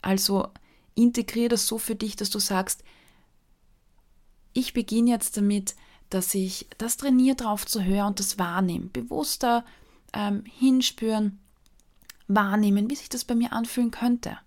Also 0.01 0.49
integriere 0.95 1.49
das 1.49 1.65
so 1.65 1.77
für 1.77 1.95
dich, 1.95 2.15
dass 2.15 2.29
du 2.29 2.39
sagst, 2.39 2.83
ich 4.53 4.73
beginne 4.73 5.11
jetzt 5.11 5.37
damit, 5.37 5.75
dass 6.09 6.33
ich 6.33 6.67
das 6.77 6.97
trainiere, 6.97 7.35
drauf 7.35 7.65
zu 7.65 7.83
hören 7.83 8.07
und 8.07 8.19
das 8.19 8.37
wahrnehme. 8.39 8.87
Bewusster 8.87 9.63
ähm, 10.11 10.43
hinspüren, 10.45 11.39
wahrnehmen, 12.27 12.89
wie 12.89 12.95
sich 12.95 13.09
das 13.09 13.23
bei 13.23 13.35
mir 13.35 13.53
anfühlen 13.53 13.91
könnte. 13.91 14.37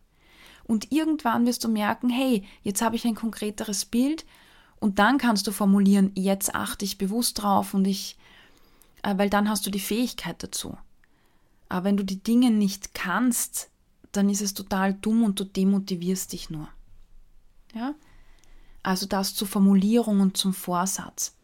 Und 0.64 0.92
irgendwann 0.92 1.46
wirst 1.46 1.64
du 1.64 1.68
merken, 1.68 2.08
hey, 2.08 2.44
jetzt 2.62 2.82
habe 2.82 2.96
ich 2.96 3.04
ein 3.04 3.14
konkreteres 3.14 3.84
Bild 3.84 4.24
und 4.80 4.98
dann 4.98 5.18
kannst 5.18 5.46
du 5.46 5.52
formulieren, 5.52 6.12
jetzt 6.14 6.54
achte 6.54 6.84
ich 6.84 6.98
bewusst 6.98 7.42
drauf 7.42 7.74
und 7.74 7.86
ich, 7.86 8.16
äh, 9.02 9.16
weil 9.16 9.30
dann 9.30 9.48
hast 9.48 9.66
du 9.66 9.70
die 9.70 9.80
Fähigkeit 9.80 10.42
dazu. 10.42 10.76
Aber 11.68 11.84
wenn 11.84 11.96
du 11.96 12.04
die 12.04 12.22
Dinge 12.22 12.50
nicht 12.50 12.94
kannst, 12.94 13.70
dann 14.12 14.28
ist 14.28 14.42
es 14.42 14.54
total 14.54 14.94
dumm 14.94 15.24
und 15.24 15.40
du 15.40 15.44
demotivierst 15.44 16.32
dich 16.32 16.50
nur. 16.50 16.68
Ja? 17.74 17.94
Also 18.82 19.06
das 19.06 19.34
zur 19.34 19.48
Formulierung 19.48 20.20
und 20.20 20.36
zum 20.36 20.52
Vorsatz. 20.52 21.34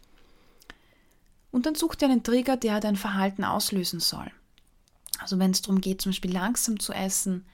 Und 1.50 1.66
dann 1.66 1.74
such 1.74 1.94
dir 1.94 2.06
einen 2.06 2.22
Trigger, 2.22 2.56
der 2.56 2.80
dein 2.80 2.96
Verhalten 2.96 3.44
auslösen 3.44 4.00
soll. 4.00 4.30
Also 5.18 5.38
wenn 5.38 5.52
es 5.52 5.62
darum 5.62 5.80
geht, 5.80 6.02
zum 6.02 6.10
Beispiel 6.10 6.32
langsam 6.32 6.78
zu 6.78 6.92
essen, 6.92 7.46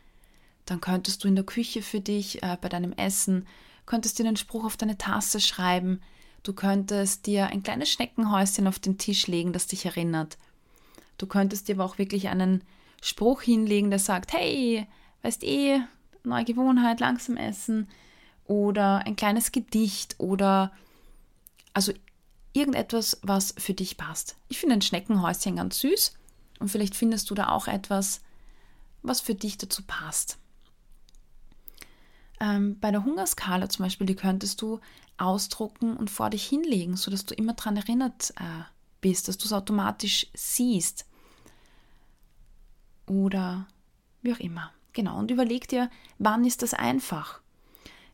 dann 0.67 0.81
könntest 0.81 1.25
du 1.25 1.29
in 1.29 1.35
der 1.35 1.45
Küche 1.45 1.83
für 1.83 2.01
dich 2.01 2.43
äh, 2.43 2.57
bei 2.61 2.69
deinem 2.69 2.93
Essen, 2.93 3.47
könntest 3.87 4.19
dir 4.19 4.27
einen 4.27 4.37
Spruch 4.37 4.65
auf 4.65 4.77
deine 4.77 4.99
Tasse 4.99 5.41
schreiben, 5.41 6.01
du 6.43 6.53
könntest 6.53 7.27
dir 7.27 7.49
ein 7.49 7.63
kleines 7.63 7.91
Schneckenhäuschen 7.91 8.67
auf 8.67 8.79
den 8.79 8.99
Tisch 8.99 9.27
legen, 9.27 9.53
das 9.53 9.67
dich 9.67 9.85
erinnert. 9.85 10.39
Du 11.19 11.27
könntest 11.27 11.69
dir 11.69 11.77
aber 11.77 11.85
auch 11.85 11.99
wirklich 11.99 12.29
einen 12.29 12.63
Spruch 13.03 13.43
hinlegen, 13.43 13.91
der 13.91 13.99
sagt, 13.99 14.33
hey, 14.33 14.87
weißt 15.23 15.45
eh, 15.45 15.81
neue 16.25 16.45
Gewohnheit, 16.45 17.01
langsam 17.01 17.37
essen 17.37 17.89
oder 18.47 19.07
ein 19.07 19.17
kleines 19.17 19.53
Gedicht 19.53 20.17
oder 20.19 20.73
also 21.73 21.93
irgendetwas, 22.53 23.19
was 23.23 23.55
für 23.59 23.75
dich 23.75 23.97
passt. 23.97 24.37
Ich 24.49 24.59
finde 24.59 24.77
ein 24.77 24.83
Schneckenhäuschen 24.83 25.57
ganz 25.57 25.81
süß 25.81 26.15
und 26.61 26.69
vielleicht 26.69 26.95
findest 26.95 27.31
du 27.31 27.35
da 27.35 27.49
auch 27.49 27.67
etwas, 27.69 28.23
was 29.03 29.21
für 29.21 29.35
dich 29.35 29.59
dazu 29.59 29.83
passt. 29.87 30.39
Ähm, 32.45 32.79
bei 32.79 32.91
der 32.91 33.05
Hungerskala 33.05 33.69
zum 33.71 33.85
Beispiel, 33.85 34.07
die 34.07 34.17
könntest 34.17 34.61
du 34.61 34.81
ausdrucken 35.17 35.97
und 35.97 36.11
vor 36.11 36.29
dich 36.29 36.47
hinlegen, 36.47 36.97
sodass 36.97 37.25
du 37.25 37.35
immer 37.35 37.55
daran 37.55 37.77
erinnert 37.77 38.35
äh, 38.37 38.65
bist, 39.01 39.29
dass 39.29 39.39
du 39.39 39.47
es 39.47 39.53
automatisch 39.53 40.27
siehst. 40.35 41.07
Oder 43.07 43.67
wie 44.23 44.33
auch 44.33 44.41
immer. 44.41 44.73
Genau. 44.93 45.19
Und 45.19 45.31
überleg 45.31 45.69
dir, 45.69 45.91
wann 46.19 46.45
ist 46.45 46.63
das 46.63 46.75
einfach? 46.75 47.41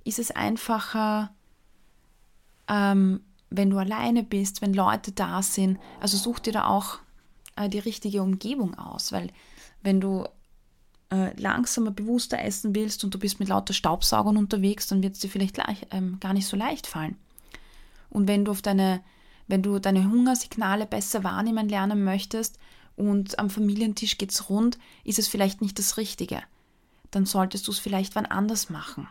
Ist 0.05 0.19
es 0.19 0.31
einfacher, 0.31 1.35
ähm, 2.69 3.25
wenn 3.51 3.71
du 3.71 3.79
alleine 3.79 4.23
bist, 4.23 4.63
wenn 4.63 4.75
Leute 4.75 5.13
da 5.13 5.43
sind? 5.43 5.79
Also 6.01 6.17
such 6.17 6.39
dir 6.39 6.53
da 6.53 6.69
auch 6.69 6.99
äh, 7.57 7.69
die 7.69 7.79
richtige 7.81 8.23
Umgebung 8.23 8.79
aus, 8.79 9.11
weil 9.11 9.33
wenn 9.83 10.01
du 10.01 10.25
äh, 11.11 11.39
langsamer, 11.41 11.91
bewusster 11.91 12.43
essen 12.43 12.75
willst 12.75 13.05
und 13.05 13.15
du 13.15 13.19
bist 13.19 13.41
mit 13.41 13.49
lauter 13.49 13.73
Staubsaugern 13.73 14.37
unterwegs, 14.37 14.87
dann 14.87 15.03
wird 15.03 15.15
es 15.15 15.21
dir 15.21 15.29
vielleicht 15.29 15.57
leicht, 15.57 15.87
ähm, 15.91 16.19
gar 16.21 16.33
nicht 16.33 16.47
so 16.47 16.57
leicht 16.57 16.87
fallen. 16.87 17.17
Und 18.11 18.29
wenn 18.29 18.45
du 18.45 18.53
auf 18.53 18.63
deine, 18.63 19.03
wenn 19.49 19.63
du 19.63 19.79
deine 19.79 20.05
Hungersignale 20.11 20.87
besser 20.87 21.25
wahrnehmen 21.25 21.69
lernen 21.69 22.05
möchtest 22.05 22.59
und 22.97 23.39
am 23.39 23.51
Familientisch 23.51 24.19
geht's 24.19 24.49
rund, 24.49 24.79
ist 25.05 25.19
es 25.19 25.29
vielleicht 25.29 25.61
nicht 25.61 25.79
das 25.79 25.97
Richtige. 25.97 26.43
Dann 27.11 27.27
solltest 27.27 27.67
du 27.67 27.73
es 27.73 27.79
vielleicht 27.79 28.15
wann 28.15 28.27
anders 28.27 28.71
machen. 28.71 29.09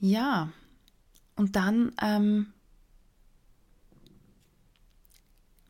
Ja, 0.00 0.50
und 1.36 1.56
dann 1.56 1.92
ähm, 2.00 2.52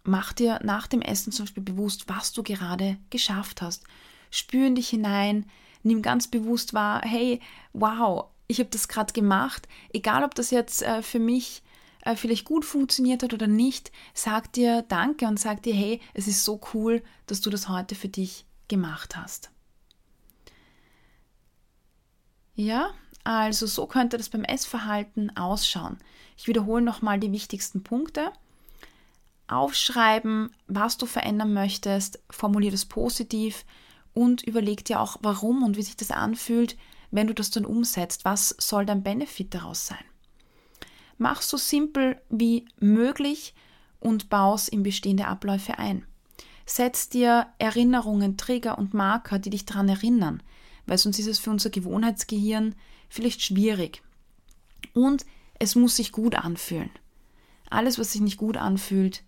Mach 0.03 0.32
dir 0.32 0.61
nach 0.62 0.86
dem 0.86 1.03
Essen 1.03 1.32
zum 1.32 1.44
Beispiel 1.44 1.62
bewusst, 1.62 2.09
was 2.09 2.32
du 2.32 2.42
gerade 2.42 2.98
geschafft 3.11 3.62
hast. 3.62 3.84
Spür 4.30 4.66
in 4.66 4.74
dich 4.74 4.88
hinein, 4.88 5.46
nimm 5.82 6.03
ganz 6.03 6.28
bewusst 6.28 6.74
wahr, 6.74 7.03
hey, 7.03 7.40
wow, 7.72 8.26
ich 8.46 8.59
habe 8.59 8.70
das 8.70 8.88
gerade 8.88 9.12
gemacht. 9.12 9.68
Egal, 9.92 10.24
ob 10.24 10.34
das 10.34 10.51
jetzt 10.51 10.82
äh, 10.82 11.03
für 11.03 11.18
mich 11.18 11.62
äh, 12.03 12.16
vielleicht 12.16 12.44
gut 12.44 12.64
funktioniert 12.64 13.22
hat 13.22 13.34
oder 13.34 13.46
nicht, 13.46 13.92
sag 14.14 14.53
dir 14.53 14.82
Danke 14.82 15.26
und 15.26 15.38
sag 15.38 15.62
dir, 15.62 15.74
hey, 15.74 16.01
es 16.14 16.26
ist 16.26 16.44
so 16.44 16.61
cool, 16.74 17.03
dass 17.26 17.40
du 17.40 17.51
das 17.51 17.68
heute 17.68 17.94
für 17.94 18.09
dich 18.09 18.44
gemacht 18.68 19.16
hast. 19.16 19.51
Ja, 22.55 22.90
also 23.24 23.66
so 23.66 23.86
könnte 23.86 24.16
das 24.16 24.28
beim 24.28 24.44
Essverhalten 24.44 25.36
ausschauen. 25.36 25.98
Ich 26.36 26.46
wiederhole 26.46 26.82
nochmal 26.82 27.18
die 27.18 27.32
wichtigsten 27.32 27.82
Punkte 27.82 28.32
aufschreiben, 29.51 30.55
was 30.66 30.96
du 30.96 31.07
verändern 31.07 31.53
möchtest, 31.53 32.22
formulier 32.30 32.70
das 32.70 32.84
positiv 32.84 33.64
und 34.12 34.42
überleg 34.42 34.84
dir 34.84 35.01
auch, 35.01 35.16
warum 35.22 35.62
und 35.62 35.76
wie 35.76 35.82
sich 35.82 35.96
das 35.96 36.11
anfühlt, 36.11 36.76
wenn 37.11 37.26
du 37.26 37.34
das 37.34 37.51
dann 37.51 37.64
umsetzt. 37.64 38.24
Was 38.24 38.55
soll 38.59 38.86
dein 38.86 39.03
Benefit 39.03 39.55
daraus 39.55 39.86
sein? 39.86 40.05
Mach 41.18 41.42
so 41.42 41.57
simpel 41.57 42.20
wie 42.30 42.66
möglich 42.78 43.55
und 43.98 44.30
baus 44.30 44.68
in 44.68 44.82
bestehende 44.82 45.26
Abläufe 45.26 45.78
ein. 45.78 46.07
Setz 46.64 47.09
dir 47.09 47.48
Erinnerungen, 47.59 48.36
Trigger 48.36 48.78
und 48.78 48.94
Marker, 48.94 49.38
die 49.38 49.51
dich 49.51 49.66
daran 49.66 49.88
erinnern, 49.88 50.42
weil 50.86 50.98
sonst 50.98 51.18
ist 51.18 51.26
es 51.26 51.38
für 51.38 51.51
unser 51.51 51.70
Gewohnheitsgehirn 51.70 52.74
vielleicht 53.09 53.42
schwierig. 53.42 54.03
Und 54.94 55.26
es 55.59 55.74
muss 55.74 55.96
sich 55.96 56.12
gut 56.12 56.34
anfühlen. 56.36 56.90
Alles, 57.68 57.98
was 57.98 58.12
sich 58.12 58.20
nicht 58.20 58.38
gut 58.38 58.57
anfühlt, 58.57 59.22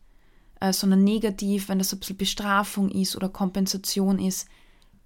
äh, 0.62 0.72
sondern 0.72 1.02
negativ, 1.02 1.68
wenn 1.68 1.78
das 1.78 1.92
ein 1.92 1.98
bisschen 1.98 2.16
Bestrafung 2.16 2.88
ist 2.88 3.16
oder 3.16 3.28
Kompensation 3.28 4.20
ist, 4.20 4.46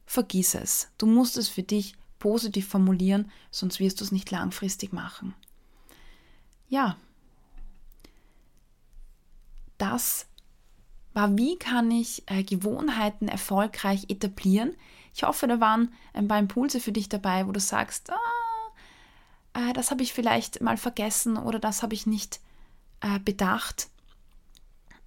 vergiss 0.04 0.54
es. 0.54 0.88
Du 0.98 1.07
musst 1.07 1.38
es 1.38 1.48
für 1.48 1.62
dich 1.62 1.94
positiv 2.18 2.68
formulieren, 2.68 3.30
sonst 3.50 3.80
wirst 3.80 4.00
du 4.00 4.04
es 4.04 4.12
nicht 4.12 4.30
langfristig 4.30 4.92
machen. 4.92 5.34
Ja, 6.68 6.98
das 9.78 10.26
war, 11.14 11.38
wie 11.38 11.57
kann 11.59 11.90
ich 11.90 12.22
äh, 12.26 12.42
Gewohnheiten 12.42 13.26
erfolgreich 13.26 14.11
etablieren. 14.11 14.76
Ich 15.14 15.22
hoffe, 15.22 15.46
da 15.46 15.59
waren 15.59 15.94
ein 16.12 16.28
paar 16.28 16.38
Impulse 16.38 16.80
für 16.80 16.92
dich 16.92 17.09
dabei, 17.09 17.46
wo 17.46 17.52
du 17.52 17.61
sagst, 17.61 18.11
ah, 18.11 19.70
äh, 19.70 19.72
das 19.72 19.90
habe 19.90 20.02
ich 20.02 20.12
vielleicht 20.12 20.61
mal 20.61 20.76
vergessen 20.76 21.38
oder 21.38 21.59
das 21.59 21.82
habe 21.82 21.94
ich 21.94 22.07
nicht 22.07 22.40
äh, 23.00 23.18
bedacht. 23.20 23.88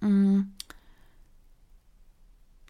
Mm. 0.00 0.42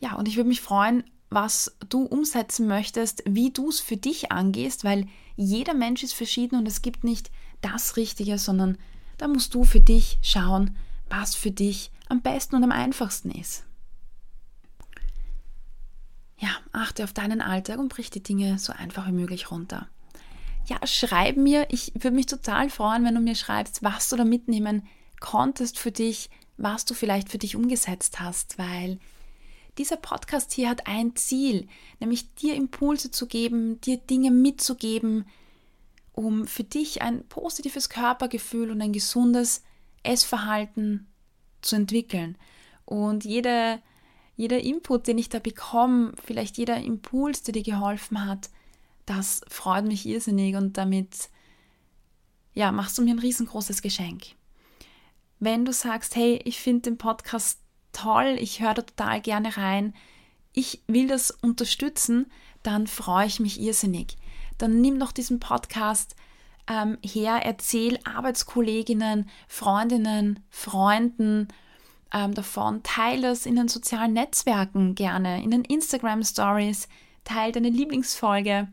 Ja, 0.00 0.14
und 0.14 0.28
ich 0.28 0.36
würde 0.36 0.48
mich 0.48 0.60
freuen, 0.60 1.04
was 1.30 1.76
du 1.88 2.02
umsetzen 2.02 2.66
möchtest, 2.66 3.22
wie 3.26 3.50
du 3.50 3.68
es 3.68 3.80
für 3.80 3.96
dich 3.96 4.32
angehst, 4.32 4.84
weil 4.84 5.06
jeder 5.36 5.74
Mensch 5.74 6.02
ist 6.02 6.12
verschieden 6.12 6.56
und 6.58 6.66
es 6.66 6.82
gibt 6.82 7.04
nicht 7.04 7.30
das 7.60 7.96
Richtige, 7.96 8.38
sondern 8.38 8.78
da 9.18 9.28
musst 9.28 9.54
du 9.54 9.64
für 9.64 9.80
dich 9.80 10.18
schauen, 10.22 10.76
was 11.08 11.34
für 11.34 11.50
dich 11.50 11.92
am 12.08 12.22
besten 12.22 12.56
und 12.56 12.64
am 12.64 12.72
einfachsten 12.72 13.30
ist. 13.30 13.64
Ja, 16.38 16.48
achte 16.72 17.04
auf 17.04 17.12
deinen 17.12 17.42
Alltag 17.42 17.78
und 17.78 17.90
brich 17.90 18.10
die 18.10 18.22
Dinge 18.22 18.58
so 18.58 18.72
einfach 18.72 19.06
wie 19.06 19.12
möglich 19.12 19.50
runter. 19.50 19.88
Ja, 20.66 20.78
schreib 20.86 21.36
mir, 21.36 21.66
ich 21.70 21.92
würde 21.94 22.16
mich 22.16 22.26
total 22.26 22.70
freuen, 22.70 23.04
wenn 23.04 23.14
du 23.14 23.20
mir 23.20 23.34
schreibst, 23.34 23.82
was 23.82 24.08
du 24.08 24.16
da 24.16 24.24
mitnehmen 24.24 24.86
konntest 25.20 25.78
für 25.78 25.92
dich, 25.92 26.30
was 26.62 26.84
du 26.84 26.94
vielleicht 26.94 27.30
für 27.30 27.38
dich 27.38 27.56
umgesetzt 27.56 28.20
hast, 28.20 28.58
weil 28.58 28.98
dieser 29.78 29.96
Podcast 29.96 30.52
hier 30.52 30.68
hat 30.68 30.86
ein 30.86 31.16
Ziel, 31.16 31.66
nämlich 32.00 32.34
dir 32.34 32.54
Impulse 32.54 33.10
zu 33.10 33.26
geben, 33.26 33.80
dir 33.80 33.96
Dinge 33.96 34.30
mitzugeben, 34.30 35.24
um 36.12 36.46
für 36.46 36.64
dich 36.64 37.00
ein 37.00 37.26
positives 37.28 37.88
Körpergefühl 37.88 38.70
und 38.70 38.82
ein 38.82 38.92
gesundes 38.92 39.62
Essverhalten 40.02 41.06
zu 41.62 41.76
entwickeln. 41.76 42.36
Und 42.84 43.24
jede, 43.24 43.80
jeder 44.36 44.60
Input, 44.60 45.06
den 45.06 45.16
ich 45.16 45.30
da 45.30 45.38
bekomme, 45.38 46.12
vielleicht 46.22 46.58
jeder 46.58 46.76
Impuls, 46.76 47.42
der 47.42 47.52
dir 47.52 47.62
geholfen 47.62 48.26
hat, 48.26 48.50
das 49.06 49.40
freut 49.48 49.86
mich 49.86 50.04
irrsinnig 50.04 50.56
und 50.56 50.76
damit 50.76 51.30
ja, 52.52 52.70
machst 52.70 52.98
du 52.98 53.02
mir 53.02 53.14
ein 53.14 53.18
riesengroßes 53.18 53.80
Geschenk 53.80 54.34
wenn 55.40 55.64
du 55.64 55.72
sagst, 55.72 56.14
hey, 56.16 56.40
ich 56.44 56.60
finde 56.60 56.82
den 56.82 56.98
Podcast 56.98 57.60
toll, 57.92 58.36
ich 58.38 58.60
höre 58.60 58.74
da 58.74 58.82
total 58.82 59.20
gerne 59.20 59.56
rein, 59.56 59.94
ich 60.52 60.82
will 60.86 61.08
das 61.08 61.30
unterstützen, 61.30 62.30
dann 62.62 62.86
freue 62.86 63.26
ich 63.26 63.40
mich 63.40 63.60
irrsinnig. 63.60 64.16
Dann 64.58 64.80
nimm 64.80 64.98
doch 65.00 65.12
diesen 65.12 65.40
Podcast 65.40 66.14
ähm, 66.68 66.98
her, 67.02 67.40
erzähl 67.42 67.98
Arbeitskolleginnen, 68.04 69.28
Freundinnen, 69.48 70.40
Freunden 70.50 71.48
ähm, 72.12 72.34
davon, 72.34 72.82
teile 72.82 73.28
das 73.28 73.46
in 73.46 73.56
den 73.56 73.68
sozialen 73.68 74.12
Netzwerken 74.12 74.94
gerne, 74.94 75.42
in 75.42 75.50
den 75.50 75.64
Instagram 75.64 76.22
Stories, 76.22 76.88
teile 77.24 77.52
deine 77.52 77.70
Lieblingsfolge. 77.70 78.68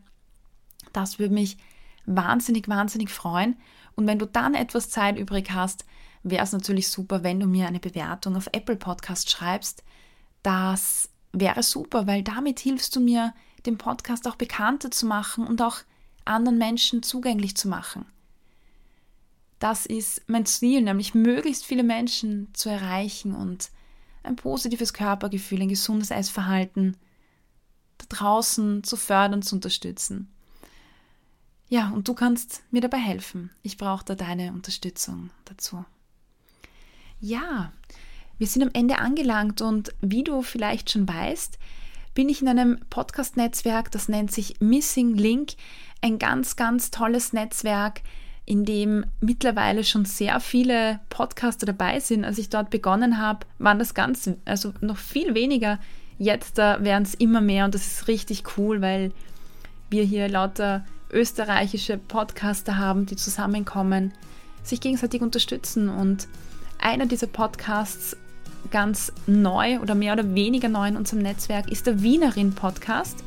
Das 0.92 1.18
würde 1.18 1.34
mich 1.34 1.56
wahnsinnig, 2.04 2.68
wahnsinnig 2.68 3.10
freuen. 3.10 3.56
Und 3.94 4.06
wenn 4.06 4.18
du 4.18 4.26
dann 4.26 4.54
etwas 4.54 4.90
Zeit 4.90 5.18
übrig 5.18 5.50
hast, 5.50 5.84
wäre 6.22 6.44
es 6.44 6.52
natürlich 6.52 6.88
super, 6.88 7.22
wenn 7.22 7.40
du 7.40 7.46
mir 7.46 7.66
eine 7.66 7.80
Bewertung 7.80 8.36
auf 8.36 8.48
Apple 8.52 8.76
Podcast 8.76 9.30
schreibst. 9.30 9.82
Das 10.42 11.10
wäre 11.32 11.62
super, 11.62 12.06
weil 12.06 12.22
damit 12.22 12.60
hilfst 12.60 12.94
du 12.96 13.00
mir, 13.00 13.34
den 13.66 13.78
Podcast 13.78 14.26
auch 14.28 14.36
bekannter 14.36 14.90
zu 14.90 15.06
machen 15.06 15.46
und 15.46 15.60
auch 15.60 15.78
anderen 16.24 16.58
Menschen 16.58 17.02
zugänglich 17.02 17.56
zu 17.56 17.68
machen. 17.68 18.06
Das 19.58 19.86
ist 19.86 20.22
mein 20.28 20.46
Ziel, 20.46 20.82
nämlich 20.82 21.14
möglichst 21.14 21.64
viele 21.64 21.82
Menschen 21.82 22.48
zu 22.54 22.68
erreichen 22.68 23.34
und 23.34 23.70
ein 24.22 24.36
positives 24.36 24.92
Körpergefühl, 24.92 25.62
ein 25.62 25.68
gesundes 25.68 26.10
Essverhalten 26.10 26.96
da 27.98 28.04
draußen 28.08 28.84
zu 28.84 28.96
fördern, 28.96 29.42
zu 29.42 29.56
unterstützen. 29.56 30.32
Ja, 31.68 31.90
und 31.90 32.08
du 32.08 32.14
kannst 32.14 32.62
mir 32.70 32.80
dabei 32.80 32.98
helfen. 32.98 33.50
Ich 33.62 33.76
brauche 33.76 34.04
da 34.04 34.14
deine 34.14 34.52
Unterstützung 34.52 35.30
dazu. 35.44 35.84
Ja, 37.20 37.72
wir 38.38 38.46
sind 38.46 38.62
am 38.62 38.70
Ende 38.72 38.98
angelangt 38.98 39.60
und 39.60 39.92
wie 40.00 40.22
du 40.22 40.42
vielleicht 40.42 40.90
schon 40.90 41.08
weißt, 41.08 41.58
bin 42.14 42.28
ich 42.28 42.42
in 42.42 42.48
einem 42.48 42.78
Podcast-Netzwerk, 42.90 43.90
das 43.90 44.08
nennt 44.08 44.30
sich 44.30 44.60
Missing 44.60 45.14
Link, 45.14 45.54
ein 46.00 46.18
ganz, 46.18 46.54
ganz 46.54 46.90
tolles 46.90 47.32
Netzwerk, 47.32 48.02
in 48.44 48.64
dem 48.64 49.04
mittlerweile 49.20 49.82
schon 49.82 50.04
sehr 50.04 50.38
viele 50.40 51.00
Podcaster 51.10 51.66
dabei 51.66 52.00
sind. 52.00 52.24
Als 52.24 52.38
ich 52.38 52.48
dort 52.48 52.70
begonnen 52.70 53.18
habe, 53.18 53.46
waren 53.58 53.78
das 53.78 53.94
ganz, 53.94 54.30
also 54.44 54.72
noch 54.80 54.96
viel 54.96 55.34
weniger. 55.34 55.78
Jetzt 56.18 56.56
werden 56.56 57.02
es 57.02 57.14
immer 57.14 57.40
mehr 57.40 57.64
und 57.64 57.74
das 57.74 57.86
ist 57.86 58.08
richtig 58.08 58.56
cool, 58.56 58.80
weil 58.80 59.12
wir 59.90 60.04
hier 60.04 60.28
lauter 60.28 60.84
österreichische 61.10 61.98
Podcaster 61.98 62.78
haben, 62.78 63.06
die 63.06 63.16
zusammenkommen, 63.16 64.12
sich 64.62 64.80
gegenseitig 64.80 65.20
unterstützen. 65.20 65.88
Und 65.88 66.28
einer 66.78 67.06
dieser 67.06 67.26
Podcasts, 67.26 68.16
ganz 68.70 69.12
neu 69.26 69.78
oder 69.80 69.94
mehr 69.94 70.12
oder 70.12 70.34
weniger 70.34 70.68
neu 70.68 70.88
in 70.88 70.96
unserem 70.96 71.22
Netzwerk, 71.22 71.70
ist 71.70 71.86
der 71.86 72.02
Wienerin 72.02 72.52
Podcast. 72.54 73.24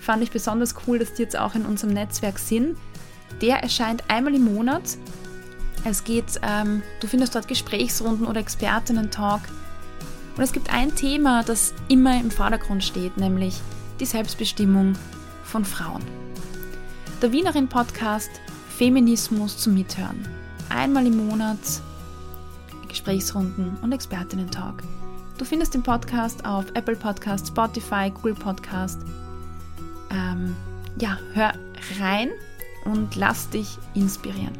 Fand 0.00 0.22
ich 0.22 0.30
besonders 0.30 0.74
cool, 0.86 0.98
dass 0.98 1.14
die 1.14 1.22
jetzt 1.22 1.38
auch 1.38 1.54
in 1.54 1.66
unserem 1.66 1.92
Netzwerk 1.92 2.38
sind. 2.38 2.76
Der 3.40 3.62
erscheint 3.62 4.04
einmal 4.08 4.34
im 4.34 4.54
Monat. 4.54 4.96
Es 5.84 6.04
geht, 6.04 6.40
ähm, 6.42 6.82
du 7.00 7.06
findest 7.06 7.34
dort 7.34 7.48
Gesprächsrunden 7.48 8.26
oder 8.26 8.40
Expertinnen-Talk. 8.40 9.40
Und 10.36 10.42
es 10.42 10.52
gibt 10.52 10.72
ein 10.72 10.94
Thema, 10.94 11.42
das 11.42 11.74
immer 11.88 12.18
im 12.18 12.30
Vordergrund 12.30 12.84
steht, 12.84 13.16
nämlich 13.16 13.60
die 13.98 14.06
Selbstbestimmung 14.06 14.94
von 15.44 15.64
Frauen. 15.64 16.02
Der 17.20 17.32
Wienerin 17.32 17.68
Podcast 17.68 18.30
Feminismus 18.78 19.58
zum 19.58 19.74
Mithören. 19.74 20.26
Einmal 20.70 21.06
im 21.06 21.26
Monat 21.26 21.58
Gesprächsrunden 22.90 23.78
und 23.82 23.92
Expertinnen-Talk. 23.92 24.82
Du 25.38 25.44
findest 25.44 25.72
den 25.72 25.82
Podcast 25.82 26.44
auf 26.44 26.66
Apple 26.74 26.96
Podcast, 26.96 27.48
Spotify, 27.48 28.10
Google 28.10 28.34
Podcast. 28.34 29.00
Ähm, 30.10 30.54
ja, 30.98 31.18
hör 31.32 31.52
rein 31.98 32.30
und 32.84 33.16
lass 33.16 33.48
dich 33.48 33.78
inspirieren. 33.94 34.52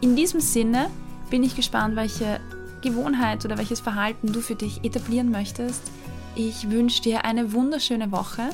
In 0.00 0.16
diesem 0.16 0.40
Sinne 0.40 0.90
bin 1.30 1.44
ich 1.44 1.54
gespannt, 1.54 1.94
welche 1.94 2.40
Gewohnheit 2.80 3.44
oder 3.44 3.58
welches 3.58 3.80
Verhalten 3.80 4.32
du 4.32 4.40
für 4.40 4.56
dich 4.56 4.84
etablieren 4.84 5.30
möchtest. 5.30 5.82
Ich 6.34 6.70
wünsche 6.70 7.02
dir 7.02 7.24
eine 7.24 7.52
wunderschöne 7.52 8.10
Woche 8.10 8.48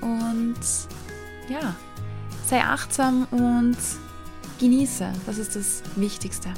und 0.00 0.58
ja, 1.48 1.74
sei 2.46 2.62
achtsam 2.62 3.26
und 3.30 3.76
genieße. 4.60 5.10
Das 5.26 5.38
ist 5.38 5.56
das 5.56 5.82
Wichtigste. 5.96 6.50